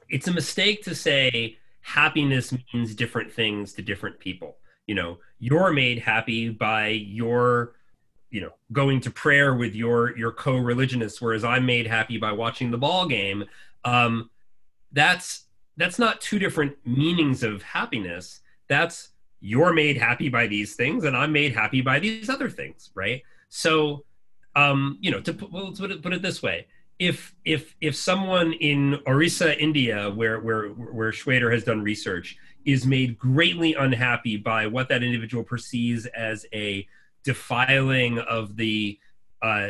it's 0.10 0.28
a 0.28 0.32
mistake 0.32 0.84
to 0.84 0.96
say 0.96 1.58
happiness 1.82 2.54
means 2.74 2.96
different 2.96 3.32
things 3.32 3.74
to 3.74 3.82
different 3.82 4.18
people 4.20 4.56
you 4.88 4.96
know 4.96 5.18
you're 5.40 5.72
made 5.74 6.00
happy 6.00 6.50
by 6.50 6.88
your 6.88 7.76
you 8.30 8.42
know 8.42 8.52
going 8.72 9.00
to 9.00 9.12
prayer 9.12 9.54
with 9.54 9.76
your 9.76 10.18
your 10.18 10.32
co-religionists 10.32 11.22
whereas 11.22 11.44
i'm 11.44 11.66
made 11.66 11.88
happy 11.88 12.18
by 12.18 12.32
watching 12.32 12.72
the 12.72 12.78
ball 12.78 13.08
game. 13.08 13.46
Um 13.86 14.30
that's 14.92 15.46
that's 15.78 15.98
not 15.98 16.22
two 16.22 16.38
different 16.38 16.76
meanings 16.86 17.42
of 17.42 17.64
happiness. 17.64 18.42
That's 18.68 19.10
you're 19.40 19.74
made 19.74 19.98
happy 19.98 20.30
by 20.30 20.48
these 20.48 20.76
things 20.76 21.04
and 21.04 21.18
i'm 21.18 21.32
made 21.32 21.54
happy 21.54 21.82
by 21.82 22.00
these 22.00 22.30
other 22.30 22.50
things 22.50 22.92
right? 22.96 23.22
So 23.50 24.06
um 24.56 24.98
you 25.02 25.12
know 25.12 25.22
to 25.22 25.34
put, 25.34 25.52
well, 25.52 25.72
put 25.72 25.92
it, 25.92 26.02
put 26.02 26.14
it 26.14 26.22
this 26.22 26.42
way 26.42 26.68
if 27.00 27.36
if 27.44 27.76
if 27.82 27.96
someone 27.96 28.54
in 28.54 29.00
orissa 29.08 29.60
india 29.60 30.12
where 30.12 30.40
where 30.42 30.70
where 30.70 31.12
shweder 31.12 31.52
has 31.52 31.64
done 31.64 31.82
research 31.82 32.38
is 32.66 32.86
made 32.86 33.18
greatly 33.18 33.74
unhappy 33.74 34.38
by 34.38 34.68
what 34.68 34.90
that 34.90 35.04
individual 35.04 35.44
perceives 35.44 36.06
as 36.08 36.46
a 36.54 36.88
defiling 37.24 38.20
of 38.20 38.56
the 38.58 39.00
uh, 39.42 39.70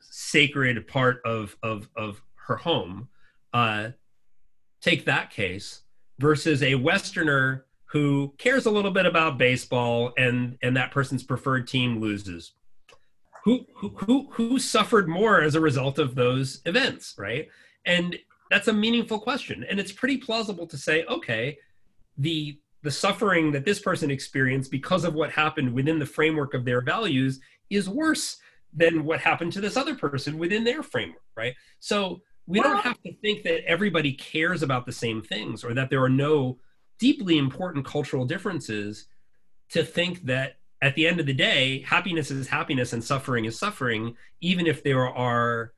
sacred 0.00 0.86
part 0.86 1.20
of 1.24 1.56
of 1.62 1.88
of 1.96 2.22
her 2.46 2.56
home. 2.56 3.08
Uh, 3.52 3.90
take 4.80 5.04
that 5.04 5.30
case 5.30 5.82
versus 6.18 6.62
a 6.62 6.74
Westerner 6.74 7.66
who 7.86 8.32
cares 8.38 8.64
a 8.66 8.70
little 8.70 8.90
bit 8.90 9.06
about 9.06 9.38
baseball 9.38 10.12
and 10.16 10.58
and 10.62 10.76
that 10.76 10.90
person's 10.90 11.22
preferred 11.22 11.68
team 11.68 12.00
loses. 12.00 12.52
Who 13.44 13.66
who 13.74 14.28
who 14.32 14.58
suffered 14.58 15.08
more 15.08 15.42
as 15.42 15.54
a 15.54 15.60
result 15.60 15.98
of 15.98 16.14
those 16.14 16.62
events, 16.64 17.14
right? 17.18 17.48
And 17.84 18.16
that's 18.50 18.68
a 18.68 18.72
meaningful 18.72 19.18
question, 19.18 19.64
and 19.68 19.80
it's 19.80 19.92
pretty 19.92 20.18
plausible 20.18 20.66
to 20.66 20.76
say, 20.76 21.04
okay, 21.06 21.58
the 22.18 22.58
the 22.82 22.90
suffering 22.90 23.52
that 23.52 23.64
this 23.64 23.78
person 23.78 24.10
experienced 24.10 24.70
because 24.70 25.04
of 25.04 25.14
what 25.14 25.30
happened 25.30 25.72
within 25.72 26.00
the 26.00 26.06
framework 26.06 26.52
of 26.52 26.64
their 26.64 26.80
values 26.80 27.38
is 27.70 27.88
worse 27.88 28.38
than 28.74 29.04
what 29.04 29.20
happened 29.20 29.52
to 29.52 29.60
this 29.60 29.76
other 29.76 29.94
person 29.94 30.36
within 30.36 30.64
their 30.64 30.82
framework, 30.82 31.22
right? 31.36 31.54
So 31.78 32.22
we 32.46 32.60
don't 32.60 32.82
have 32.82 33.00
to 33.02 33.14
think 33.22 33.44
that 33.44 33.64
everybody 33.66 34.12
cares 34.14 34.64
about 34.64 34.84
the 34.84 34.92
same 34.92 35.22
things 35.22 35.62
or 35.62 35.74
that 35.74 35.90
there 35.90 36.02
are 36.02 36.08
no 36.08 36.58
deeply 36.98 37.38
important 37.38 37.86
cultural 37.86 38.24
differences 38.24 39.06
to 39.70 39.84
think 39.84 40.24
that 40.24 40.56
at 40.82 40.96
the 40.96 41.06
end 41.06 41.20
of 41.20 41.26
the 41.26 41.32
day, 41.32 41.82
happiness 41.86 42.30
is 42.30 42.48
happiness 42.48 42.92
and 42.92 43.02
suffering 43.04 43.44
is 43.44 43.56
suffering, 43.56 44.16
even 44.40 44.66
if 44.66 44.82
there 44.82 45.08
are 45.08 45.72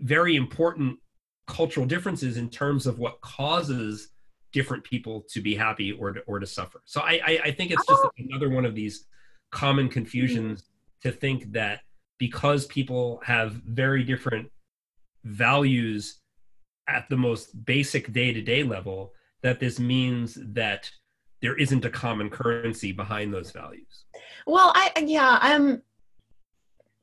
very 0.00 0.36
important 0.36 0.98
cultural 1.46 1.86
differences 1.86 2.36
in 2.36 2.48
terms 2.48 2.86
of 2.86 2.98
what 2.98 3.20
causes 3.20 4.08
different 4.52 4.84
people 4.84 5.24
to 5.30 5.40
be 5.40 5.54
happy 5.54 5.92
or 5.92 6.12
to, 6.12 6.20
or 6.26 6.38
to 6.38 6.46
suffer. 6.46 6.80
So 6.84 7.00
I, 7.00 7.20
I, 7.24 7.40
I 7.44 7.50
think 7.52 7.70
it's 7.70 7.86
just 7.86 8.02
oh. 8.04 8.10
another 8.18 8.48
one 8.48 8.64
of 8.64 8.74
these 8.74 9.06
common 9.50 9.88
confusions 9.88 10.64
to 11.02 11.12
think 11.12 11.52
that 11.52 11.80
because 12.18 12.66
people 12.66 13.20
have 13.24 13.52
very 13.52 14.02
different 14.02 14.50
values 15.24 16.20
at 16.88 17.08
the 17.08 17.16
most 17.16 17.64
basic 17.64 18.12
day 18.12 18.32
to 18.32 18.40
day 18.40 18.62
level, 18.62 19.12
that 19.42 19.60
this 19.60 19.78
means 19.78 20.38
that 20.54 20.90
there 21.40 21.56
isn't 21.56 21.84
a 21.84 21.90
common 21.90 22.30
currency 22.30 22.90
behind 22.90 23.32
those 23.32 23.52
values. 23.52 24.04
Well, 24.46 24.72
I, 24.74 24.90
yeah, 25.04 25.38
um, 25.40 25.82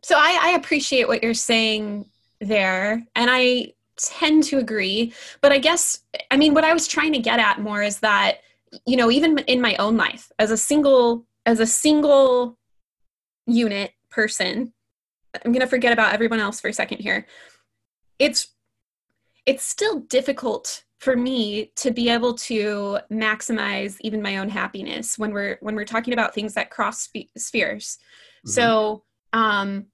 so 0.02 0.16
I, 0.18 0.40
I 0.42 0.50
appreciate 0.52 1.08
what 1.08 1.24
you're 1.24 1.34
saying 1.34 2.06
there. 2.42 3.04
And 3.16 3.30
I 3.32 3.74
tend 3.98 4.44
to 4.44 4.58
agree. 4.58 5.14
But 5.42 5.52
I 5.52 5.58
guess, 5.58 6.02
I 6.32 6.38
mean, 6.38 6.54
what 6.54 6.64
I 6.64 6.74
was 6.74 6.88
trying 6.88 7.14
to 7.14 7.20
get 7.20 7.40
at 7.40 7.60
more 7.60 7.82
is 7.82 8.00
that, 8.00 8.40
you 8.86 8.98
know, 8.98 9.12
even 9.12 9.38
in 9.40 9.62
my 9.62 9.76
own 9.78 9.98
life, 9.98 10.32
as 10.40 10.52
a 10.52 10.58
single, 10.58 11.26
as 11.46 11.60
a 11.60 11.66
single 11.66 12.58
unit 13.46 13.92
person, 14.10 14.74
I'm 15.44 15.52
going 15.52 15.62
to 15.62 15.68
forget 15.68 15.94
about 15.94 16.14
everyone 16.14 16.40
else 16.40 16.60
for 16.60 16.68
a 16.70 16.74
second 16.74 17.00
here. 17.00 17.26
It's 18.20 18.48
it's 19.46 19.64
still 19.64 20.00
difficult 20.00 20.84
for 21.00 21.16
me 21.16 21.72
to 21.76 21.92
be 21.92 22.10
able 22.10 22.34
to 22.34 22.98
maximize 23.12 23.98
even 24.00 24.22
my 24.22 24.38
own 24.38 24.50
happiness 24.50 25.20
when 25.20 25.32
we're 25.32 25.58
when 25.62 25.76
we're 25.76 25.86
talking 25.86 26.14
about 26.14 26.34
things 26.34 26.54
that 26.54 26.70
cross 26.70 27.02
spe- 27.04 27.30
spheres. 27.38 27.98
Mm-hmm. 28.46 28.52
So, 28.52 29.04
um 29.34 29.88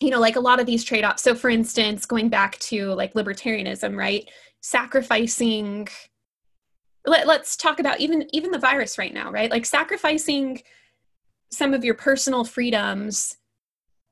you 0.00 0.10
know, 0.10 0.20
like 0.20 0.36
a 0.36 0.40
lot 0.40 0.60
of 0.60 0.66
these 0.66 0.82
trade-offs. 0.82 1.22
So 1.22 1.34
for 1.34 1.50
instance, 1.50 2.06
going 2.06 2.28
back 2.28 2.58
to 2.60 2.92
like 2.94 3.14
libertarianism, 3.14 3.96
right? 3.96 4.28
Sacrificing 4.60 5.88
let, 7.06 7.26
let's 7.26 7.56
talk 7.56 7.80
about 7.80 8.00
even 8.00 8.26
even 8.34 8.50
the 8.50 8.58
virus 8.58 8.98
right 8.98 9.14
now, 9.14 9.30
right? 9.30 9.50
Like 9.50 9.64
sacrificing 9.64 10.62
some 11.50 11.74
of 11.74 11.84
your 11.84 11.94
personal 11.94 12.44
freedoms 12.44 13.36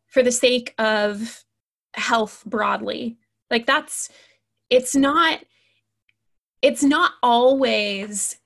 for 0.07 0.23
the 0.23 0.33
sake 0.33 0.75
of 0.79 1.45
health 1.95 2.43
broadly 2.47 3.17
like 3.51 3.67
that's 3.67 4.11
it's 4.71 4.95
not 4.95 5.41
it's 6.63 6.83
not 6.83 7.13
always 7.23 8.39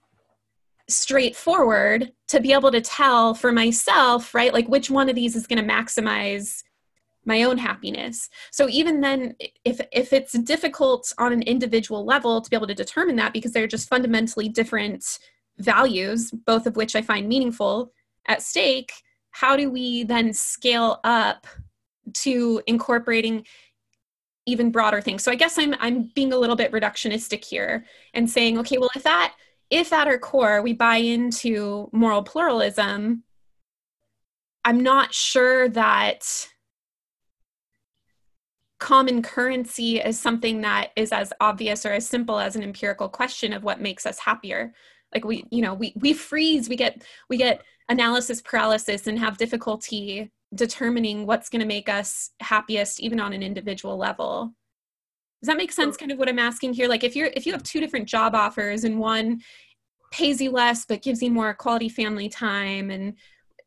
straightforward 0.88 2.12
to 2.28 2.40
be 2.40 2.52
able 2.52 2.70
to 2.70 2.80
tell 2.80 3.34
for 3.34 3.52
myself 3.52 4.34
right 4.34 4.52
like 4.52 4.68
which 4.68 4.90
one 4.90 5.08
of 5.08 5.14
these 5.14 5.36
is 5.36 5.46
going 5.46 5.64
to 5.64 5.72
maximize 5.72 6.62
my 7.24 7.42
own 7.44 7.58
happiness. 7.58 8.28
So 8.50 8.68
even 8.68 9.00
then 9.00 9.36
if 9.64 9.80
if 9.92 10.12
it's 10.12 10.32
difficult 10.32 11.12
on 11.18 11.32
an 11.32 11.42
individual 11.42 12.04
level 12.04 12.40
to 12.40 12.50
be 12.50 12.56
able 12.56 12.66
to 12.66 12.74
determine 12.74 13.16
that 13.16 13.32
because 13.32 13.52
they're 13.52 13.66
just 13.66 13.88
fundamentally 13.88 14.48
different 14.48 15.04
values 15.58 16.30
both 16.30 16.66
of 16.66 16.76
which 16.76 16.96
i 16.96 17.02
find 17.02 17.28
meaningful 17.28 17.92
at 18.26 18.42
stake 18.42 18.92
how 19.30 19.56
do 19.56 19.70
we 19.70 20.04
then 20.04 20.32
scale 20.32 21.00
up 21.04 21.46
to 22.12 22.62
incorporating 22.66 23.46
even 24.44 24.70
broader 24.70 25.00
things? 25.00 25.22
So 25.22 25.30
i 25.30 25.34
guess 25.34 25.58
i'm 25.58 25.74
i'm 25.78 26.10
being 26.14 26.32
a 26.32 26.38
little 26.38 26.56
bit 26.56 26.72
reductionistic 26.72 27.44
here 27.44 27.84
and 28.14 28.28
saying 28.28 28.58
okay 28.58 28.78
well 28.78 28.90
if 28.96 29.02
that 29.04 29.34
if 29.70 29.92
at 29.92 30.08
our 30.08 30.18
core 30.18 30.62
we 30.62 30.72
buy 30.72 30.96
into 30.96 31.88
moral 31.92 32.22
pluralism 32.22 33.22
i'm 34.64 34.80
not 34.80 35.14
sure 35.14 35.68
that 35.68 36.48
common 38.82 39.22
currency 39.22 40.00
is 40.00 40.18
something 40.18 40.60
that 40.60 40.90
is 40.96 41.12
as 41.12 41.32
obvious 41.40 41.86
or 41.86 41.92
as 41.92 42.04
simple 42.04 42.40
as 42.40 42.56
an 42.56 42.64
empirical 42.64 43.08
question 43.08 43.52
of 43.52 43.62
what 43.62 43.80
makes 43.80 44.04
us 44.04 44.18
happier. 44.18 44.74
Like 45.14 45.24
we 45.24 45.44
you 45.52 45.62
know 45.62 45.72
we 45.72 45.92
we 46.00 46.12
freeze 46.12 46.68
we 46.68 46.74
get 46.74 47.00
we 47.30 47.36
get 47.36 47.62
analysis 47.88 48.42
paralysis 48.42 49.06
and 49.06 49.20
have 49.20 49.38
difficulty 49.38 50.32
determining 50.52 51.26
what's 51.26 51.48
going 51.48 51.60
to 51.60 51.66
make 51.66 51.88
us 51.88 52.30
happiest 52.40 52.98
even 52.98 53.20
on 53.20 53.32
an 53.32 53.40
individual 53.40 53.96
level. 53.96 54.52
Does 55.40 55.46
that 55.46 55.58
make 55.58 55.70
sense 55.70 55.96
kind 55.96 56.10
of 56.10 56.18
what 56.18 56.28
i'm 56.28 56.40
asking 56.40 56.72
here? 56.72 56.88
Like 56.88 57.04
if 57.04 57.14
you're 57.14 57.30
if 57.36 57.46
you 57.46 57.52
have 57.52 57.62
two 57.62 57.78
different 57.78 58.08
job 58.08 58.34
offers 58.34 58.82
and 58.82 58.98
one 58.98 59.42
pays 60.10 60.40
you 60.40 60.50
less 60.50 60.84
but 60.86 61.02
gives 61.02 61.22
you 61.22 61.30
more 61.30 61.54
quality 61.54 61.88
family 61.88 62.28
time 62.28 62.90
and 62.90 63.14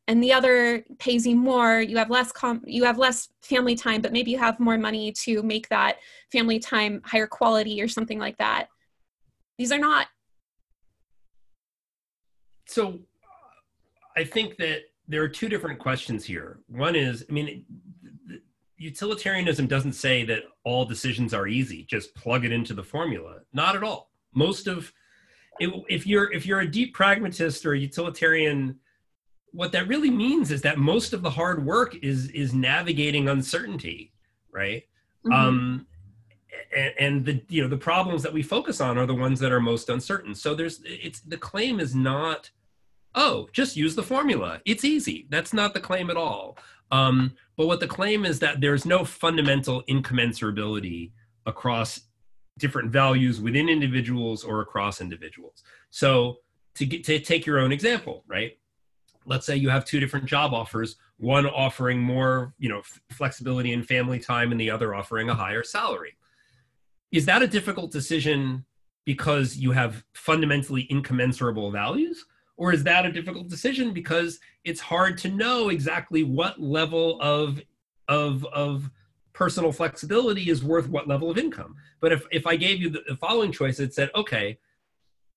and 0.08 0.22
the 0.22 0.32
other 0.32 0.84
pays 1.00 1.26
you 1.26 1.36
more 1.36 1.82
you 1.82 1.98
have 1.98 2.10
less 2.10 2.32
com- 2.32 2.64
you 2.66 2.84
have 2.84 2.98
less 2.98 3.30
family 3.42 3.76
time 3.76 4.02
but 4.02 4.12
maybe 4.12 4.32
you 4.32 4.38
have 4.38 4.60
more 4.60 4.78
money 4.78 5.12
to 5.12 5.42
make 5.44 5.68
that 5.70 5.98
family 6.32 6.60
time 6.60 7.02
higher 7.06 7.28
quality 7.28 7.82
or 7.82 7.88
something 7.88 8.20
like 8.20 8.38
that 8.38 8.68
these 9.58 9.72
are 9.72 9.80
not 9.80 10.08
so 12.68 13.00
I 14.18 14.24
think 14.24 14.58
that 14.58 14.84
there 15.08 15.22
are 15.22 15.30
two 15.30 15.50
different 15.50 15.80
questions 15.80 16.26
here. 16.26 16.60
One 16.68 16.96
is, 16.96 17.26
I 17.30 17.34
mean, 17.34 17.66
utilitarianism 18.78 19.68
doesn't 19.68 19.94
say 19.94 20.24
that 20.26 20.44
all 20.64 20.86
decisions 20.86 21.34
are 21.34 21.48
easy. 21.48 21.84
Just 21.84 22.16
plug 22.16 22.46
it 22.46 22.52
into 22.52 22.74
the 22.74 22.84
formula. 22.84 23.40
Not 23.54 23.76
at 23.76 23.84
all. 23.84 24.12
Most 24.34 24.68
of 24.68 24.92
if 25.60 26.06
you're 26.06 26.32
if 26.34 26.46
you're 26.46 26.60
a 26.62 26.70
deep 26.70 26.94
pragmatist 26.94 27.66
or 27.66 27.74
a 27.74 27.80
utilitarian, 27.80 28.78
what 29.56 29.72
that 29.72 29.88
really 29.88 30.12
means 30.12 30.52
is 30.52 30.62
that 30.64 30.78
most 30.78 31.14
of 31.14 31.22
the 31.22 31.30
hard 31.30 31.66
work 31.66 31.96
is 32.04 32.30
is 32.32 32.54
navigating 32.54 33.30
uncertainty, 33.30 34.12
right? 34.52 34.84
Mm-hmm. 35.26 35.34
Um, 35.34 35.88
and, 36.76 36.94
and 37.00 37.26
the 37.26 37.42
you 37.48 37.62
know 37.62 37.70
the 37.70 37.78
problems 37.78 38.22
that 38.24 38.34
we 38.34 38.44
focus 38.44 38.82
on 38.82 38.98
are 38.98 39.06
the 39.06 39.16
ones 39.16 39.40
that 39.40 39.52
are 39.52 39.62
most 39.62 39.90
uncertain. 39.90 40.36
So 40.36 40.56
there's 40.56 40.82
it's 40.86 41.22
the 41.22 41.38
claim 41.38 41.80
is 41.80 41.96
not 41.96 42.50
oh, 43.16 43.48
just 43.54 43.78
use 43.78 43.96
the 43.96 44.04
formula. 44.04 44.60
It's 44.66 44.84
easy. 44.84 45.26
That's 45.30 45.54
not 45.54 45.74
the 45.74 45.80
claim 45.80 46.10
at 46.10 46.18
all. 46.18 46.58
Um, 46.92 47.32
but 47.56 47.68
what 47.68 47.80
the 47.80 47.88
claim 47.88 48.26
is 48.26 48.40
that 48.40 48.60
there's 48.60 48.86
no 48.86 49.06
fundamental 49.06 49.84
incommensurability 49.84 51.12
across 51.46 52.02
different 52.58 52.92
values 52.92 53.40
within 53.40 53.70
individuals 53.70 54.44
or 54.44 54.62
across 54.62 55.02
individuals. 55.02 55.64
So 55.90 56.38
to 56.76 56.86
get 56.86 57.04
to 57.06 57.20
take 57.20 57.46
your 57.46 57.60
own 57.60 57.72
example, 57.72 58.24
right? 58.28 58.58
Let's 59.26 59.46
say 59.46 59.56
you 59.56 59.70
have 59.70 59.86
two 59.86 60.00
different 60.00 60.26
job 60.26 60.54
offers, 60.54 60.96
one 61.18 61.46
offering 61.46 62.00
more, 62.00 62.54
you 62.58 62.70
know, 62.70 62.80
f- 62.80 63.02
flexibility 63.12 63.74
and 63.74 63.86
family 63.86 64.20
time 64.20 64.52
and 64.52 64.60
the 64.60 64.70
other 64.70 64.94
offering 64.94 65.30
a 65.30 65.36
higher 65.36 65.64
salary. 65.64 66.16
Is 67.12 67.26
that 67.26 67.42
a 67.42 67.48
difficult 67.48 67.92
decision 67.92 68.66
because 69.06 69.58
you 69.58 69.72
have 69.72 70.04
fundamentally 70.14 70.88
incommensurable 70.90 71.72
values? 71.72 72.26
or 72.58 72.72
is 72.72 72.84
that 72.84 73.06
a 73.06 73.12
difficult 73.12 73.48
decision 73.48 73.94
because 73.94 74.40
it's 74.64 74.80
hard 74.80 75.18
to 75.20 75.30
know 75.30 75.70
exactly 75.70 76.24
what 76.24 76.62
level 76.62 77.20
of 77.22 77.62
of 78.08 78.46
of 78.46 78.90
personal 79.34 79.72
flexibility 79.72 80.50
is 80.50 80.64
worth 80.64 80.88
what 80.88 81.08
level 81.08 81.30
of 81.30 81.38
income 81.38 81.76
but 82.00 82.12
if 82.12 82.24
if 82.32 82.48
i 82.48 82.56
gave 82.56 82.80
you 82.80 82.90
the, 82.90 83.04
the 83.08 83.16
following 83.16 83.52
choice 83.52 83.80
it 83.80 83.94
said 83.94 84.10
okay 84.16 84.58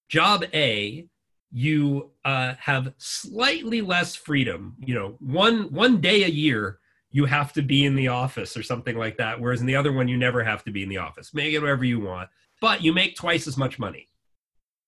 job 0.08 0.44
a 0.54 1.06
you 1.50 2.10
uh, 2.24 2.54
have 2.58 2.92
slightly 2.98 3.80
less 3.80 4.14
freedom. 4.14 4.76
You 4.78 4.94
know 4.94 5.16
one 5.20 5.72
one 5.72 6.00
day 6.00 6.24
a 6.24 6.28
year 6.28 6.78
you 7.10 7.24
have 7.24 7.54
to 7.54 7.62
be 7.62 7.86
in 7.86 7.94
the 7.94 8.08
office 8.08 8.56
or 8.56 8.62
something 8.62 8.96
like 8.96 9.16
that 9.16 9.40
whereas 9.40 9.62
in 9.62 9.66
the 9.66 9.76
other 9.76 9.92
one 9.92 10.08
you 10.08 10.18
never 10.18 10.44
have 10.44 10.62
to 10.64 10.70
be 10.70 10.82
in 10.82 10.88
the 10.88 10.98
office. 10.98 11.32
Make 11.32 11.54
it 11.54 11.60
whatever 11.60 11.84
you 11.84 12.00
want 12.00 12.28
but 12.60 12.82
you 12.82 12.92
make 12.92 13.16
twice 13.16 13.46
as 13.46 13.56
much 13.56 13.78
money. 13.78 14.08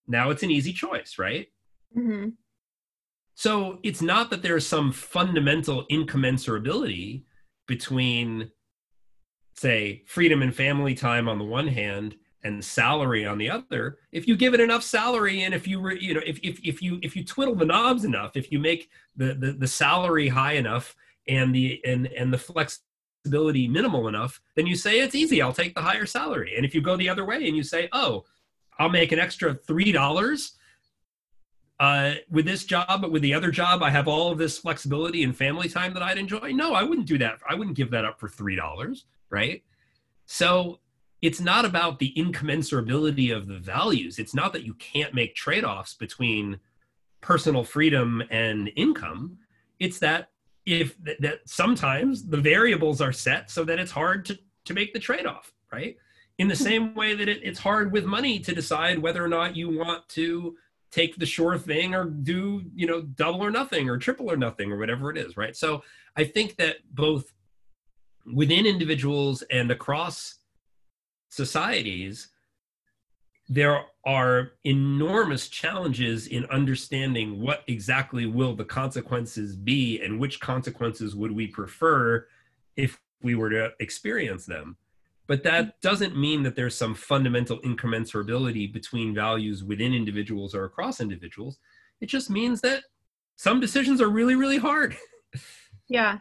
Now 0.07 0.31
it's 0.31 0.43
an 0.43 0.51
easy 0.51 0.73
choice 0.73 1.17
right? 1.19 1.49
Mm-hmm. 1.97 2.31
So 3.35 3.79
it's 3.83 4.03
not 4.03 4.29
that 4.31 4.43
there's 4.43 4.67
some 4.67 4.93
fundamental 4.93 5.87
incommensurability 5.91 7.25
between, 7.67 8.51
say, 9.55 10.03
freedom 10.07 10.43
and 10.43 10.55
family 10.55 10.95
time 10.95 11.27
on 11.27 11.39
the 11.39 11.45
one 11.45 11.69
hand 11.69 12.17
and 12.43 12.65
salary 12.65 13.27
on 13.27 13.39
the 13.39 13.51
other 13.51 13.99
if 14.13 14.27
you 14.27 14.37
give 14.37 14.55
it 14.55 14.61
enough 14.61 14.83
salary 14.83 15.43
and 15.43 15.55
if 15.55 15.67
you 15.67 15.81
re, 15.81 15.99
you 16.01 16.15
know 16.15 16.23
if, 16.25 16.39
if, 16.43 16.59
if 16.65 16.83
you 16.83 16.99
if 17.03 17.15
you 17.15 17.25
twiddle 17.25 17.55
the 17.55 17.65
knobs 17.65 18.05
enough 18.05 18.37
if 18.37 18.51
you 18.51 18.59
make 18.59 18.89
the, 19.17 19.35
the 19.35 19.53
the 19.53 19.67
salary 19.67 20.29
high 20.29 20.55
enough 20.55 20.95
and 21.29 21.55
the 21.55 21.81
and 21.85 22.07
and 22.09 22.33
the 22.33 22.39
flexibility 22.39 23.69
minimal 23.69 24.09
enough 24.09 24.41
then 24.57 24.67
you 24.67 24.75
say 24.75 25.01
it's 25.01 25.15
easy 25.15 25.43
i'll 25.43 25.53
take 25.53 25.75
the 25.75 25.83
higher 25.83 26.07
salary 26.07 26.55
and 26.57 26.65
if 26.65 26.75
you 26.75 26.81
go 26.81 26.97
the 26.97 27.09
other 27.09 27.27
way 27.27 27.47
and 27.47 27.57
you 27.57 27.63
say 27.63 27.89
oh 27.93 28.25
i'll 28.79 28.89
make 28.89 29.13
an 29.13 29.19
extra 29.19 29.55
three 29.55 29.93
dollars 29.93 30.57
uh, 31.81 32.17
with 32.31 32.45
this 32.45 32.65
job, 32.65 32.87
but 33.01 33.11
with 33.11 33.23
the 33.23 33.33
other 33.33 33.51
job, 33.51 33.83
I 33.83 33.89
have 33.89 34.07
all 34.07 34.31
of 34.31 34.37
this 34.37 34.59
flexibility 34.59 35.25
and 35.25 35.35
family 35.35 35.67
time 35.67 35.95
that 35.95 36.03
I'd 36.03 36.19
enjoy. 36.19 36.53
No, 36.53 36.75
I 36.75 36.83
wouldn't 36.83 37.07
do 37.07 37.17
that. 37.17 37.39
I 37.49 37.55
wouldn't 37.55 37.75
give 37.75 37.91
that 37.93 38.05
up 38.05 38.21
for 38.21 38.29
three 38.29 38.55
dollars, 38.55 39.07
right? 39.31 39.63
So 40.27 40.81
it's 41.23 41.41
not 41.41 41.65
about 41.65 41.99
the 41.99 42.13
incommensurability 42.17 43.35
of 43.35 43.47
the 43.47 43.59
values. 43.59 44.19
It's 44.19 44.35
not 44.35 44.53
that 44.55 44.65
you 44.65 44.75
can't 44.75 45.15
make 45.15 45.35
trade-offs 45.35 45.95
between 45.95 46.59
personal 47.21 47.65
freedom 47.65 48.23
and 48.31 48.71
income. 48.77 49.39
It's 49.79 49.99
that 49.99 50.31
if 50.67 50.97
that 51.05 51.41
sometimes 51.47 52.27
the 52.27 52.37
variables 52.37 53.01
are 53.01 53.13
set 53.13 53.51
so 53.51 53.65
that 53.65 53.79
it's 53.79 53.91
hard 53.91 54.25
to 54.27 54.39
to 54.67 54.75
make 54.75 54.93
the 54.93 54.99
trade-off, 54.99 55.53
right? 55.73 55.97
In 56.39 56.49
the 56.49 56.57
same 56.57 56.95
way 56.95 57.15
that 57.15 57.29
it, 57.29 57.41
it's 57.43 57.59
hard 57.59 57.93
with 57.93 58.05
money 58.05 58.39
to 58.41 58.55
decide 58.55 58.99
whether 58.99 59.25
or 59.25 59.29
not 59.29 59.57
you 59.57 59.77
want 59.77 60.09
to 60.11 60.57
take 60.91 61.17
the 61.17 61.27
sure 61.27 61.57
thing 61.57 61.95
or 61.95 62.05
do 62.05 62.63
you 62.75 62.87
know 62.87 63.03
double 63.03 63.43
or 63.43 63.51
nothing 63.51 63.89
or 63.89 63.97
triple 63.99 64.31
or 64.31 64.37
nothing 64.37 64.73
or 64.73 64.79
whatever 64.79 65.11
it 65.11 65.19
is, 65.19 65.37
right? 65.37 65.57
So 65.57 65.83
I 66.17 66.25
think 66.25 66.57
that 66.57 66.77
both 66.91 67.33
within 68.33 68.67
individuals 68.67 69.43
and 69.51 69.71
across 69.71 70.40
societies, 71.31 72.29
there 73.49 73.83
are 74.05 74.53
enormous 74.65 75.49
challenges 75.49 76.29
in 76.29 76.45
understanding 76.47 77.41
what 77.41 77.65
exactly 77.67 78.27
will 78.27 78.55
the 78.55 78.65
consequences 78.65 79.57
be 79.57 80.01
and 80.03 80.21
which 80.21 80.39
consequences 80.39 81.17
would 81.17 81.33
we 81.33 81.47
prefer 81.47 82.27
if 82.77 83.01
we 83.23 83.35
were 83.35 83.51
to 83.51 83.71
experience 83.81 84.47
them. 84.47 84.77
But 85.27 85.43
that 85.45 85.65
mm-hmm. 85.65 85.71
doesn't 85.81 86.17
mean 86.17 86.43
that 86.45 86.57
there's 86.57 86.77
some 86.77 86.95
fundamental 86.95 87.59
incommensurability 87.61 88.73
between 88.73 89.15
values 89.15 89.65
within 89.65 89.95
individuals 89.95 90.55
or 90.55 90.65
across 90.65 91.01
individuals. 91.01 91.59
It 92.01 92.07
just 92.07 92.31
means 92.31 92.61
that 92.63 92.85
some 93.37 93.61
decisions 93.61 94.01
are 94.01 94.09
really, 94.09 94.35
really 94.35 94.59
hard. 94.59 94.97
Yeah. 95.93 96.19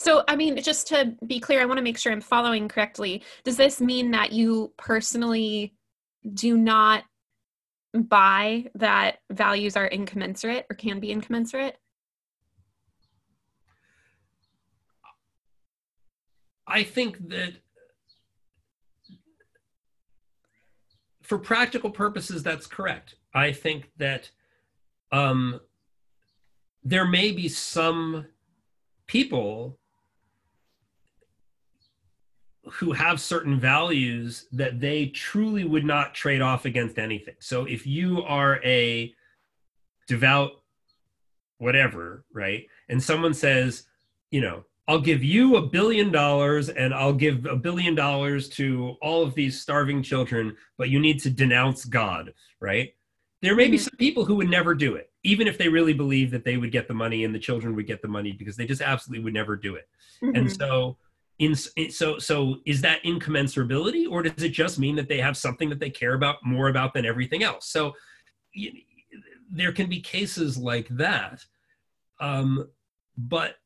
So, 0.00 0.24
I 0.28 0.34
mean, 0.34 0.56
just 0.62 0.86
to 0.86 1.14
be 1.26 1.40
clear, 1.40 1.60
I 1.60 1.66
want 1.66 1.76
to 1.76 1.82
make 1.82 1.98
sure 1.98 2.10
I'm 2.10 2.22
following 2.22 2.68
correctly. 2.68 3.22
Does 3.44 3.58
this 3.58 3.82
mean 3.82 4.12
that 4.12 4.32
you 4.32 4.72
personally 4.78 5.74
do 6.32 6.56
not 6.56 7.04
buy 7.92 8.70
that 8.76 9.18
values 9.30 9.76
are 9.76 9.86
incommensurate 9.86 10.64
or 10.70 10.74
can 10.74 11.00
be 11.00 11.12
incommensurate? 11.12 11.76
I 16.66 16.82
think 16.82 17.28
that 17.28 17.56
for 21.20 21.36
practical 21.36 21.90
purposes, 21.90 22.42
that's 22.42 22.66
correct. 22.66 23.16
I 23.34 23.52
think 23.52 23.90
that 23.98 24.30
um, 25.12 25.60
there 26.82 27.06
may 27.06 27.32
be 27.32 27.50
some 27.50 28.24
people 29.06 29.76
who 32.70 32.92
have 32.92 33.20
certain 33.20 33.58
values 33.58 34.46
that 34.52 34.80
they 34.80 35.06
truly 35.06 35.64
would 35.64 35.84
not 35.84 36.14
trade 36.14 36.40
off 36.40 36.64
against 36.64 36.98
anything. 36.98 37.34
So 37.40 37.64
if 37.64 37.86
you 37.86 38.22
are 38.22 38.60
a 38.64 39.14
devout 40.06 40.52
whatever, 41.60 42.24
right? 42.32 42.66
And 42.88 43.02
someone 43.02 43.34
says, 43.34 43.84
you 44.30 44.40
know, 44.40 44.64
I'll 44.88 45.00
give 45.00 45.22
you 45.22 45.56
a 45.56 45.62
billion 45.62 46.10
dollars 46.10 46.68
and 46.68 46.92
I'll 46.92 47.12
give 47.12 47.46
a 47.46 47.54
billion 47.54 47.94
dollars 47.94 48.48
to 48.50 48.96
all 49.02 49.22
of 49.22 49.34
these 49.34 49.60
starving 49.60 50.02
children, 50.02 50.56
but 50.78 50.88
you 50.88 50.98
need 50.98 51.20
to 51.20 51.30
denounce 51.30 51.84
God, 51.84 52.32
right? 52.60 52.94
There 53.42 53.54
may 53.54 53.68
be 53.68 53.76
mm-hmm. 53.76 53.84
some 53.84 53.96
people 53.98 54.24
who 54.24 54.34
would 54.36 54.50
never 54.50 54.74
do 54.74 54.96
it, 54.96 55.10
even 55.22 55.46
if 55.46 55.58
they 55.58 55.68
really 55.68 55.92
believe 55.92 56.30
that 56.32 56.44
they 56.44 56.56
would 56.56 56.72
get 56.72 56.88
the 56.88 56.94
money 56.94 57.24
and 57.24 57.34
the 57.34 57.38
children 57.38 57.76
would 57.76 57.86
get 57.86 58.02
the 58.02 58.08
money 58.08 58.32
because 58.32 58.56
they 58.56 58.66
just 58.66 58.82
absolutely 58.82 59.22
would 59.22 59.34
never 59.34 59.54
do 59.54 59.76
it. 59.76 59.88
Mm-hmm. 60.22 60.36
And 60.36 60.52
so 60.52 60.96
in 61.40 61.54
so 61.54 62.18
so 62.18 62.56
is 62.66 62.82
that 62.82 63.02
incommensurability 63.02 64.06
or 64.08 64.22
does 64.22 64.44
it 64.44 64.50
just 64.50 64.78
mean 64.78 64.94
that 64.94 65.08
they 65.08 65.18
have 65.18 65.36
something 65.36 65.70
that 65.70 65.80
they 65.80 65.88
care 65.88 66.12
about 66.12 66.36
more 66.44 66.68
about 66.68 66.92
than 66.92 67.06
everything 67.06 67.42
else? 67.42 67.66
So 67.66 67.94
you, 68.52 68.72
there 69.50 69.72
can 69.72 69.88
be 69.88 70.00
cases 70.00 70.58
like 70.58 70.86
that 70.90 71.42
um, 72.20 72.68
but 73.16 73.56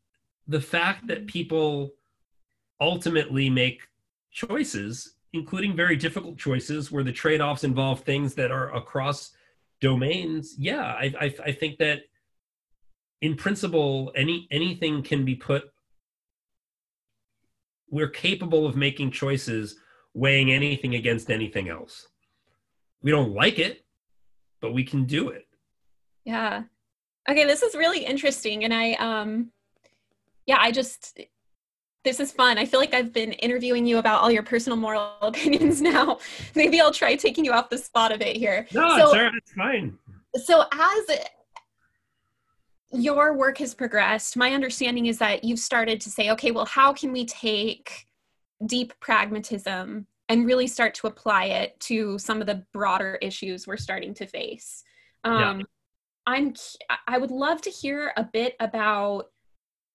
the 0.47 0.61
fact 0.61 1.09
that 1.09 1.27
people 1.27 1.91
ultimately 2.81 3.51
make 3.51 3.83
choices 4.31 5.17
including 5.33 5.75
very 5.75 5.97
difficult 5.97 6.39
choices 6.39 6.93
where 6.93 7.03
the 7.03 7.11
trade-offs 7.13 7.65
involve 7.65 8.01
things 8.01 8.35
that 8.35 8.53
are 8.53 8.73
across 8.75 9.33
domains 9.81 10.55
yeah 10.57 10.95
i, 10.99 11.13
I, 11.21 11.35
I 11.47 11.53
think 11.53 11.79
that 11.79 12.03
in 13.21 13.35
principle 13.35 14.13
any 14.15 14.47
anything 14.53 15.03
can 15.03 15.25
be 15.25 15.35
put 15.35 15.74
we're 17.95 18.09
capable 18.09 18.67
of 18.67 18.75
making 18.75 19.09
choices 19.13 19.77
weighing 20.15 20.51
anything 20.51 20.97
against 20.97 21.31
anything 21.31 21.69
else. 21.69 22.09
We 23.03 23.13
don't 23.13 23.33
like 23.33 23.61
it, 23.61 23.85
but 24.61 24.73
we 24.73 24.83
can 24.83 25.05
do 25.05 25.29
it. 25.29 25.47
Yeah. 26.25 26.65
Okay, 27.31 27.45
this 27.45 27.63
is 27.63 27.77
really 27.77 28.05
interesting 28.05 28.65
and 28.65 28.75
I 28.75 28.95
um 28.95 29.53
yeah, 30.45 30.57
I 30.59 30.73
just 30.73 31.21
this 32.03 32.19
is 32.19 32.33
fun. 32.33 32.59
I 32.59 32.67
feel 32.67 32.81
like 32.81 32.95
I've 32.95 33.13
been 33.13 33.33
interviewing 33.35 33.87
you 33.87 33.99
about 33.99 34.23
all 34.23 34.31
your 34.31 34.43
personal 34.43 34.77
moral 34.77 35.13
opinions 35.23 35.81
now. 35.81 36.19
Maybe 36.57 36.81
I'll 36.81 36.93
try 36.93 37.15
taking 37.15 37.45
you 37.45 37.53
off 37.53 37.71
the 37.71 37.79
spot 37.79 38.11
a 38.11 38.19
bit 38.19 38.37
here. 38.37 38.67
No, 38.73 38.99
so, 38.99 39.21
it's, 39.21 39.37
it's 39.37 39.53
fine. 39.53 39.97
So 40.45 40.65
as 40.73 41.05
your 42.95 43.35
work 43.37 43.59
has 43.59 43.75
progressed, 43.75 44.37
my 44.37 44.53
understanding 44.53 45.07
is 45.07 45.19
that 45.19 45.45
you've 45.45 45.59
started 45.59 46.01
to 46.03 46.11
say, 46.11 46.31
okay, 46.31 46.51
well, 46.51 46.65
how 46.67 46.93
can 46.93 47.13
we 47.13 47.25
take 47.25 48.07
deep 48.67 48.93
pragmatism 49.01 50.07
and 50.29 50.47
really 50.47 50.67
start 50.67 50.95
to 50.95 51.07
apply 51.07 51.47
it 51.47 51.79
to 51.81 52.19
some 52.19 52.41
of 52.41 52.47
the 52.47 52.65
broader 52.73 53.19
issues 53.21 53.67
we're 53.67 53.77
starting 53.77 54.15
to 54.15 54.27
face? 54.27 54.85
Um, 55.25 55.61
yeah. 55.61 55.65
I'm 56.27 56.55
I 57.07 57.19
would 57.19 57.31
love 57.31 57.61
to 57.63 57.71
hear 57.71 58.13
a 58.17 58.25
bit 58.25 58.57
about 58.59 59.27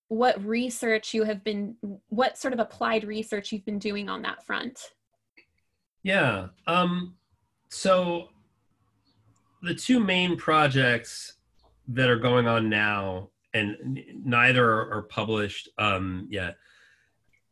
what 0.10 0.44
research 0.44 1.14
you 1.14 1.24
have 1.24 1.44
been 1.44 1.76
what 2.10 2.38
sort 2.38 2.54
of 2.54 2.60
applied 2.60 3.04
research 3.04 3.52
you've 3.52 3.66
been 3.66 3.80
doing 3.80 4.10
on 4.10 4.22
that 4.24 4.46
front. 4.46 4.80
Yeah. 6.04 6.48
Um 6.68 7.16
so 7.70 8.30
the 9.62 9.74
two 9.74 10.00
main 10.00 10.38
projects 10.38 11.34
that 11.90 12.10
are 12.10 12.20
going 12.20 12.48
on 12.48 12.70
now, 12.70 13.30
and 13.54 14.00
neither 14.24 14.66
are 14.66 15.04
published 15.04 15.70
um, 15.78 16.28
yet. 16.30 16.58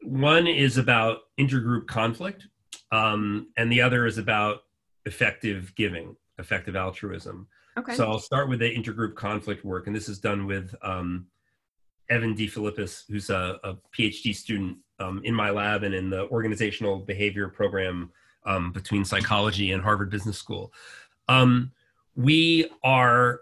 One 0.01 0.47
is 0.47 0.77
about 0.77 1.19
intergroup 1.39 1.87
conflict, 1.87 2.47
um, 2.91 3.47
and 3.57 3.71
the 3.71 3.81
other 3.81 4.05
is 4.05 4.17
about 4.17 4.63
effective 5.05 5.73
giving, 5.75 6.15
effective 6.37 6.75
altruism. 6.75 7.47
Okay. 7.77 7.95
So 7.95 8.09
I'll 8.09 8.19
start 8.19 8.49
with 8.49 8.59
the 8.59 8.75
intergroup 8.75 9.15
conflict 9.15 9.65
work, 9.65 9.87
and 9.87 9.95
this 9.95 10.07
is 10.09 10.19
done 10.19 10.45
with 10.45 10.73
um, 10.81 11.27
Evan 12.09 12.35
DeFilippis, 12.35 13.03
who's 13.09 13.29
a, 13.29 13.59
a 13.63 13.75
PhD 13.95 14.35
student 14.35 14.77
um, 14.99 15.21
in 15.23 15.33
my 15.33 15.49
lab 15.49 15.83
and 15.83 15.93
in 15.93 16.09
the 16.09 16.27
organizational 16.29 16.99
behavior 16.99 17.47
program 17.49 18.11
um, 18.45 18.71
between 18.71 19.03
psychology 19.03 19.71
and 19.71 19.83
Harvard 19.83 20.09
Business 20.09 20.37
School. 20.37 20.71
Um, 21.27 21.71
we 22.15 22.69
are 22.83 23.41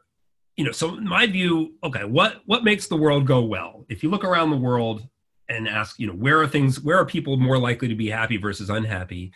you 0.58 0.64
know, 0.64 0.72
so 0.72 0.91
my 0.95 1.28
view, 1.28 1.74
okay, 1.84 2.06
what 2.06 2.41
what 2.45 2.64
makes 2.64 2.88
the 2.88 2.95
world 2.95 3.26
go 3.26 3.41
well? 3.41 3.86
If 3.89 4.03
you 4.03 4.10
look 4.10 4.24
around 4.24 4.51
the 4.51 4.58
world 4.58 5.08
and 5.49 5.68
ask, 5.68 5.99
you 5.99 6.08
know, 6.08 6.14
where 6.14 6.41
are 6.41 6.47
things, 6.47 6.80
where 6.80 6.97
are 6.97 7.06
people 7.06 7.38
more 7.38 7.58
likely 7.58 7.88
to 7.88 7.95
be 7.95 8.10
happy 8.10 8.38
versus 8.38 8.70
unhappy? 8.70 9.32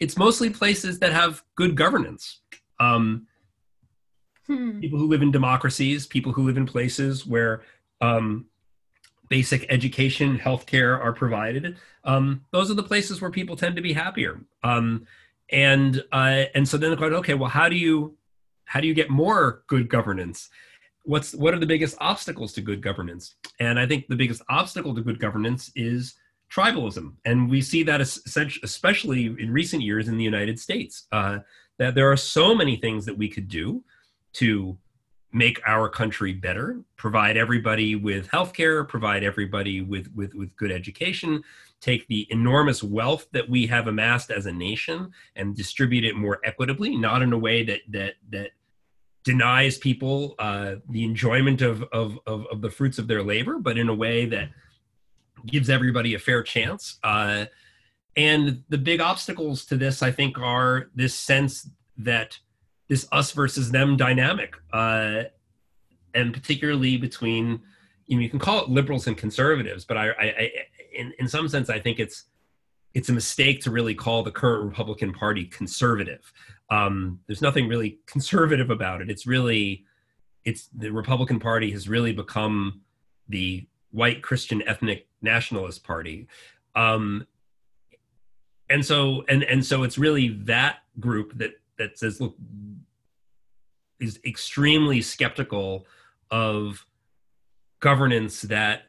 It's 0.00 0.16
mostly 0.16 0.50
places 0.50 0.98
that 1.00 1.12
have 1.12 1.42
good 1.54 1.76
governance. 1.76 2.40
Um, 2.80 3.26
hmm. 4.46 4.80
People 4.80 4.98
who 4.98 5.08
live 5.08 5.22
in 5.22 5.30
democracies, 5.30 6.06
people 6.06 6.32
who 6.32 6.46
live 6.46 6.56
in 6.56 6.66
places 6.66 7.26
where 7.26 7.62
um, 8.00 8.46
basic 9.28 9.66
education, 9.68 10.38
healthcare 10.38 10.98
are 10.98 11.12
provided. 11.12 11.76
Um, 12.04 12.44
those 12.52 12.70
are 12.70 12.74
the 12.74 12.82
places 12.82 13.20
where 13.20 13.30
people 13.30 13.56
tend 13.56 13.76
to 13.76 13.82
be 13.82 13.92
happier. 13.92 14.40
Um, 14.62 15.06
and 15.50 16.02
uh, 16.12 16.44
and 16.54 16.66
so 16.66 16.78
then 16.78 16.90
the 16.90 16.96
question, 16.96 17.16
okay, 17.16 17.34
well, 17.34 17.50
how 17.50 17.68
do 17.68 17.76
you 17.76 18.16
how 18.68 18.80
do 18.80 18.86
you 18.86 18.94
get 18.94 19.10
more 19.10 19.62
good 19.66 19.88
governance? 19.88 20.48
What's 21.04 21.34
what 21.34 21.54
are 21.54 21.58
the 21.58 21.66
biggest 21.66 21.96
obstacles 22.00 22.52
to 22.52 22.60
good 22.60 22.82
governance? 22.82 23.36
And 23.60 23.78
I 23.80 23.86
think 23.86 24.06
the 24.06 24.16
biggest 24.16 24.42
obstacle 24.48 24.94
to 24.94 25.00
good 25.00 25.18
governance 25.18 25.72
is 25.74 26.14
tribalism, 26.52 27.14
and 27.24 27.50
we 27.50 27.60
see 27.60 27.82
that 27.82 28.00
especially 28.00 29.26
in 29.26 29.50
recent 29.50 29.82
years 29.82 30.08
in 30.08 30.16
the 30.16 30.24
United 30.24 30.58
States. 30.60 31.06
Uh, 31.12 31.38
that 31.78 31.94
there 31.94 32.10
are 32.10 32.16
so 32.16 32.54
many 32.54 32.76
things 32.76 33.06
that 33.06 33.16
we 33.16 33.28
could 33.28 33.48
do 33.48 33.82
to 34.34 34.76
make 35.32 35.60
our 35.66 35.88
country 35.88 36.32
better, 36.32 36.80
provide 36.96 37.36
everybody 37.36 37.94
with 37.94 38.28
healthcare, 38.28 38.86
provide 38.88 39.22
everybody 39.22 39.82
with, 39.82 40.10
with, 40.14 40.34
with 40.34 40.54
good 40.56 40.72
education, 40.72 41.42
take 41.80 42.06
the 42.08 42.26
enormous 42.30 42.82
wealth 42.82 43.26
that 43.32 43.48
we 43.48 43.66
have 43.66 43.86
amassed 43.86 44.30
as 44.30 44.46
a 44.46 44.52
nation 44.52 45.10
and 45.36 45.54
distribute 45.54 46.04
it 46.04 46.16
more 46.16 46.40
equitably, 46.44 46.96
not 46.96 47.22
in 47.22 47.32
a 47.32 47.38
way 47.38 47.62
that 47.62 47.80
that 47.88 48.14
that 48.30 48.50
denies 49.28 49.76
people 49.76 50.34
uh, 50.38 50.76
the 50.88 51.04
enjoyment 51.04 51.60
of, 51.60 51.82
of, 51.92 52.18
of, 52.26 52.46
of, 52.50 52.62
the 52.62 52.70
fruits 52.70 52.98
of 52.98 53.06
their 53.06 53.22
labor, 53.22 53.58
but 53.58 53.76
in 53.76 53.90
a 53.90 53.94
way 53.94 54.24
that 54.24 54.48
gives 55.44 55.68
everybody 55.68 56.14
a 56.14 56.18
fair 56.18 56.42
chance. 56.42 56.98
Uh, 57.04 57.44
and 58.16 58.64
the 58.70 58.78
big 58.78 59.02
obstacles 59.02 59.66
to 59.66 59.76
this, 59.76 60.02
I 60.02 60.10
think, 60.12 60.38
are 60.38 60.88
this 60.94 61.14
sense 61.14 61.68
that 61.98 62.38
this 62.88 63.06
us 63.12 63.32
versus 63.32 63.70
them 63.70 63.98
dynamic, 63.98 64.54
uh, 64.72 65.24
and 66.14 66.32
particularly 66.32 66.96
between 66.96 67.60
you 68.06 68.16
know 68.16 68.22
you 68.22 68.30
can 68.30 68.38
call 68.38 68.64
it 68.64 68.70
liberals 68.70 69.06
and 69.08 69.16
conservatives, 69.18 69.84
but 69.84 69.98
I, 69.98 70.08
I, 70.08 70.24
I 70.24 70.50
in 70.94 71.12
in 71.18 71.28
some 71.28 71.48
sense 71.48 71.68
I 71.68 71.78
think 71.78 71.98
it's 71.98 72.24
it's 72.94 73.08
a 73.08 73.12
mistake 73.12 73.60
to 73.62 73.70
really 73.70 73.94
call 73.94 74.22
the 74.22 74.30
current 74.30 74.64
Republican 74.64 75.12
Party 75.12 75.44
conservative. 75.44 76.32
Um, 76.70 77.20
there's 77.26 77.42
nothing 77.42 77.68
really 77.68 77.98
conservative 78.06 78.70
about 78.70 79.00
it. 79.00 79.10
It's 79.10 79.26
really 79.26 79.84
it's 80.44 80.68
the 80.74 80.90
Republican 80.90 81.40
Party 81.40 81.70
has 81.72 81.88
really 81.88 82.12
become 82.12 82.80
the 83.28 83.66
white 83.90 84.22
Christian 84.22 84.66
ethnic 84.66 85.06
nationalist 85.20 85.84
party. 85.84 86.26
Um, 86.74 87.26
and 88.70 88.84
so 88.84 89.24
and 89.28 89.42
and 89.44 89.64
so 89.64 89.82
it's 89.82 89.98
really 89.98 90.28
that 90.44 90.78
group 91.00 91.36
that 91.38 91.52
that 91.78 91.98
says, 91.98 92.20
look, 92.20 92.36
is 94.00 94.20
extremely 94.24 95.00
skeptical 95.00 95.86
of 96.30 96.86
governance 97.80 98.42
that 98.42 98.82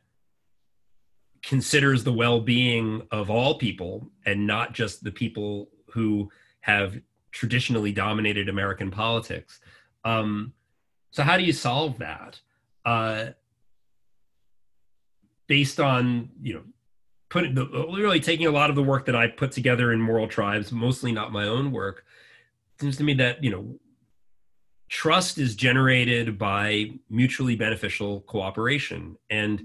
considers 1.41 2.03
the 2.03 2.13
well-being 2.13 3.01
of 3.11 3.29
all 3.29 3.57
people 3.57 4.09
and 4.25 4.45
not 4.45 4.73
just 4.73 5.03
the 5.03 5.11
people 5.11 5.69
who 5.87 6.29
have 6.61 6.99
traditionally 7.31 7.91
dominated 7.91 8.49
American 8.49 8.91
politics. 8.91 9.59
Um, 10.03 10.53
so 11.11 11.23
how 11.23 11.37
do 11.37 11.43
you 11.43 11.53
solve 11.53 11.97
that? 11.99 12.39
Uh, 12.85 13.27
based 15.47 15.79
on 15.79 16.29
you 16.41 16.53
know 16.53 16.63
putting 17.29 17.55
the 17.55 17.65
really 17.65 18.19
taking 18.19 18.47
a 18.47 18.51
lot 18.51 18.69
of 18.69 18.75
the 18.75 18.83
work 18.83 19.05
that 19.05 19.15
I 19.15 19.27
put 19.27 19.51
together 19.51 19.91
in 19.91 19.99
Moral 19.99 20.27
Tribes, 20.27 20.71
mostly 20.71 21.11
not 21.11 21.31
my 21.31 21.47
own 21.47 21.71
work, 21.71 22.05
seems 22.79 22.97
to 22.97 23.03
me 23.03 23.13
that 23.15 23.43
you 23.43 23.51
know 23.51 23.79
trust 24.89 25.37
is 25.37 25.55
generated 25.55 26.37
by 26.37 26.91
mutually 27.09 27.55
beneficial 27.55 28.21
cooperation 28.21 29.17
and 29.29 29.61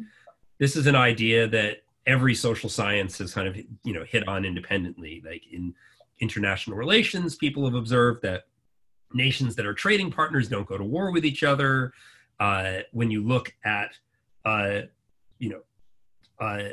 this 0.59 0.77
is 0.77 0.87
an 0.87 0.97
idea 0.97 1.47
that 1.49 1.83
every 2.07 2.35
social 2.35 2.69
science 2.69 3.19
has 3.19 3.33
kind 3.33 3.49
of 3.49 3.57
you 3.57 3.93
know 3.93 4.05
hit 4.05 4.27
on 4.29 4.45
independently 4.45 5.23
like 5.25 5.43
in 5.51 5.75
international 6.21 6.77
relations 6.77 7.35
people 7.35 7.65
have 7.65 7.75
observed 7.75 8.23
that 8.23 8.45
nations 9.15 9.55
that 9.57 9.65
are 9.65 9.73
trading 9.73 10.11
partners 10.11 10.49
don't 10.49 10.67
go 10.67 10.77
to 10.77 10.85
war 10.85 11.11
with 11.11 11.25
each 11.25 11.43
other. 11.43 11.93
Uh, 12.41 12.81
when 12.93 13.11
you 13.11 13.23
look 13.23 13.55
at 13.65 13.97
uh, 14.45 14.81
you 15.39 15.51
know 15.51 15.61
uh, 16.41 16.71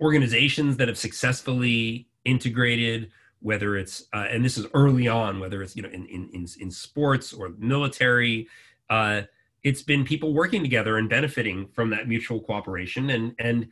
organizations 0.00 0.76
that 0.76 0.88
have 0.88 0.96
successfully 0.96 2.08
integrated 2.24 3.10
whether 3.40 3.76
it's 3.76 4.06
uh, 4.14 4.26
and 4.30 4.44
this 4.44 4.56
is 4.56 4.66
early 4.72 5.08
on 5.08 5.38
whether 5.38 5.62
it's 5.62 5.76
you 5.76 5.82
know 5.82 5.88
in 5.88 6.06
in 6.06 6.30
in, 6.32 6.46
in 6.60 6.70
sports 6.70 7.32
or 7.32 7.50
military 7.58 8.48
uh, 8.88 9.22
it's 9.62 9.82
been 9.82 10.04
people 10.04 10.32
working 10.32 10.62
together 10.62 10.98
and 10.98 11.08
benefiting 11.08 11.68
from 11.68 11.90
that 11.90 12.08
mutual 12.08 12.40
cooperation. 12.40 13.10
And 13.10 13.34
and 13.38 13.68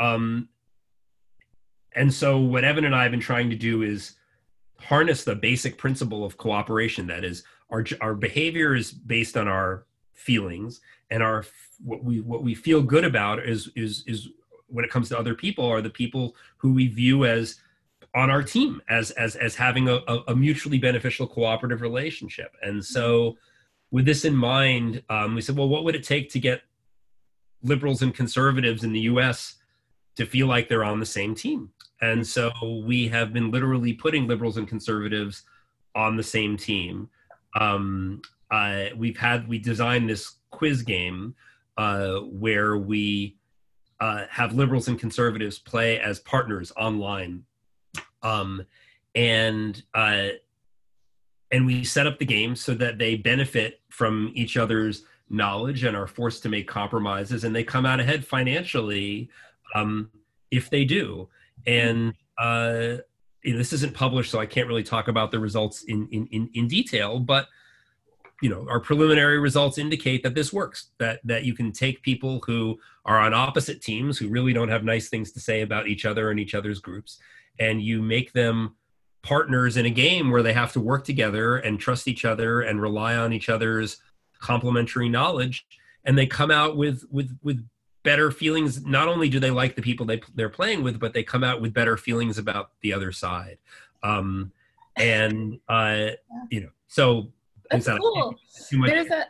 um 0.00 0.48
and 1.94 2.12
so 2.12 2.38
what 2.38 2.64
evan 2.64 2.84
and 2.84 2.96
i 2.96 3.02
have 3.02 3.12
been 3.12 3.20
trying 3.20 3.48
to 3.48 3.54
do 3.54 3.82
is 3.82 4.16
harness 4.80 5.22
the 5.22 5.36
basic 5.36 5.78
principle 5.78 6.24
of 6.24 6.36
cooperation 6.36 7.06
that 7.06 7.24
is 7.24 7.44
our 7.70 7.84
our 8.00 8.14
behavior 8.14 8.74
is 8.74 8.90
based 8.90 9.36
on 9.36 9.46
our 9.46 9.86
feelings 10.12 10.80
and 11.10 11.22
our 11.22 11.44
what 11.84 12.02
we 12.02 12.20
what 12.20 12.42
we 12.42 12.54
feel 12.54 12.82
good 12.82 13.04
about 13.04 13.38
is 13.38 13.70
is 13.76 14.02
is 14.08 14.30
when 14.66 14.84
it 14.84 14.90
comes 14.90 15.08
to 15.08 15.18
other 15.18 15.34
people 15.34 15.64
are 15.64 15.80
the 15.80 15.90
people 15.90 16.34
who 16.56 16.72
we 16.72 16.88
view 16.88 17.24
as 17.24 17.60
on 18.14 18.30
our 18.30 18.42
team 18.42 18.80
as 18.88 19.10
as 19.12 19.36
as 19.36 19.54
having 19.54 19.88
a, 19.88 20.00
a 20.28 20.34
mutually 20.34 20.78
beneficial 20.78 21.26
cooperative 21.26 21.80
relationship. 21.80 22.54
And 22.62 22.84
so 22.84 23.36
with 23.94 24.04
this 24.04 24.24
in 24.24 24.34
mind 24.34 25.02
um, 25.08 25.34
we 25.34 25.40
said 25.40 25.56
well 25.56 25.68
what 25.68 25.84
would 25.84 25.94
it 25.94 26.02
take 26.02 26.28
to 26.30 26.40
get 26.40 26.62
liberals 27.64 28.02
and 28.02 28.14
conservatives 28.14 28.84
in 28.84 28.92
the 28.92 29.00
us 29.00 29.56
to 30.16 30.26
feel 30.26 30.46
like 30.46 30.68
they're 30.68 30.84
on 30.84 31.00
the 31.00 31.06
same 31.06 31.34
team? 31.34 31.70
And 32.00 32.24
so 32.24 32.52
we 32.86 33.08
have 33.08 33.32
been 33.32 33.50
literally 33.50 33.94
putting 33.94 34.28
liberals 34.28 34.58
and 34.58 34.68
conservatives 34.68 35.42
on 35.94 36.16
the 36.16 36.22
same 36.22 36.56
team. 36.56 37.08
Um, 37.58 38.20
uh, 38.50 38.86
we've 38.96 39.16
had 39.16 39.48
we 39.48 39.58
designed 39.58 40.08
this 40.08 40.36
quiz 40.50 40.82
game 40.82 41.34
uh, 41.78 42.16
where 42.18 42.76
we 42.76 43.36
uh, 44.00 44.26
have 44.30 44.54
liberals 44.54 44.86
and 44.86 44.98
conservatives 44.98 45.58
play 45.58 45.98
as 45.98 46.20
partners 46.20 46.72
online. 46.76 47.44
Um, 48.22 48.66
and 49.14 49.82
uh, 49.94 50.28
and 51.52 51.66
we 51.66 51.84
set 51.84 52.06
up 52.06 52.18
the 52.18 52.24
game 52.24 52.56
so 52.56 52.74
that 52.74 52.98
they 52.98 53.16
benefit 53.16 53.80
from 53.90 54.32
each 54.34 54.56
other's 54.56 55.04
knowledge 55.30 55.84
and 55.84 55.96
are 55.96 56.06
forced 56.06 56.42
to 56.42 56.48
make 56.48 56.66
compromises 56.66 57.44
and 57.44 57.54
they 57.54 57.64
come 57.64 57.86
out 57.86 58.00
ahead 58.00 58.24
financially 58.24 59.30
um, 59.74 60.10
if 60.50 60.70
they 60.70 60.84
do. 60.84 61.28
And 61.66 62.14
uh, 62.38 62.96
this 63.44 63.72
isn't 63.72 63.94
published 63.94 64.30
so 64.30 64.40
i 64.40 64.46
can't 64.46 64.68
really 64.68 64.82
talk 64.82 65.08
about 65.08 65.30
the 65.30 65.38
results 65.38 65.82
in, 65.84 66.08
in, 66.10 66.26
in, 66.28 66.50
in 66.54 66.68
detail 66.68 67.18
but 67.18 67.48
you 68.40 68.48
know 68.48 68.66
our 68.68 68.80
preliminary 68.80 69.38
results 69.38 69.78
indicate 69.78 70.22
that 70.22 70.34
this 70.34 70.52
works 70.52 70.90
that 70.98 71.20
that 71.24 71.44
you 71.44 71.54
can 71.54 71.70
take 71.70 72.02
people 72.02 72.42
who 72.46 72.78
are 73.04 73.18
on 73.18 73.34
opposite 73.34 73.82
teams 73.82 74.18
who 74.18 74.28
really 74.28 74.52
don't 74.52 74.68
have 74.68 74.82
nice 74.82 75.08
things 75.08 75.30
to 75.32 75.40
say 75.40 75.60
about 75.60 75.86
each 75.86 76.04
other 76.06 76.30
and 76.30 76.40
each 76.40 76.54
other's 76.54 76.80
groups 76.80 77.18
and 77.58 77.82
you 77.82 78.02
make 78.02 78.32
them 78.32 78.74
partners 79.24 79.78
in 79.78 79.86
a 79.86 79.90
game 79.90 80.30
where 80.30 80.42
they 80.42 80.52
have 80.52 80.72
to 80.72 80.80
work 80.80 81.02
together 81.02 81.56
and 81.56 81.80
trust 81.80 82.06
each 82.06 82.24
other 82.24 82.60
and 82.60 82.80
rely 82.80 83.16
on 83.16 83.32
each 83.32 83.48
other's 83.48 83.96
complementary 84.38 85.08
knowledge. 85.08 85.66
And 86.04 86.16
they 86.16 86.26
come 86.26 86.50
out 86.50 86.76
with 86.76 87.04
with 87.10 87.36
with 87.42 87.66
better 88.02 88.30
feelings. 88.30 88.84
Not 88.84 89.08
only 89.08 89.30
do 89.30 89.40
they 89.40 89.50
like 89.50 89.76
the 89.76 89.82
people 89.82 90.04
they, 90.04 90.20
they're 90.34 90.50
playing 90.50 90.82
with 90.82 91.00
but 91.00 91.14
they 91.14 91.22
come 91.22 91.42
out 91.42 91.62
with 91.62 91.72
better 91.72 91.96
feelings 91.96 92.36
about 92.36 92.72
the 92.82 92.92
other 92.92 93.10
side. 93.10 93.56
Um 94.02 94.52
and 94.96 95.58
uh 95.68 96.10
you 96.50 96.60
know 96.60 96.70
so 96.86 97.32
that's 97.70 97.88
cool. 97.88 98.36
there's 98.84 99.10
a 99.10 99.24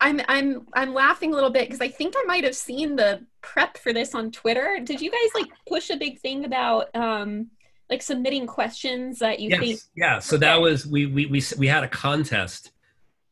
I'm 0.00 0.20
I'm 0.26 0.66
I'm 0.74 0.92
laughing 0.92 1.32
a 1.32 1.34
little 1.36 1.50
bit 1.50 1.68
because 1.68 1.80
I 1.80 1.88
think 1.88 2.14
I 2.16 2.24
might 2.24 2.42
have 2.42 2.56
seen 2.56 2.96
the 2.96 3.24
prep 3.42 3.78
for 3.78 3.92
this 3.92 4.12
on 4.12 4.32
Twitter. 4.32 4.80
Did 4.82 5.00
you 5.00 5.10
guys 5.12 5.30
like 5.40 5.52
push 5.68 5.90
a 5.90 5.96
big 5.96 6.18
thing 6.18 6.44
about 6.44 6.94
um 6.96 7.48
like 7.88 8.02
submitting 8.02 8.46
questions 8.46 9.18
that 9.20 9.38
you 9.38 9.50
yes. 9.50 9.60
think 9.60 9.80
yeah 9.94 10.18
so 10.18 10.36
that 10.36 10.60
was 10.60 10.86
we 10.86 11.06
we 11.06 11.26
we, 11.26 11.42
we 11.58 11.66
had 11.66 11.84
a 11.84 11.88
contest 11.88 12.72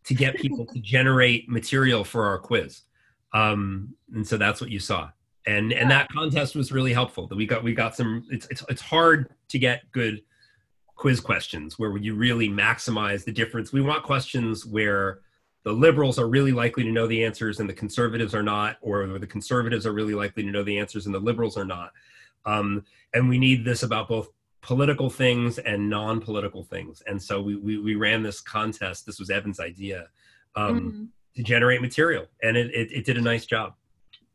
to 0.04 0.14
get 0.14 0.36
people 0.36 0.66
to 0.66 0.78
generate 0.80 1.48
material 1.48 2.04
for 2.04 2.26
our 2.26 2.38
quiz. 2.38 2.82
Um 3.32 3.94
and 4.14 4.26
so 4.26 4.36
that's 4.36 4.60
what 4.60 4.70
you 4.70 4.78
saw. 4.78 5.10
And 5.46 5.72
and 5.72 5.90
that 5.90 6.08
contest 6.10 6.54
was 6.54 6.72
really 6.72 6.92
helpful 6.92 7.26
that 7.26 7.36
we 7.36 7.46
got 7.46 7.64
we 7.64 7.74
got 7.74 7.96
some 7.96 8.26
it's 8.30 8.46
it's, 8.50 8.64
it's 8.68 8.82
hard 8.82 9.30
to 9.48 9.58
get 9.58 9.90
good 9.92 10.22
quiz 10.94 11.20
questions 11.20 11.78
where 11.78 11.96
you 11.96 12.14
really 12.14 12.48
maximize 12.48 13.24
the 13.24 13.32
difference. 13.32 13.72
We 13.72 13.80
want 13.80 14.04
questions 14.04 14.64
where 14.64 15.20
the 15.64 15.72
liberals 15.72 16.18
are 16.18 16.28
really 16.28 16.52
likely 16.52 16.84
to 16.84 16.92
know 16.92 17.06
the 17.06 17.24
answers 17.24 17.58
and 17.58 17.68
the 17.68 17.74
conservatives 17.74 18.34
are 18.34 18.42
not 18.42 18.76
or 18.82 19.18
the 19.18 19.26
conservatives 19.26 19.86
are 19.86 19.92
really 19.92 20.14
likely 20.14 20.42
to 20.42 20.50
know 20.50 20.62
the 20.62 20.78
answers 20.78 21.06
and 21.06 21.14
the 21.14 21.18
liberals 21.18 21.56
are 21.56 21.64
not. 21.64 21.92
Um, 22.44 22.84
and 23.14 23.28
we 23.28 23.38
need 23.38 23.64
this 23.64 23.82
about 23.82 24.08
both 24.08 24.28
political 24.64 25.10
things 25.10 25.58
and 25.58 25.90
non-political 25.90 26.64
things. 26.64 27.02
And 27.06 27.22
so 27.22 27.42
we, 27.42 27.54
we, 27.54 27.78
we 27.78 27.94
ran 27.96 28.22
this 28.22 28.40
contest. 28.40 29.04
This 29.04 29.18
was 29.18 29.28
evan's 29.28 29.60
idea 29.60 30.06
um, 30.56 30.80
mm-hmm. 30.80 31.04
to 31.36 31.42
generate 31.42 31.82
material. 31.82 32.26
And 32.42 32.56
it, 32.56 32.74
it, 32.74 32.90
it, 32.90 33.04
did 33.04 33.18
a 33.18 33.20
nice 33.20 33.44
job. 33.44 33.74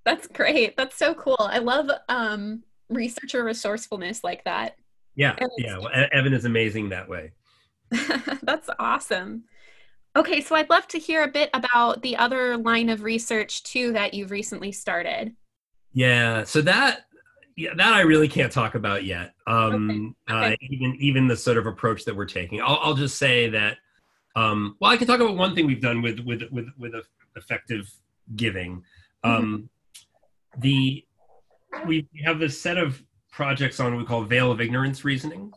That's 0.05 0.27
great. 0.27 0.77
That's 0.77 0.95
so 0.95 1.15
cool. 1.15 1.38
I 1.39 1.57
love 1.57 1.89
um, 2.09 2.63
researcher 2.89 3.43
resourcefulness 3.43 4.23
like 4.23 4.43
that. 4.43 4.75
Yeah 5.15 5.36
yeah. 5.57 5.77
well, 5.77 5.89
evan 6.11 6.34
is 6.34 6.45
amazing 6.45 6.89
that 6.89 7.09
way. 7.09 7.32
That's 8.43 8.69
awesome. 8.77 9.43
Okay 10.15 10.41
so 10.41 10.55
i'd 10.55 10.69
love 10.69 10.88
to 10.89 10.99
hear 10.99 11.23
a 11.23 11.27
bit 11.27 11.49
about 11.53 12.01
the 12.01 12.17
other 12.17 12.57
line 12.57 12.89
of 12.89 13.03
research 13.03 13.63
too 13.63 13.93
that 13.93 14.13
you've 14.13 14.32
recently 14.32 14.71
started. 14.71 15.36
Yeah 15.91 16.43
so 16.43 16.61
that 16.61 17.05
yeah, 17.60 17.74
that 17.76 17.93
I 17.93 18.01
really 18.01 18.30
can't 18.30 18.51
talk 18.51 18.76
about 18.76 19.03
yet. 19.03 19.34
Um, 19.45 20.16
okay. 20.30 20.38
Okay. 20.38 20.53
Uh, 20.53 20.57
even 20.62 20.95
even 20.99 21.28
the 21.28 21.36
sort 21.36 21.57
of 21.57 21.66
approach 21.66 22.05
that 22.05 22.16
we're 22.16 22.26
taking. 22.26 22.62
I'll, 22.62 22.80
I'll 22.82 22.93
just 22.93 23.18
say 23.18 23.49
that. 23.49 23.78
Um, 24.38 24.78
well, 24.80 24.91
I 24.91 24.95
can 24.95 25.07
talk 25.07 25.20
about 25.20 25.36
one 25.36 25.55
thing 25.55 25.68
we've 25.68 25.82
done 25.82 26.01
with 26.01 26.22
with 26.22 26.43
with 26.51 26.70
with 26.78 26.93
effective 27.36 27.91
giving. 28.38 28.84
Mm-hmm. 29.26 29.30
Um, 29.30 29.70
the 30.57 31.05
we 31.86 32.07
have 32.24 32.39
this 32.39 32.60
set 32.62 32.78
of 32.78 33.03
projects 33.30 33.82
on 33.82 33.91
what 33.91 33.99
we 33.99 34.05
call 34.05 34.24
veil 34.24 34.51
of 34.53 34.62
ignorance 34.62 35.03
reasoning, 35.03 35.51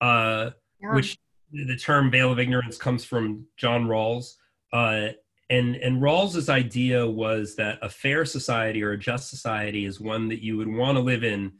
uh, 0.00 0.50
yeah. 0.82 0.94
which 0.94 1.18
the 1.52 1.76
term 1.76 2.10
veil 2.10 2.32
of 2.32 2.40
ignorance 2.40 2.76
comes 2.76 3.04
from 3.04 3.46
John 3.56 3.86
Rawls. 3.86 4.38
Uh, 4.72 5.10
and 5.50 5.76
and 5.76 6.00
Rawls's 6.00 6.48
idea 6.48 7.06
was 7.06 7.56
that 7.56 7.78
a 7.82 7.88
fair 7.88 8.24
society 8.24 8.82
or 8.82 8.92
a 8.92 8.98
just 8.98 9.28
society 9.28 9.84
is 9.84 10.00
one 10.00 10.28
that 10.28 10.42
you 10.42 10.56
would 10.56 10.68
want 10.68 10.96
to 10.96 11.02
live 11.02 11.24
in 11.24 11.52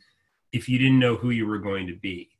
if 0.52 0.68
you 0.68 0.78
didn't 0.78 0.98
know 0.98 1.16
who 1.16 1.30
you 1.30 1.46
were 1.46 1.58
going 1.58 1.86
to 1.86 1.96
be. 1.96 2.30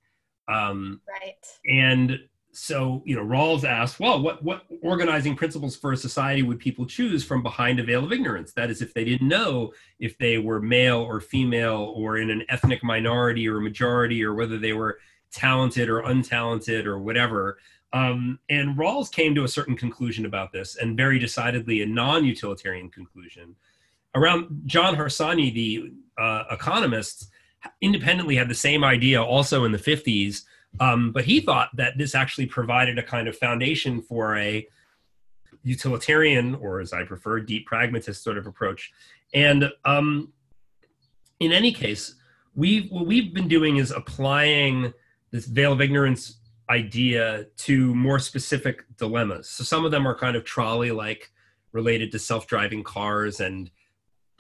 Um, 0.49 1.01
right. 1.09 1.35
And 1.69 2.19
so, 2.53 3.03
you 3.05 3.17
know, 3.17 3.25
Rawls 3.25 3.65
asked, 3.65 3.99
well, 3.99 4.23
what 4.23 4.43
what 4.43 4.65
organizing 4.83 5.35
principles 5.35 5.77
for 5.77 5.93
a 5.93 5.97
society 5.97 6.43
would 6.43 6.61
people 6.61 6.87
choose 6.87 7.25
from 7.25 7.43
behind 7.43 7.81
a 7.81 7.85
veil 7.85 8.05
of 8.05 8.13
ignorance? 8.13 8.53
That 8.53 8.71
is, 8.71 8.81
if 8.81 8.95
they 8.95 9.05
didn't 9.05 9.27
know 9.27 9.73
if 9.99 10.17
they 10.19 10.39
were 10.39 10.61
male 10.61 11.01
or 11.01 11.21
female 11.21 11.93
or 11.97 12.19
in 12.19 12.31
an 12.31 12.45
ethnic 12.49 12.85
minority 12.85 13.49
or 13.49 13.61
majority 13.61 14.25
or 14.25 14.35
whether 14.35 14.59
they 14.59 14.73
were 14.73 14.99
talented 15.33 15.89
or 15.89 16.03
untalented 16.03 16.87
or 16.87 16.99
whatever. 16.99 17.59
Um, 17.93 18.41
and 18.49 18.77
Rawls 18.77 19.11
came 19.11 19.35
to 19.37 19.45
a 19.45 19.49
certain 19.49 19.77
conclusion 19.77 20.27
about 20.27 20.53
this, 20.53 20.77
and 20.77 20.97
very 20.97 21.19
decidedly 21.19 21.83
a 21.83 21.87
non-utilitarian 21.87 22.91
conclusion. 22.91 23.55
Around 24.15 24.63
John 24.67 24.97
Harsanyi, 24.97 25.55
the 25.55 25.93
uh, 26.19 26.45
economist, 26.51 27.29
independently 27.81 28.37
had 28.37 28.49
the 28.49 28.55
same 28.55 28.85
idea 28.85 29.23
also 29.23 29.65
in 29.65 29.73
the 29.73 29.79
50s, 29.79 30.43
um, 30.81 31.13
but 31.13 31.25
he 31.25 31.41
thought 31.41 31.71
that 31.77 31.97
this 31.99 32.15
actually 32.15 32.47
provided 32.47 32.99
a 32.99 33.03
kind 33.03 33.29
of 33.29 33.37
foundation 33.37 34.03
for 34.03 34.37
a 34.37 34.67
utilitarian, 35.63 36.55
or 36.57 36.81
as 36.81 36.93
I 36.93 37.05
prefer, 37.05 37.41
deep 37.41 37.67
pragmatist 37.67 38.23
sort 38.23 38.39
of 38.39 38.47
approach. 38.47 38.93
And 39.33 39.71
um, 39.85 40.33
in 41.41 41.53
any 41.53 41.73
case, 41.73 42.15
we've, 42.55 42.91
what 42.91 43.07
we've 43.07 43.33
been 43.33 43.49
doing 43.49 43.77
is 43.77 43.91
applying 43.91 44.93
this 45.31 45.47
veil 45.47 45.73
of 45.73 45.81
ignorance 45.81 46.39
idea 46.75 47.47
to 47.57 47.95
more 47.95 48.19
specific 48.19 48.85
dilemmas. 48.97 49.49
So 49.49 49.63
some 49.63 49.85
of 49.85 49.93
them 49.93 50.07
are 50.09 50.17
kind 50.17 50.37
of 50.37 50.45
trolley 50.45 50.91
like 50.91 51.31
related 51.73 52.11
to 52.13 52.19
self-driving 52.19 52.83
cars 52.83 53.41
and 53.41 53.71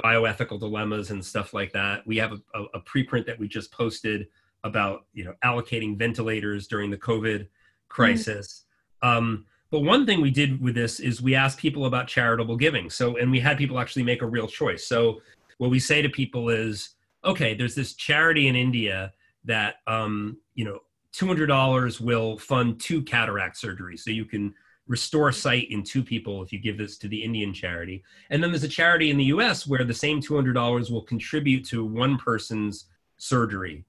bioethical 0.02 0.58
dilemmas 0.58 1.10
and 1.10 1.24
stuff 1.24 1.54
like 1.54 1.72
that. 1.72 2.06
We 2.06 2.16
have 2.16 2.32
a, 2.32 2.40
a, 2.58 2.62
a, 2.74 2.80
preprint 2.80 3.26
that 3.26 3.38
we 3.38 3.46
just 3.46 3.70
posted 3.72 4.26
about 4.64 5.06
you 5.12 5.24
know 5.24 5.34
allocating 5.44 5.96
ventilators 5.96 6.66
during 6.66 6.90
the 6.90 6.96
COVID 6.96 7.46
crisis. 7.88 8.64
Mm-hmm. 9.02 9.16
Um, 9.16 9.46
but 9.70 9.80
one 9.80 10.04
thing 10.06 10.20
we 10.20 10.30
did 10.30 10.60
with 10.60 10.74
this 10.74 11.00
is 11.00 11.22
we 11.22 11.34
asked 11.34 11.58
people 11.58 11.86
about 11.86 12.08
charitable 12.08 12.56
giving. 12.56 12.90
So 12.90 13.16
and 13.16 13.30
we 13.30 13.40
had 13.40 13.58
people 13.58 13.78
actually 13.78 14.04
make 14.04 14.22
a 14.22 14.26
real 14.26 14.48
choice. 14.48 14.86
So 14.86 15.20
what 15.58 15.70
we 15.70 15.78
say 15.78 16.02
to 16.02 16.08
people 16.08 16.48
is, 16.48 16.90
okay, 17.24 17.54
there's 17.54 17.74
this 17.74 17.94
charity 17.94 18.48
in 18.48 18.56
India 18.56 19.12
that 19.44 19.76
um, 19.86 20.38
you 20.54 20.64
know 20.64 20.80
$200 21.14 22.00
will 22.00 22.38
fund 22.38 22.80
two 22.80 23.02
cataract 23.02 23.60
surgeries. 23.60 24.00
So 24.00 24.10
you 24.10 24.24
can 24.24 24.54
restore 24.86 25.32
sight 25.32 25.70
in 25.70 25.82
two 25.82 26.02
people 26.02 26.42
if 26.42 26.52
you 26.52 26.58
give 26.58 26.76
this 26.76 26.98
to 26.98 27.08
the 27.08 27.22
indian 27.22 27.54
charity. 27.54 28.02
And 28.30 28.42
then 28.42 28.50
there's 28.50 28.64
a 28.64 28.68
charity 28.68 29.10
in 29.10 29.16
the 29.16 29.24
us 29.26 29.66
where 29.66 29.84
the 29.84 29.94
same 29.94 30.20
$200 30.20 30.90
will 30.90 31.02
contribute 31.02 31.64
to 31.66 31.84
one 31.84 32.18
person's 32.18 32.86
surgery 33.16 33.84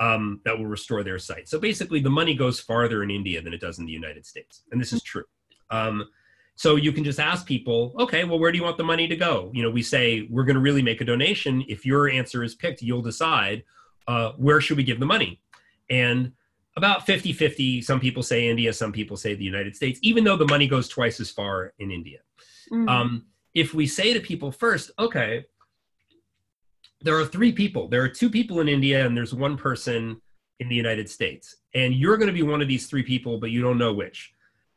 um, 0.00 0.40
that 0.44 0.58
will 0.58 0.66
restore 0.66 1.04
their 1.04 1.18
sight. 1.18 1.48
So 1.48 1.60
basically 1.60 2.00
the 2.00 2.10
money 2.10 2.34
goes 2.34 2.58
farther 2.58 3.02
in 3.02 3.10
india 3.10 3.42
than 3.42 3.52
it 3.52 3.60
does 3.60 3.78
in 3.78 3.86
the 3.86 3.92
united 3.92 4.26
states. 4.26 4.62
And 4.72 4.80
this 4.80 4.92
is 4.92 5.02
true. 5.02 5.24
Um, 5.70 6.08
so 6.56 6.76
you 6.76 6.92
can 6.92 7.04
just 7.04 7.20
ask 7.20 7.46
people 7.46 7.94
okay 7.98 8.24
well 8.24 8.38
where 8.38 8.50
do 8.50 8.58
you 8.58 8.64
want 8.64 8.78
the 8.78 8.84
money 8.84 9.06
to 9.06 9.16
go? 9.16 9.50
You 9.54 9.62
know 9.62 9.70
we 9.70 9.82
say 9.82 10.26
we're 10.30 10.44
going 10.44 10.56
to 10.56 10.62
really 10.62 10.82
make 10.82 11.00
a 11.00 11.04
donation. 11.04 11.64
If 11.68 11.86
your 11.86 12.08
answer 12.08 12.42
is 12.42 12.54
picked 12.54 12.82
you'll 12.82 13.02
decide 13.02 13.62
uh, 14.08 14.32
where 14.32 14.60
should 14.60 14.78
we 14.78 14.82
give 14.82 14.98
the 14.98 15.06
money? 15.06 15.40
And 15.90 16.32
about 16.76 17.06
50 17.06 17.32
50. 17.32 17.82
Some 17.82 18.00
people 18.00 18.22
say 18.22 18.48
India, 18.48 18.72
some 18.72 18.92
people 18.92 19.16
say 19.16 19.34
the 19.34 19.44
United 19.44 19.76
States, 19.76 19.98
even 20.02 20.24
though 20.24 20.36
the 20.36 20.46
money 20.46 20.66
goes 20.66 20.88
twice 20.88 21.20
as 21.20 21.30
far 21.30 21.72
in 21.78 21.90
India. 21.90 22.18
Mm-hmm. 22.72 22.88
Um, 22.88 23.26
if 23.54 23.74
we 23.74 23.86
say 23.86 24.12
to 24.14 24.20
people 24.20 24.52
first, 24.52 24.90
okay, 24.98 25.44
there 27.02 27.18
are 27.18 27.24
three 27.24 27.52
people, 27.52 27.88
there 27.88 28.02
are 28.02 28.08
two 28.08 28.30
people 28.30 28.60
in 28.60 28.68
India, 28.68 29.04
and 29.04 29.16
there's 29.16 29.34
one 29.34 29.56
person 29.56 30.20
in 30.60 30.68
the 30.68 30.74
United 30.74 31.08
States, 31.08 31.56
and 31.74 31.94
you're 31.94 32.16
going 32.16 32.28
to 32.28 32.32
be 32.32 32.42
one 32.42 32.60
of 32.60 32.68
these 32.68 32.86
three 32.86 33.02
people, 33.02 33.38
but 33.38 33.50
you 33.50 33.62
don't 33.62 33.78
know 33.78 33.92
which. 33.92 34.32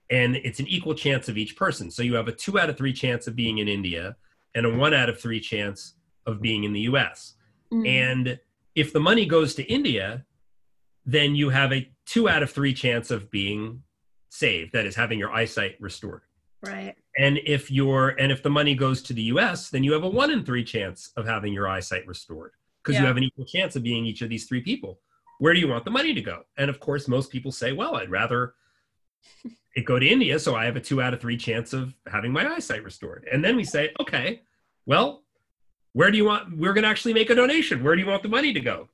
And 0.10 0.38
it's 0.38 0.60
an 0.60 0.68
equal 0.68 0.94
chance 0.94 1.28
of 1.28 1.38
each 1.38 1.56
person. 1.56 1.92
So 1.92 2.04
you 2.04 2.16
have 2.16 2.28
a 2.28 2.32
two 2.32 2.60
out 2.60 2.70
of 2.70 2.78
three 2.78 2.94
chance 2.94 3.28
of 3.28 3.36
being 3.36 3.58
in 3.58 3.68
India 3.68 4.16
and 4.56 4.66
a 4.66 4.70
one 4.70 4.94
out 4.94 5.10
of 5.10 5.20
three 5.20 5.40
chance 5.40 5.96
of 6.26 6.42
being 6.42 6.64
in 6.64 6.74
the 6.74 6.82
US. 6.82 7.34
Mm-hmm. 7.72 7.86
And 7.86 8.40
if 8.76 8.94
the 8.94 9.00
money 9.00 9.26
goes 9.26 9.56
to 9.56 9.64
India, 9.64 10.26
then 11.06 11.36
you 11.36 11.50
have 11.50 11.74
a 11.74 11.90
two 12.06 12.30
out 12.30 12.44
of 12.44 12.52
three 12.52 12.74
chance 12.74 13.12
of 13.12 13.30
being 13.30 13.84
saved 14.30 14.74
that 14.74 14.86
is 14.86 14.96
having 14.96 15.20
your 15.20 15.32
eyesight 15.32 15.76
restored. 15.80 16.22
Right. 16.66 16.96
And 17.18 17.40
if 17.46 17.70
you're 17.70 18.10
and 18.10 18.32
if 18.32 18.42
the 18.42 18.50
money 18.50 18.74
goes 18.74 19.02
to 19.04 19.14
the 19.14 19.24
us 19.24 19.70
then 19.70 19.84
you 19.84 19.92
have 19.94 20.04
a 20.04 20.10
one 20.10 20.32
in 20.32 20.46
three 20.46 20.64
chance 20.64 21.12
of 21.18 21.26
having 21.28 21.54
your 21.54 21.68
eyesight 21.68 22.08
restored 22.08 22.52
because 22.82 22.96
yeah. 22.96 23.02
you 23.02 23.08
have 23.08 23.18
an 23.18 23.24
equal 23.24 23.46
chance 23.46 23.76
of 23.76 23.84
being 23.84 24.06
each 24.06 24.22
of 24.22 24.30
these 24.30 24.46
three 24.46 24.62
people. 24.62 25.00
Where 25.40 25.54
do 25.54 25.60
you 25.60 25.68
want 25.68 25.84
the 25.84 25.92
money 25.92 26.14
to 26.14 26.22
go? 26.22 26.44
And 26.58 26.70
of 26.70 26.80
course 26.80 27.08
most 27.08 27.32
people 27.32 27.52
say 27.52 27.74
well 27.74 27.96
i'd 27.98 28.10
rather 28.10 28.56
it 29.76 29.86
go 29.86 30.00
to 30.00 30.08
india 30.08 30.40
so 30.40 30.56
i 30.56 30.66
have 30.66 30.76
a 30.76 30.80
two 30.80 31.02
out 31.02 31.14
of 31.14 31.20
three 31.20 31.38
chance 31.38 31.74
of 31.74 31.94
having 32.08 32.32
my 32.32 32.48
eyesight 32.48 32.84
restored. 32.84 33.28
And 33.32 33.44
then 33.44 33.56
we 33.56 33.66
say 33.66 33.92
okay 34.00 34.42
well 34.86 35.24
where 35.92 36.12
do 36.12 36.18
you 36.18 36.26
want 36.26 36.58
we're 36.58 36.74
going 36.74 36.84
to 36.84 36.90
actually 36.90 37.14
make 37.14 37.30
a 37.30 37.36
donation. 37.36 37.84
Where 37.84 37.96
do 37.96 38.02
you 38.02 38.08
want 38.08 38.24
the 38.24 38.30
money 38.30 38.54
to 38.54 38.60
go? 38.60 38.90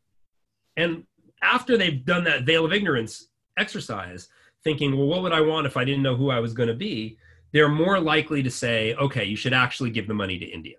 And 0.76 1.03
after 1.42 1.78
they've 1.78 2.04
done 2.06 2.24
that 2.26 2.44
veil 2.44 2.66
of 2.66 2.74
ignorance 2.74 3.28
exercise, 3.58 4.30
thinking, 4.64 4.98
well, 4.98 5.08
what 5.08 5.22
would 5.24 5.32
I 5.32 5.42
want 5.42 5.68
if 5.68 5.78
I 5.78 5.86
didn't 5.86 6.04
know 6.04 6.16
who 6.16 6.30
I 6.30 6.40
was 6.40 6.54
going 6.54 6.70
to 6.70 6.76
be? 6.76 7.18
They're 7.52 7.70
more 7.70 8.00
likely 8.00 8.44
to 8.44 8.52
say, 8.52 8.94
okay, 8.96 9.26
you 9.26 9.36
should 9.36 9.54
actually 9.54 9.90
give 9.90 10.08
the 10.08 10.14
money 10.14 10.38
to 10.38 10.46
India. 10.46 10.78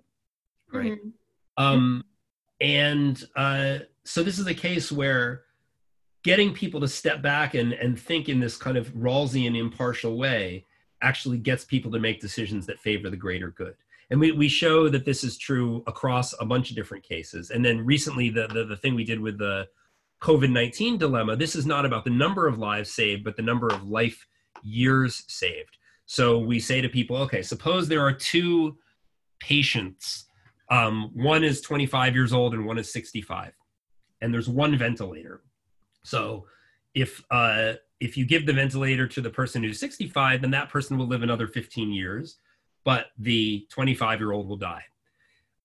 Right. 0.72 0.92
Mm-hmm. 0.92 1.62
Um, 1.62 2.04
and 2.60 3.22
uh, 3.36 3.78
so 4.04 4.22
this 4.22 4.38
is 4.38 4.46
a 4.46 4.54
case 4.54 4.92
where 4.92 5.42
getting 6.22 6.52
people 6.52 6.80
to 6.80 6.88
step 6.88 7.22
back 7.22 7.54
and, 7.54 7.72
and 7.72 7.98
think 7.98 8.28
in 8.28 8.40
this 8.40 8.56
kind 8.56 8.76
of 8.76 8.88
Rawlsian 8.94 9.58
impartial 9.58 10.16
way 10.16 10.66
actually 11.02 11.38
gets 11.38 11.64
people 11.64 11.90
to 11.90 11.98
make 11.98 12.20
decisions 12.20 12.66
that 12.66 12.78
favor 12.78 13.08
the 13.08 13.16
greater 13.16 13.50
good. 13.50 13.74
And 14.10 14.20
we, 14.20 14.32
we 14.32 14.48
show 14.48 14.88
that 14.88 15.04
this 15.04 15.24
is 15.24 15.38
true 15.38 15.82
across 15.86 16.34
a 16.40 16.44
bunch 16.44 16.70
of 16.70 16.76
different 16.76 17.04
cases. 17.04 17.50
And 17.50 17.64
then 17.64 17.84
recently, 17.84 18.28
the, 18.28 18.48
the, 18.48 18.64
the 18.64 18.76
thing 18.76 18.94
we 18.94 19.04
did 19.04 19.20
with 19.20 19.38
the 19.38 19.68
COVID 20.20 20.50
19 20.50 20.98
dilemma, 20.98 21.36
this 21.36 21.56
is 21.56 21.66
not 21.66 21.86
about 21.86 22.04
the 22.04 22.10
number 22.10 22.46
of 22.46 22.58
lives 22.58 22.90
saved, 22.90 23.24
but 23.24 23.36
the 23.36 23.42
number 23.42 23.68
of 23.68 23.88
life 23.88 24.26
years 24.62 25.24
saved. 25.28 25.78
So 26.06 26.38
we 26.38 26.58
say 26.58 26.80
to 26.80 26.88
people, 26.88 27.16
okay, 27.18 27.42
suppose 27.42 27.88
there 27.88 28.04
are 28.04 28.12
two 28.12 28.76
patients. 29.38 30.26
Um, 30.70 31.10
one 31.14 31.42
is 31.42 31.60
25 31.60 32.14
years 32.14 32.32
old 32.32 32.54
and 32.54 32.66
one 32.66 32.78
is 32.78 32.92
65, 32.92 33.52
and 34.20 34.32
there's 34.32 34.48
one 34.48 34.76
ventilator. 34.76 35.42
So 36.04 36.46
if 36.94 37.22
uh, 37.30 37.74
if 38.00 38.16
you 38.16 38.24
give 38.24 38.46
the 38.46 38.52
ventilator 38.52 39.06
to 39.06 39.20
the 39.20 39.30
person 39.30 39.62
who's 39.62 39.78
65, 39.78 40.40
then 40.40 40.50
that 40.50 40.68
person 40.68 40.98
will 40.98 41.06
live 41.06 41.22
another 41.22 41.46
15 41.46 41.92
years, 41.92 42.38
but 42.84 43.06
the 43.18 43.66
25 43.70 44.20
year 44.20 44.32
old 44.32 44.48
will 44.48 44.56
die. 44.56 44.82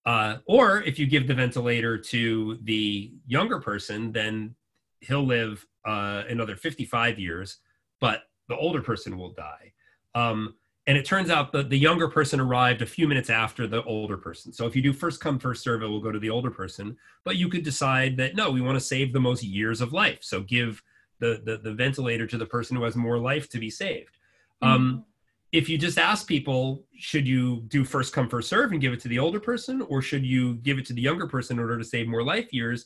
Uh, 0.06 0.38
or 0.46 0.84
if 0.84 1.00
you 1.00 1.08
give 1.08 1.28
the 1.28 1.34
ventilator 1.34 1.98
to 1.98 2.60
the 2.64 3.12
younger 3.26 3.60
person, 3.60 4.12
then 4.12 4.56
he'll 5.02 5.26
live 5.26 5.66
uh, 5.86 6.24
another 6.30 6.56
55 6.56 7.20
years, 7.20 7.58
but 8.00 8.24
the 8.48 8.56
older 8.56 8.82
person 8.82 9.18
will 9.18 9.32
die. 9.32 9.74
Um, 10.14 10.56
and 10.88 10.98
it 10.98 11.06
turns 11.06 11.32
out 11.32 11.52
that 11.54 11.70
the 11.70 11.78
younger 11.78 12.08
person 12.08 12.40
arrived 12.40 12.84
a 12.84 12.86
few 12.86 13.08
minutes 13.08 13.32
after 13.32 13.66
the 13.66 13.84
older 13.84 14.18
person. 14.18 14.54
So 14.54 14.68
if 14.68 14.76
you 14.76 14.84
do 14.84 14.94
first 14.94 15.20
come, 15.20 15.40
first 15.40 15.64
serve, 15.64 15.82
it 15.82 15.88
will 15.88 16.02
go 16.02 16.12
to 16.12 16.20
the 16.20 16.30
older 16.30 16.52
person. 16.52 16.96
But 17.24 17.38
you 17.38 17.50
could 17.50 17.64
decide 17.64 18.18
that 18.18 18.36
no, 18.36 18.52
we 18.52 18.62
want 18.62 18.76
to 18.76 18.86
save 18.86 19.12
the 19.12 19.20
most 19.20 19.44
years 19.44 19.82
of 19.82 19.94
life. 19.94 20.20
So 20.22 20.42
give 20.42 20.84
the, 21.20 21.42
the, 21.44 21.58
the 21.58 21.74
ventilator 21.74 22.28
to 22.28 22.38
the 22.38 22.46
person 22.46 22.78
who 22.78 22.84
has 22.84 22.96
more 22.96 23.18
life 23.18 23.50
to 23.50 23.60
be 23.60 23.72
saved. 23.72 24.20
Mm-hmm. 24.62 24.74
Um, 24.74 25.06
if 25.52 25.70
you 25.70 25.78
just 25.78 25.98
ask 25.98 26.28
people, 26.28 26.86
should 26.98 27.28
you 27.28 27.62
do 27.68 27.86
first 27.86 28.14
come, 28.14 28.30
first 28.30 28.50
serve 28.50 28.72
and 28.72 28.82
give 28.82 28.94
it 28.94 29.00
to 29.02 29.08
the 29.08 29.20
older 29.20 29.40
person, 29.40 29.82
or 29.84 30.02
should 30.02 30.26
you 30.26 30.56
give 30.56 30.78
it 30.78 30.86
to 30.88 30.94
the 30.94 31.02
younger 31.02 31.28
person 31.28 31.58
in 31.58 31.62
order 31.62 31.78
to 31.78 31.84
save 31.84 32.08
more 32.08 32.24
life 32.24 32.52
years? 32.52 32.86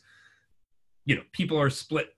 You 1.05 1.15
know, 1.15 1.23
people 1.31 1.59
are 1.59 1.69
split 1.69 2.13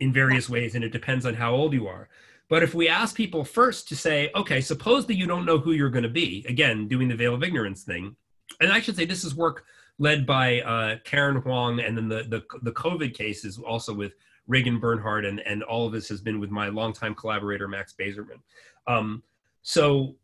in 0.00 0.12
various 0.12 0.48
ways, 0.48 0.74
and 0.74 0.82
it 0.82 0.92
depends 0.92 1.26
on 1.26 1.34
how 1.34 1.54
old 1.54 1.72
you 1.72 1.86
are. 1.86 2.08
But 2.48 2.64
if 2.64 2.74
we 2.74 2.88
ask 2.88 3.14
people 3.14 3.44
first 3.44 3.88
to 3.88 3.96
say, 3.96 4.30
okay, 4.34 4.60
suppose 4.60 5.06
that 5.06 5.14
you 5.14 5.26
don't 5.26 5.46
know 5.46 5.58
who 5.58 5.72
you're 5.72 5.90
going 5.90 6.02
to 6.02 6.08
be, 6.08 6.44
again, 6.48 6.88
doing 6.88 7.06
the 7.06 7.14
veil 7.14 7.34
of 7.34 7.44
ignorance 7.44 7.84
thing, 7.84 8.16
and 8.60 8.72
I 8.72 8.80
should 8.80 8.96
say 8.96 9.04
this 9.04 9.24
is 9.24 9.36
work 9.36 9.64
led 10.00 10.26
by 10.26 10.60
uh, 10.62 10.96
Karen 11.04 11.36
Huang, 11.36 11.78
and 11.78 11.96
then 11.96 12.08
the, 12.08 12.24
the 12.24 12.42
the 12.62 12.72
COVID 12.72 13.14
cases 13.14 13.58
also 13.58 13.94
with 13.94 14.14
Regan 14.48 14.80
Bernhard, 14.80 15.24
and 15.24 15.40
and 15.40 15.62
all 15.62 15.86
of 15.86 15.92
this 15.92 16.08
has 16.08 16.20
been 16.20 16.40
with 16.40 16.50
my 16.50 16.68
longtime 16.68 17.14
collaborator 17.14 17.68
Max 17.68 17.94
Bazerman. 17.98 18.40
Um, 18.88 19.22
so 19.62 20.16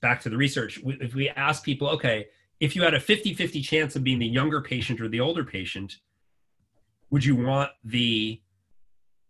back 0.00 0.20
to 0.22 0.28
the 0.28 0.36
research, 0.36 0.80
if 0.84 1.14
we 1.14 1.28
ask 1.30 1.64
people, 1.64 1.88
okay, 1.88 2.26
if 2.60 2.74
you 2.74 2.82
had 2.82 2.94
a 2.94 3.00
50-50 3.00 3.62
chance 3.62 3.96
of 3.96 4.04
being 4.04 4.18
the 4.18 4.26
younger 4.26 4.60
patient 4.60 5.00
or 5.00 5.08
the 5.08 5.20
older 5.20 5.44
patient, 5.44 5.96
would 7.10 7.24
you 7.24 7.36
want 7.36 7.70
the 7.84 8.40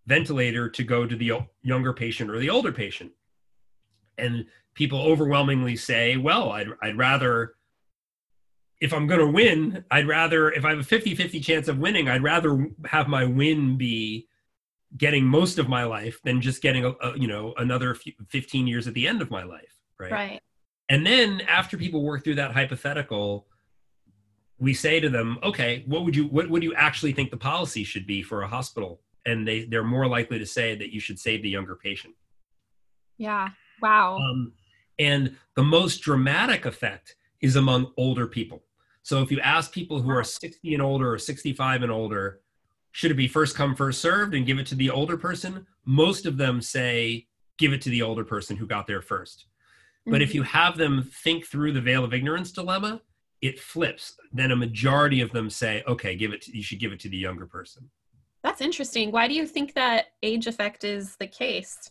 ventilator 0.06 0.68
to 0.68 0.82
go 0.82 1.06
to 1.06 1.16
the 1.16 1.32
younger 1.62 1.92
patient 1.92 2.30
or 2.30 2.38
the 2.38 2.50
older 2.50 2.72
patient? 2.72 3.12
And 4.16 4.46
people 4.74 5.00
overwhelmingly 5.00 5.76
say, 5.76 6.16
well, 6.16 6.50
I'd, 6.50 6.68
I'd 6.82 6.98
rather, 6.98 7.54
if 8.80 8.92
I'm 8.92 9.06
going 9.06 9.20
to 9.20 9.26
win, 9.26 9.84
I'd 9.90 10.08
rather, 10.08 10.50
if 10.50 10.64
I 10.64 10.70
have 10.70 10.80
a 10.80 10.84
50 10.84 11.14
50 11.14 11.40
chance 11.40 11.68
of 11.68 11.78
winning, 11.78 12.08
I'd 12.08 12.22
rather 12.22 12.68
have 12.86 13.08
my 13.08 13.24
win 13.24 13.76
be 13.76 14.26
getting 14.96 15.24
most 15.24 15.58
of 15.58 15.68
my 15.68 15.84
life 15.84 16.18
than 16.24 16.40
just 16.40 16.62
getting, 16.62 16.84
a, 16.84 16.90
a, 17.02 17.18
you 17.18 17.28
know, 17.28 17.54
another 17.58 17.94
15 17.94 18.66
years 18.66 18.86
at 18.86 18.94
the 18.94 19.06
end 19.06 19.20
of 19.20 19.30
my 19.30 19.42
life. 19.42 19.78
Right. 19.98 20.12
Right. 20.12 20.40
And 20.88 21.06
then 21.06 21.42
after 21.42 21.76
people 21.76 22.02
work 22.02 22.24
through 22.24 22.36
that 22.36 22.52
hypothetical, 22.52 23.46
we 24.58 24.74
say 24.74 25.00
to 25.00 25.08
them, 25.08 25.38
okay, 25.42 25.84
what 25.86 26.04
would 26.04 26.16
you 26.16 26.26
what 26.26 26.48
would 26.48 26.62
you 26.62 26.74
actually 26.74 27.12
think 27.12 27.30
the 27.30 27.36
policy 27.36 27.84
should 27.84 28.06
be 28.06 28.22
for 28.22 28.42
a 28.42 28.48
hospital? 28.48 29.02
And 29.26 29.46
they 29.46 29.64
they're 29.64 29.84
more 29.84 30.06
likely 30.06 30.38
to 30.38 30.46
say 30.46 30.74
that 30.76 30.92
you 30.92 31.00
should 31.00 31.18
save 31.18 31.42
the 31.42 31.50
younger 31.50 31.76
patient. 31.76 32.14
Yeah. 33.18 33.50
Wow. 33.82 34.16
Um, 34.16 34.52
and 34.98 35.36
the 35.54 35.62
most 35.62 35.98
dramatic 35.98 36.64
effect 36.64 37.16
is 37.40 37.56
among 37.56 37.92
older 37.96 38.26
people. 38.26 38.64
So 39.02 39.22
if 39.22 39.30
you 39.30 39.40
ask 39.40 39.72
people 39.72 40.00
who 40.00 40.10
are 40.10 40.24
60 40.24 40.74
and 40.74 40.82
older 40.82 41.12
or 41.12 41.18
65 41.18 41.82
and 41.82 41.92
older, 41.92 42.40
should 42.92 43.10
it 43.10 43.14
be 43.14 43.28
first 43.28 43.56
come 43.56 43.74
first 43.74 44.00
served 44.00 44.34
and 44.34 44.46
give 44.46 44.58
it 44.58 44.66
to 44.66 44.74
the 44.74 44.90
older 44.90 45.16
person? 45.16 45.66
Most 45.84 46.26
of 46.26 46.36
them 46.36 46.60
say 46.60 47.26
give 47.58 47.72
it 47.72 47.82
to 47.82 47.90
the 47.90 48.02
older 48.02 48.24
person 48.24 48.56
who 48.56 48.66
got 48.66 48.86
there 48.86 49.00
1st 49.00 49.06
mm-hmm. 49.06 50.10
But 50.10 50.22
if 50.22 50.30
mm-hmm. 50.30 50.36
you 50.36 50.42
have 50.44 50.76
them 50.76 51.10
think 51.22 51.46
through 51.46 51.72
the 51.72 51.80
veil 51.80 52.04
of 52.04 52.14
ignorance 52.14 52.52
dilemma, 52.52 53.02
it 53.40 53.60
flips. 53.60 54.14
Then 54.32 54.50
a 54.50 54.56
majority 54.56 55.20
of 55.20 55.30
them 55.32 55.50
say, 55.50 55.82
okay, 55.86 56.16
give 56.16 56.32
it 56.32 56.42
to, 56.42 56.56
you 56.56 56.62
should 56.62 56.80
give 56.80 56.92
it 56.92 57.00
to 57.00 57.08
the 57.08 57.16
younger 57.16 57.46
person. 57.46 57.88
That's 58.42 58.60
interesting. 58.60 59.10
Why 59.10 59.28
do 59.28 59.34
you 59.34 59.46
think 59.46 59.74
that 59.74 60.06
age 60.22 60.46
effect 60.46 60.84
is 60.84 61.16
the 61.16 61.26
case? 61.26 61.90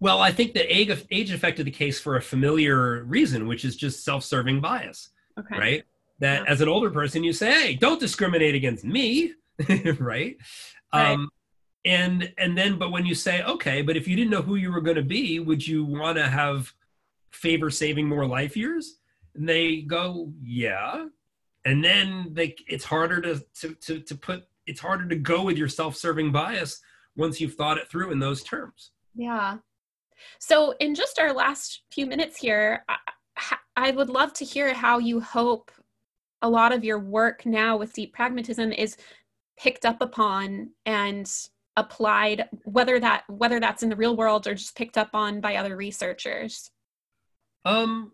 Well, 0.00 0.20
I 0.20 0.32
think 0.32 0.54
that 0.54 0.74
age, 0.74 1.06
age 1.10 1.30
affected 1.30 1.66
the 1.66 1.70
case 1.70 2.00
for 2.00 2.16
a 2.16 2.22
familiar 2.22 3.04
reason, 3.04 3.46
which 3.46 3.66
is 3.66 3.76
just 3.76 4.02
self-serving 4.02 4.60
bias, 4.60 5.10
okay. 5.38 5.58
right? 5.58 5.84
That 6.20 6.44
yeah. 6.44 6.50
as 6.50 6.62
an 6.62 6.68
older 6.68 6.90
person, 6.90 7.22
you 7.22 7.34
say, 7.34 7.52
"Hey, 7.52 7.74
don't 7.74 8.00
discriminate 8.00 8.54
against 8.54 8.84
me," 8.84 9.34
right? 10.00 10.36
right. 10.92 11.12
Um, 11.12 11.30
and 11.84 12.32
and 12.36 12.56
then, 12.56 12.78
but 12.78 12.90
when 12.90 13.06
you 13.06 13.14
say, 13.14 13.42
"Okay, 13.42 13.82
but 13.82 13.96
if 13.96 14.06
you 14.06 14.16
didn't 14.16 14.30
know 14.30 14.42
who 14.42 14.56
you 14.56 14.70
were 14.70 14.80
going 14.80 14.96
to 14.96 15.02
be, 15.02 15.40
would 15.40 15.66
you 15.66 15.84
want 15.84 16.18
to 16.18 16.26
have 16.26 16.72
favor 17.30 17.70
saving 17.70 18.06
more 18.06 18.26
life 18.26 18.56
years?" 18.56 18.98
And 19.34 19.48
they 19.48 19.80
go, 19.82 20.32
"Yeah," 20.42 21.06
and 21.64 21.82
then 21.82 22.30
they, 22.32 22.54
it's 22.66 22.84
harder 22.84 23.20
to 23.22 23.42
to 23.60 23.74
to, 23.74 24.00
to 24.00 24.14
put 24.14 24.44
it's 24.66 24.80
harder 24.80 25.08
to 25.08 25.16
go 25.16 25.42
with 25.42 25.56
your 25.56 25.68
self-serving 25.68 26.32
bias 26.32 26.80
once 27.16 27.40
you've 27.40 27.54
thought 27.54 27.78
it 27.78 27.88
through 27.88 28.12
in 28.12 28.18
those 28.18 28.42
terms. 28.42 28.92
Yeah. 29.14 29.58
So, 30.38 30.74
in 30.80 30.94
just 30.94 31.18
our 31.18 31.32
last 31.32 31.82
few 31.90 32.06
minutes 32.06 32.36
here, 32.36 32.84
I, 32.88 32.96
I 33.76 33.90
would 33.90 34.10
love 34.10 34.32
to 34.34 34.44
hear 34.44 34.74
how 34.74 34.98
you 34.98 35.20
hope 35.20 35.70
a 36.42 36.48
lot 36.48 36.72
of 36.72 36.84
your 36.84 36.98
work 36.98 37.44
now 37.44 37.76
with 37.76 37.92
deep 37.92 38.12
pragmatism 38.12 38.72
is 38.72 38.96
picked 39.60 39.84
up 39.84 40.00
upon 40.00 40.70
and 40.86 41.30
applied 41.76 42.48
whether 42.64 42.98
that 42.98 43.24
whether 43.28 43.60
that's 43.60 43.82
in 43.82 43.88
the 43.88 43.96
real 43.96 44.16
world 44.16 44.46
or 44.46 44.54
just 44.54 44.76
picked 44.76 44.98
up 44.98 45.10
on 45.14 45.40
by 45.40 45.56
other 45.56 45.76
researchers? 45.76 46.70
Um 47.64 48.12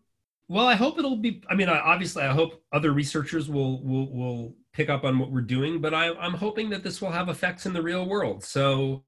well 0.48 0.66
i 0.66 0.74
hope 0.74 0.98
it'll 0.98 1.16
be 1.16 1.42
i 1.50 1.54
mean 1.54 1.68
obviously 1.68 2.22
i 2.22 2.32
hope 2.32 2.62
other 2.72 2.92
researchers 2.92 3.48
will 3.48 3.82
will 3.82 4.08
will 4.12 4.54
pick 4.72 4.88
up 4.88 5.02
on 5.02 5.18
what 5.18 5.32
we're 5.32 5.40
doing 5.40 5.80
but 5.80 5.92
I, 5.92 6.12
i'm 6.14 6.34
hoping 6.34 6.70
that 6.70 6.84
this 6.84 7.02
will 7.02 7.10
have 7.10 7.28
effects 7.28 7.66
in 7.66 7.72
the 7.72 7.82
real 7.82 8.06
world. 8.06 8.44
So 8.44 9.04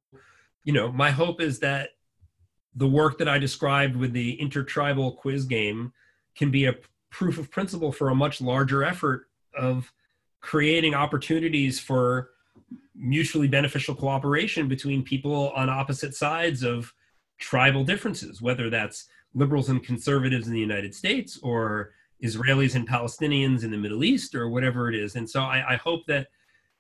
you 0.65 0.73
know 0.73 0.91
my 0.91 1.11
hope 1.11 1.41
is 1.41 1.59
that 1.61 1.91
the 2.75 2.89
work 2.89 3.19
that 3.19 3.29
I 3.29 3.39
described 3.39 3.97
with 3.97 4.13
the 4.13 4.41
intertribal 4.41 5.13
quiz 5.13 5.45
game 5.45 5.93
can 6.37 6.51
be 6.51 6.67
a 6.67 6.77
proof 7.11 7.39
of 7.39 7.51
principle 7.51 7.91
for 7.91 8.11
a 8.11 8.15
much 8.15 8.41
larger 8.41 8.85
effort 8.85 9.29
of 9.57 9.93
creating 10.41 10.95
opportunities 10.95 11.81
for 11.81 12.31
mutually 12.95 13.49
beneficial 13.49 13.95
cooperation 13.95 14.69
between 14.69 15.03
people 15.03 15.51
on 15.51 15.69
opposite 15.69 16.15
sides 16.15 16.63
of 16.63 16.93
tribal 17.39 17.85
differences, 17.85 18.43
whether 18.43 18.69
that's 18.69 19.09
liberals 19.35 19.69
and 19.69 19.83
conservatives 19.83 20.47
in 20.47 20.53
the 20.53 20.61
United 20.61 20.95
States 20.95 21.39
or 21.43 21.93
Israelis 22.25 22.75
and 22.75 22.89
Palestinians 22.89 23.63
in 23.63 23.71
the 23.71 23.77
Middle 23.77 24.03
East 24.03 24.35
or 24.35 24.49
whatever 24.49 24.89
it 24.89 24.95
is. 24.97 25.15
And 25.15 25.29
so 25.29 25.43
I, 25.43 25.75
I 25.75 25.77
hope 25.77 26.03
that 26.09 26.27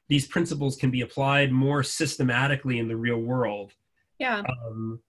these 0.08 0.26
principles 0.26 0.76
can 0.76 0.90
be 0.90 1.02
applied 1.02 1.52
more 1.52 1.82
systematically 1.82 2.78
in 2.78 2.88
the 2.88 2.96
real 2.96 3.18
world. 3.18 3.72
Yeah. 4.18 4.42
Um, 4.66 5.00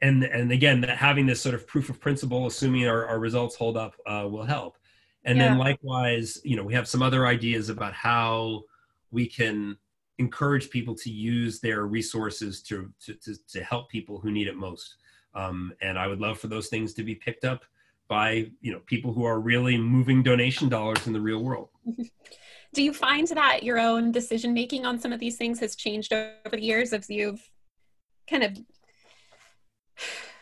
and 0.00 0.24
and 0.24 0.50
again 0.50 0.80
that 0.80 0.90
having 0.90 1.26
this 1.26 1.40
sort 1.40 1.54
of 1.54 1.66
proof 1.66 1.88
of 1.88 2.00
principle 2.00 2.46
assuming 2.46 2.88
our, 2.88 3.06
our 3.06 3.20
results 3.20 3.54
hold 3.54 3.76
up 3.76 3.94
uh, 4.06 4.26
will 4.28 4.42
help 4.42 4.76
and 5.24 5.38
yeah. 5.38 5.48
then 5.48 5.58
likewise 5.58 6.38
you 6.44 6.56
know 6.56 6.64
we 6.64 6.74
have 6.74 6.88
some 6.88 7.02
other 7.02 7.26
ideas 7.26 7.68
about 7.68 7.92
how 7.92 8.62
we 9.10 9.26
can 9.26 9.76
encourage 10.18 10.70
people 10.70 10.94
to 10.94 11.10
use 11.10 11.60
their 11.60 11.86
resources 11.86 12.62
to 12.62 12.92
to, 13.04 13.14
to, 13.14 13.34
to 13.48 13.62
help 13.64 13.88
people 13.88 14.18
who 14.18 14.30
need 14.30 14.46
it 14.46 14.56
most 14.56 14.96
um, 15.34 15.72
and 15.80 15.98
i 15.98 16.06
would 16.06 16.20
love 16.20 16.38
for 16.38 16.48
those 16.48 16.68
things 16.68 16.94
to 16.94 17.02
be 17.02 17.14
picked 17.14 17.44
up 17.44 17.64
by 18.08 18.50
you 18.60 18.72
know 18.72 18.80
people 18.86 19.12
who 19.12 19.24
are 19.24 19.40
really 19.40 19.76
moving 19.76 20.22
donation 20.22 20.68
dollars 20.68 21.06
in 21.06 21.12
the 21.12 21.20
real 21.20 21.42
world 21.42 21.68
do 22.74 22.82
you 22.82 22.92
find 22.92 23.28
that 23.28 23.62
your 23.62 23.78
own 23.78 24.12
decision 24.12 24.52
making 24.52 24.84
on 24.84 24.98
some 24.98 25.12
of 25.12 25.20
these 25.20 25.36
things 25.36 25.60
has 25.60 25.76
changed 25.76 26.12
over 26.12 26.56
the 26.56 26.62
years 26.62 26.92
as 26.92 27.08
you've 27.08 27.48
kind 28.28 28.42
of 28.42 28.58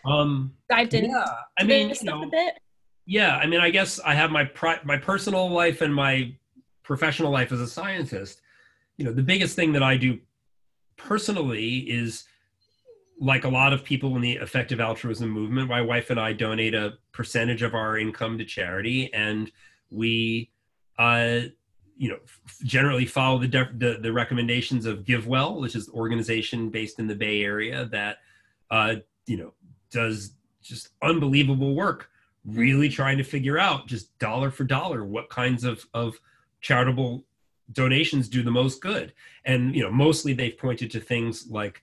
um, 0.04 0.54
dived 0.68 0.94
in. 0.94 1.10
Yeah, 1.10 1.26
I 1.58 1.64
mean, 1.64 1.90
you 1.90 2.04
know, 2.04 2.30
yeah, 3.10 3.38
I 3.38 3.46
mean, 3.46 3.58
I 3.58 3.70
guess 3.70 3.98
I 3.98 4.14
have 4.14 4.30
my 4.30 4.44
pri- 4.44 4.78
my 4.84 4.96
personal 4.96 5.50
life 5.50 5.80
and 5.80 5.92
my 5.92 6.32
professional 6.84 7.32
life 7.32 7.50
as 7.50 7.60
a 7.60 7.66
scientist. 7.66 8.40
You 8.98 9.04
know, 9.04 9.12
the 9.12 9.22
biggest 9.22 9.56
thing 9.56 9.72
that 9.72 9.82
I 9.82 9.96
do 9.96 10.20
personally 10.96 11.78
is 11.90 12.22
like 13.18 13.42
a 13.42 13.48
lot 13.48 13.72
of 13.72 13.82
people 13.82 14.14
in 14.14 14.22
the 14.22 14.34
effective 14.34 14.78
altruism 14.78 15.28
movement 15.28 15.68
my 15.68 15.80
wife 15.80 16.10
and 16.10 16.20
i 16.20 16.32
donate 16.32 16.74
a 16.74 16.94
percentage 17.12 17.62
of 17.62 17.74
our 17.74 17.98
income 17.98 18.38
to 18.38 18.44
charity 18.44 19.12
and 19.12 19.50
we 19.90 20.50
uh, 20.98 21.40
you 21.96 22.08
know 22.08 22.18
generally 22.64 23.06
follow 23.06 23.38
the, 23.38 23.48
de- 23.48 23.72
the, 23.76 23.98
the 24.02 24.12
recommendations 24.12 24.86
of 24.86 25.04
givewell 25.04 25.60
which 25.60 25.74
is 25.74 25.88
an 25.88 25.94
organization 25.94 26.68
based 26.68 26.98
in 26.98 27.06
the 27.06 27.14
bay 27.14 27.42
area 27.42 27.86
that 27.86 28.18
uh, 28.70 28.94
you 29.26 29.38
know 29.38 29.52
does 29.90 30.32
just 30.62 30.90
unbelievable 31.02 31.74
work 31.74 32.09
really 32.44 32.88
trying 32.88 33.18
to 33.18 33.24
figure 33.24 33.58
out 33.58 33.86
just 33.86 34.16
dollar 34.18 34.50
for 34.50 34.64
dollar 34.64 35.04
what 35.04 35.28
kinds 35.28 35.64
of 35.64 35.86
of 35.94 36.18
charitable 36.60 37.24
donations 37.72 38.28
do 38.28 38.42
the 38.42 38.50
most 38.50 38.80
good. 38.80 39.12
And 39.44 39.74
you 39.74 39.82
know 39.82 39.90
mostly 39.90 40.32
they've 40.32 40.56
pointed 40.56 40.90
to 40.92 41.00
things 41.00 41.46
like 41.48 41.82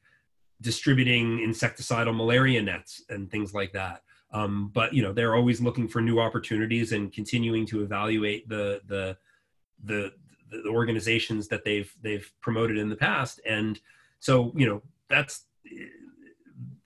distributing 0.62 1.40
insecticidal 1.40 2.16
malaria 2.16 2.62
nets 2.62 3.04
and 3.10 3.30
things 3.30 3.54
like 3.54 3.74
that. 3.74 4.04
Um, 4.32 4.72
but 4.74 4.94
you 4.94 5.02
know 5.02 5.14
they're 5.14 5.36
always 5.36 5.62
looking 5.62 5.88
for 5.88 6.02
new 6.02 6.20
opportunities 6.20 6.92
and 6.92 7.12
continuing 7.14 7.66
to 7.68 7.82
evaluate 7.84 8.50
the 8.50 8.82
the 8.88 9.18
the, 9.84 10.12
the 10.50 10.70
organizations 10.70 11.48
that 11.50 11.64
they've 11.64 11.94
they've 12.02 12.32
promoted 12.42 12.78
in 12.78 12.90
the 12.90 12.96
past. 12.96 13.40
And 13.46 13.80
so 14.20 14.52
you 14.56 14.68
know 14.68 14.82
that's 15.10 15.46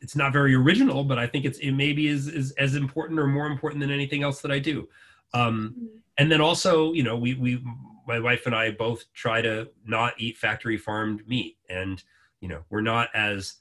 it's 0.02 0.16
not 0.16 0.34
very 0.34 0.56
original, 0.56 1.04
but 1.04 1.20
I 1.20 1.28
think 1.28 1.46
it's 1.46 1.60
it 1.60 1.72
maybe 1.72 2.08
is 2.08 2.28
is 2.28 2.52
as 2.54 2.76
important 2.76 3.20
or 3.20 3.28
more 3.28 3.46
important 3.46 3.82
than 3.82 3.92
anything 3.92 4.24
else 4.24 4.42
that 4.42 4.52
I 4.52 4.60
do. 4.60 4.90
Um, 5.34 5.76
mm-hmm. 5.78 5.86
and 6.18 6.32
then 6.32 6.42
also, 6.42 6.92
you 6.94 7.04
know, 7.04 7.16
we 7.16 7.36
we 7.36 7.64
my 8.08 8.20
wife 8.20 8.46
and 8.48 8.56
I 8.56 8.72
both 8.72 9.06
try 9.14 9.42
to 9.42 9.70
not 9.86 10.14
eat 10.18 10.38
factory 10.38 10.78
farmed 10.78 11.28
meat, 11.28 11.58
and 11.70 12.04
you 12.42 12.50
know, 12.50 12.64
we're 12.70 12.82
not 12.82 13.10
as 13.14 13.58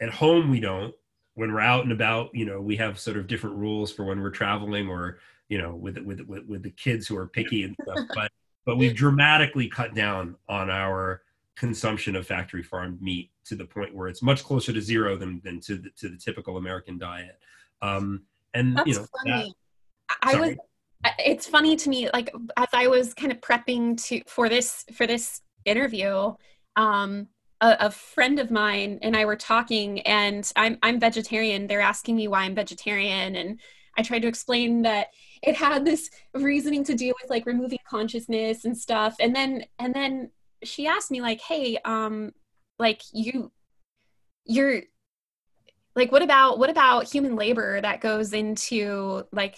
at 0.00 0.10
home. 0.10 0.50
We 0.50 0.60
don't 0.60 0.94
when 1.34 1.52
we're 1.52 1.60
out 1.60 1.84
and 1.84 1.92
about. 1.92 2.30
You 2.34 2.44
know, 2.44 2.60
we 2.60 2.76
have 2.76 2.98
sort 2.98 3.16
of 3.16 3.28
different 3.28 3.56
rules 3.56 3.92
for 3.92 4.04
when 4.04 4.20
we're 4.20 4.30
traveling 4.30 4.88
or 4.88 5.18
you 5.48 5.58
know 5.58 5.74
with 5.74 5.96
with 5.98 6.20
with, 6.22 6.44
with 6.46 6.62
the 6.64 6.70
kids 6.70 7.06
who 7.06 7.16
are 7.16 7.28
picky 7.28 7.62
and 7.62 7.76
stuff. 7.80 8.00
but 8.14 8.32
but 8.64 8.76
we've 8.76 8.96
dramatically 8.96 9.68
cut 9.68 9.94
down 9.94 10.34
on 10.48 10.70
our 10.70 11.22
consumption 11.56 12.16
of 12.16 12.26
factory 12.26 12.62
farmed 12.62 13.00
meat 13.02 13.30
to 13.44 13.54
the 13.54 13.64
point 13.64 13.94
where 13.94 14.08
it's 14.08 14.22
much 14.22 14.42
closer 14.44 14.72
to 14.72 14.80
zero 14.80 15.16
than, 15.16 15.40
than 15.44 15.60
to 15.60 15.76
the, 15.76 15.90
to 15.90 16.08
the 16.08 16.16
typical 16.16 16.56
American 16.56 16.98
diet. 16.98 17.38
Um, 17.82 18.22
and 18.54 18.76
That's 18.76 18.88
you 18.88 18.94
know, 18.94 19.06
funny. 19.24 19.54
That, 20.08 20.18
I 20.22 20.36
was 20.36 20.56
it's 21.18 21.46
funny 21.46 21.76
to 21.76 21.88
me 21.88 22.08
like 22.12 22.32
as 22.56 22.68
i 22.72 22.86
was 22.86 23.14
kind 23.14 23.32
of 23.32 23.40
prepping 23.40 24.00
to 24.02 24.22
for 24.26 24.48
this 24.48 24.84
for 24.92 25.06
this 25.06 25.40
interview 25.64 26.32
um 26.76 27.26
a, 27.60 27.76
a, 27.80 27.90
friend 27.90 28.38
of 28.38 28.50
mine 28.50 28.98
and 29.02 29.16
i 29.16 29.24
were 29.24 29.36
talking 29.36 30.00
and 30.02 30.52
i'm 30.56 30.78
i'm 30.82 31.00
vegetarian 31.00 31.66
they're 31.66 31.80
asking 31.80 32.16
me 32.16 32.28
why 32.28 32.42
i'm 32.42 32.54
vegetarian 32.54 33.36
and 33.36 33.60
i 33.98 34.02
tried 34.02 34.22
to 34.22 34.28
explain 34.28 34.82
that 34.82 35.08
it 35.42 35.56
had 35.56 35.84
this 35.84 36.08
reasoning 36.34 36.84
to 36.84 36.94
do 36.94 37.12
with 37.20 37.30
like 37.30 37.46
removing 37.46 37.78
consciousness 37.88 38.64
and 38.64 38.76
stuff 38.76 39.16
and 39.20 39.34
then 39.34 39.64
and 39.78 39.94
then 39.94 40.30
she 40.64 40.86
asked 40.86 41.10
me 41.10 41.20
like 41.20 41.40
hey 41.40 41.78
um 41.84 42.32
like 42.78 43.02
you 43.12 43.50
you're 44.44 44.82
like 45.94 46.10
what 46.10 46.22
about 46.22 46.58
what 46.58 46.70
about 46.70 47.10
human 47.10 47.36
labor 47.36 47.80
that 47.80 48.00
goes 48.00 48.32
into 48.32 49.24
like 49.32 49.56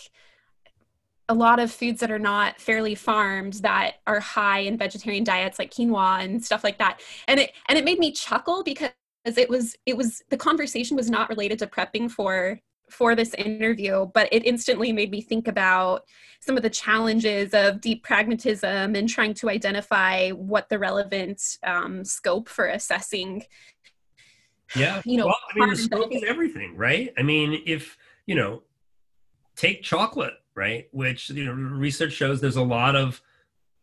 a 1.28 1.34
lot 1.34 1.58
of 1.58 1.72
foods 1.72 2.00
that 2.00 2.10
are 2.10 2.18
not 2.18 2.60
fairly 2.60 2.94
farmed 2.94 3.54
that 3.54 3.94
are 4.06 4.20
high 4.20 4.60
in 4.60 4.76
vegetarian 4.76 5.24
diets 5.24 5.58
like 5.58 5.70
quinoa 5.70 6.22
and 6.22 6.44
stuff 6.44 6.62
like 6.62 6.78
that? 6.78 7.00
And 7.28 7.40
it 7.40 7.52
and 7.68 7.78
it 7.78 7.84
made 7.84 7.98
me 7.98 8.12
chuckle 8.12 8.62
because 8.62 8.90
it 9.24 9.48
was 9.48 9.76
it 9.86 9.96
was 9.96 10.22
the 10.30 10.36
conversation 10.36 10.96
was 10.96 11.08
not 11.08 11.28
related 11.28 11.58
to 11.60 11.66
prepping 11.66 12.10
for 12.10 12.60
for 12.90 13.14
this 13.14 13.34
interview 13.34 14.06
but 14.14 14.28
it 14.32 14.44
instantly 14.46 14.92
made 14.92 15.10
me 15.10 15.20
think 15.20 15.48
about 15.48 16.02
some 16.40 16.56
of 16.56 16.62
the 16.62 16.70
challenges 16.70 17.54
of 17.54 17.80
deep 17.80 18.02
pragmatism 18.02 18.94
and 18.94 19.08
trying 19.08 19.32
to 19.32 19.48
identify 19.48 20.30
what 20.30 20.68
the 20.68 20.78
relevant 20.78 21.40
um, 21.64 22.04
scope 22.04 22.48
for 22.48 22.66
assessing 22.66 23.42
yeah 24.76 25.00
you 25.04 25.16
know 25.16 25.26
well, 25.26 25.38
i 25.54 25.58
mean 25.58 25.70
the 25.70 25.76
scope 25.76 26.12
is 26.12 26.24
everything 26.26 26.76
right 26.76 27.12
i 27.18 27.22
mean 27.22 27.62
if 27.66 27.96
you 28.26 28.34
know 28.34 28.62
take 29.56 29.82
chocolate 29.82 30.34
right? 30.54 30.88
Which 30.92 31.30
you 31.30 31.44
know, 31.44 31.52
research 31.52 32.12
shows 32.12 32.40
there's 32.40 32.56
a 32.56 32.62
lot 32.62 32.96
of 32.96 33.20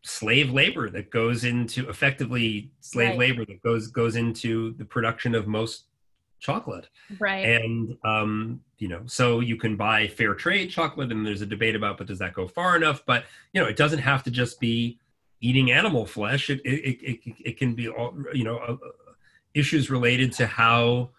slave 0.04 0.52
labor 0.52 0.90
that 0.90 1.12
goes 1.12 1.44
into 1.44 1.88
effectively 1.88 2.72
slave 2.80 3.10
right. 3.10 3.20
labor 3.20 3.46
that 3.46 3.62
goes 3.62 3.88
goes 3.88 4.16
into 4.16 4.74
the 4.74 4.86
production 4.86 5.36
of 5.36 5.48
most 5.48 5.86
chocolate. 6.42 6.90
Right. 7.20 7.46
And 7.46 7.98
um 8.04 8.62
you 8.80 8.90
know 8.90 9.04
so 9.06 9.40
you 9.40 9.56
can 9.56 9.78
buy 9.78 10.08
fair 10.08 10.34
trade 10.34 10.70
chocolate 10.70 11.12
and 11.12 11.26
there's 11.26 11.42
a 11.42 11.46
debate 11.46 11.76
about 11.76 11.98
but 11.98 12.08
does 12.08 12.20
that 12.20 12.34
go 12.34 12.48
far 12.48 12.76
enough? 12.76 13.06
But 13.06 13.26
you 13.54 13.62
know 13.62 13.68
it 13.68 13.78
doesn't 13.78 14.00
have 14.00 14.24
to 14.24 14.32
just 14.32 14.60
be 14.60 15.00
eating 15.40 15.72
animal 15.72 16.06
flesh. 16.06 16.50
It 16.50 16.60
it 16.66 17.00
it, 17.02 17.20
it 17.46 17.58
can 17.58 17.76
be 17.76 17.88
all 17.88 18.14
you 18.34 18.44
know 18.44 18.58
uh, 18.58 18.76
issues 19.54 19.90
related 19.90 20.34
to 20.34 20.48
how 20.48 21.12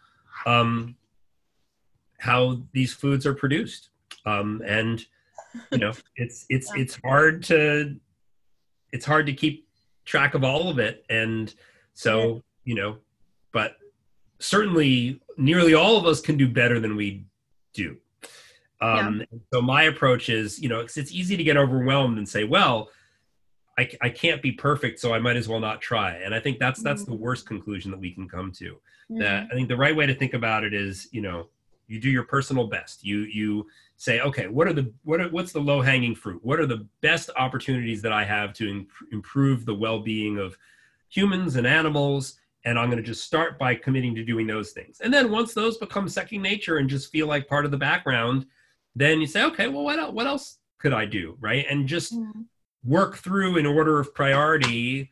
um 0.45 0.97
how 2.18 2.61
these 2.73 2.93
foods 2.93 3.25
are 3.25 3.35
produced. 3.35 3.91
Um 4.27 4.61
and 4.66 5.07
you 5.70 5.79
know 5.79 5.93
it's 6.16 6.45
it's 6.51 6.70
yeah. 6.75 6.83
it's 6.83 6.99
hard 7.03 7.45
to 7.45 7.97
it's 8.93 9.07
hard 9.07 9.27
to 9.27 9.33
keep 9.33 9.68
track 10.05 10.35
of 10.35 10.43
all 10.43 10.68
of 10.68 10.81
it. 10.81 11.05
And 11.09 11.55
so 11.95 12.35
yeah. 12.35 12.41
you 12.64 12.75
know 12.75 12.97
but 13.53 13.77
certainly 14.43 15.20
nearly 15.36 15.74
all 15.74 15.97
of 15.97 16.05
us 16.07 16.20
can 16.20 16.36
do 16.36 16.49
better 16.49 16.80
than 16.80 16.97
we 16.97 17.24
do 17.72 17.97
um 18.80 19.20
yeah. 19.20 19.38
so 19.53 19.62
my 19.62 19.84
approach 19.84 20.28
is 20.28 20.61
you 20.61 20.68
know 20.68 20.80
it's, 20.80 20.97
it's 20.97 21.12
easy 21.12 21.36
to 21.36 21.45
get 21.45 21.57
overwhelmed 21.57 22.18
and 22.18 22.28
say 22.28 22.45
well 22.45 22.90
I, 23.78 23.90
I 24.03 24.11
can't 24.11 24.43
be 24.43 24.53
perfect 24.53 25.01
so 25.01 25.14
i 25.14 25.18
might 25.18 25.36
as 25.36 25.49
well 25.49 25.61
not 25.61 25.80
try 25.80 26.16
and 26.16 26.34
i 26.34 26.40
think 26.40 26.59
that's 26.59 26.82
that's 26.82 27.03
mm-hmm. 27.03 27.12
the 27.12 27.18
worst 27.18 27.47
conclusion 27.47 27.90
that 27.90 28.01
we 28.01 28.12
can 28.12 28.28
come 28.28 28.53
to 28.53 28.72
mm-hmm. 28.72 29.18
that 29.18 29.47
i 29.51 29.55
think 29.55 29.68
the 29.68 29.76
right 29.76 29.95
way 29.95 30.07
to 30.07 30.14
think 30.14 30.34
about 30.34 30.64
it 30.64 30.74
is 30.74 31.09
you 31.12 31.22
know 31.22 31.49
you 31.86 32.01
do 32.01 32.11
your 32.11 32.24
personal 32.24 32.66
best 32.66 33.05
you 33.05 33.20
you 33.20 33.66
say 33.97 34.20
okay 34.20 34.49
what 34.49 34.66
are 34.66 34.72
the 34.72 34.93
what 35.05 35.20
are, 35.20 35.28
what's 35.28 35.53
the 35.53 35.61
low 35.61 35.80
hanging 35.80 36.14
fruit 36.14 36.40
what 36.45 36.59
are 36.59 36.66
the 36.66 36.86
best 37.01 37.30
opportunities 37.36 38.03
that 38.03 38.12
i 38.12 38.24
have 38.24 38.53
to 38.53 38.68
imp- 38.68 38.90
improve 39.12 39.64
the 39.64 39.74
well-being 39.74 40.38
of 40.38 40.57
humans 41.09 41.57
and 41.57 41.66
animals 41.66 42.38
and 42.65 42.79
i'm 42.79 42.91
going 42.91 43.03
to 43.03 43.03
just 43.03 43.25
start 43.25 43.59
by 43.59 43.75
committing 43.75 44.15
to 44.15 44.25
doing 44.25 44.47
those 44.47 44.73
things 44.73 45.01
and 45.01 45.13
then 45.13 45.31
once 45.31 45.55
those 45.55 45.79
become 45.79 46.09
second 46.09 46.43
nature 46.43 46.79
and 46.79 46.89
just 46.89 47.11
feel 47.11 47.27
like 47.27 47.49
part 47.49 47.65
of 47.65 47.71
the 47.71 47.77
background 47.77 48.47
then 48.95 49.21
you 49.21 49.27
say 49.27 49.45
okay 49.45 49.69
well 49.69 49.85
what 49.85 49.99
else, 49.99 50.13
what 50.13 50.27
else 50.27 50.59
could 50.79 50.93
i 50.93 51.05
do 51.05 51.37
right 51.41 51.67
and 51.69 51.87
just 51.87 52.15
mm-hmm. 52.15 52.43
work 52.85 53.17
through 53.17 53.57
in 53.57 53.67
order 53.67 53.99
of 53.99 54.15
priority 54.15 55.11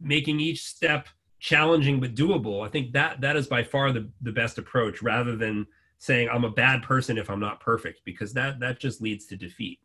making 0.00 0.40
each 0.40 0.64
step 0.64 1.08
challenging 1.38 2.00
but 2.00 2.14
doable 2.14 2.66
i 2.66 2.68
think 2.68 2.92
that 2.92 3.20
that 3.20 3.36
is 3.36 3.46
by 3.46 3.62
far 3.62 3.92
the, 3.92 4.10
the 4.20 4.32
best 4.32 4.58
approach 4.58 5.02
rather 5.02 5.36
than 5.36 5.66
saying 6.00 6.30
I'm 6.30 6.44
a 6.44 6.50
bad 6.50 6.82
person 6.82 7.18
if 7.18 7.30
I'm 7.30 7.38
not 7.38 7.60
perfect 7.60 8.00
because 8.04 8.32
that 8.32 8.58
that 8.60 8.80
just 8.80 9.00
leads 9.00 9.26
to 9.26 9.36
defeat. 9.36 9.78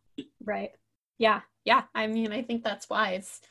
Right. 0.44 0.72
Yeah. 1.20 1.42
Yeah. 1.66 1.84
I 1.94 2.08
mean, 2.08 2.32
I 2.32 2.42
think 2.42 2.64
that's 2.64 2.90
wise. 2.90 3.42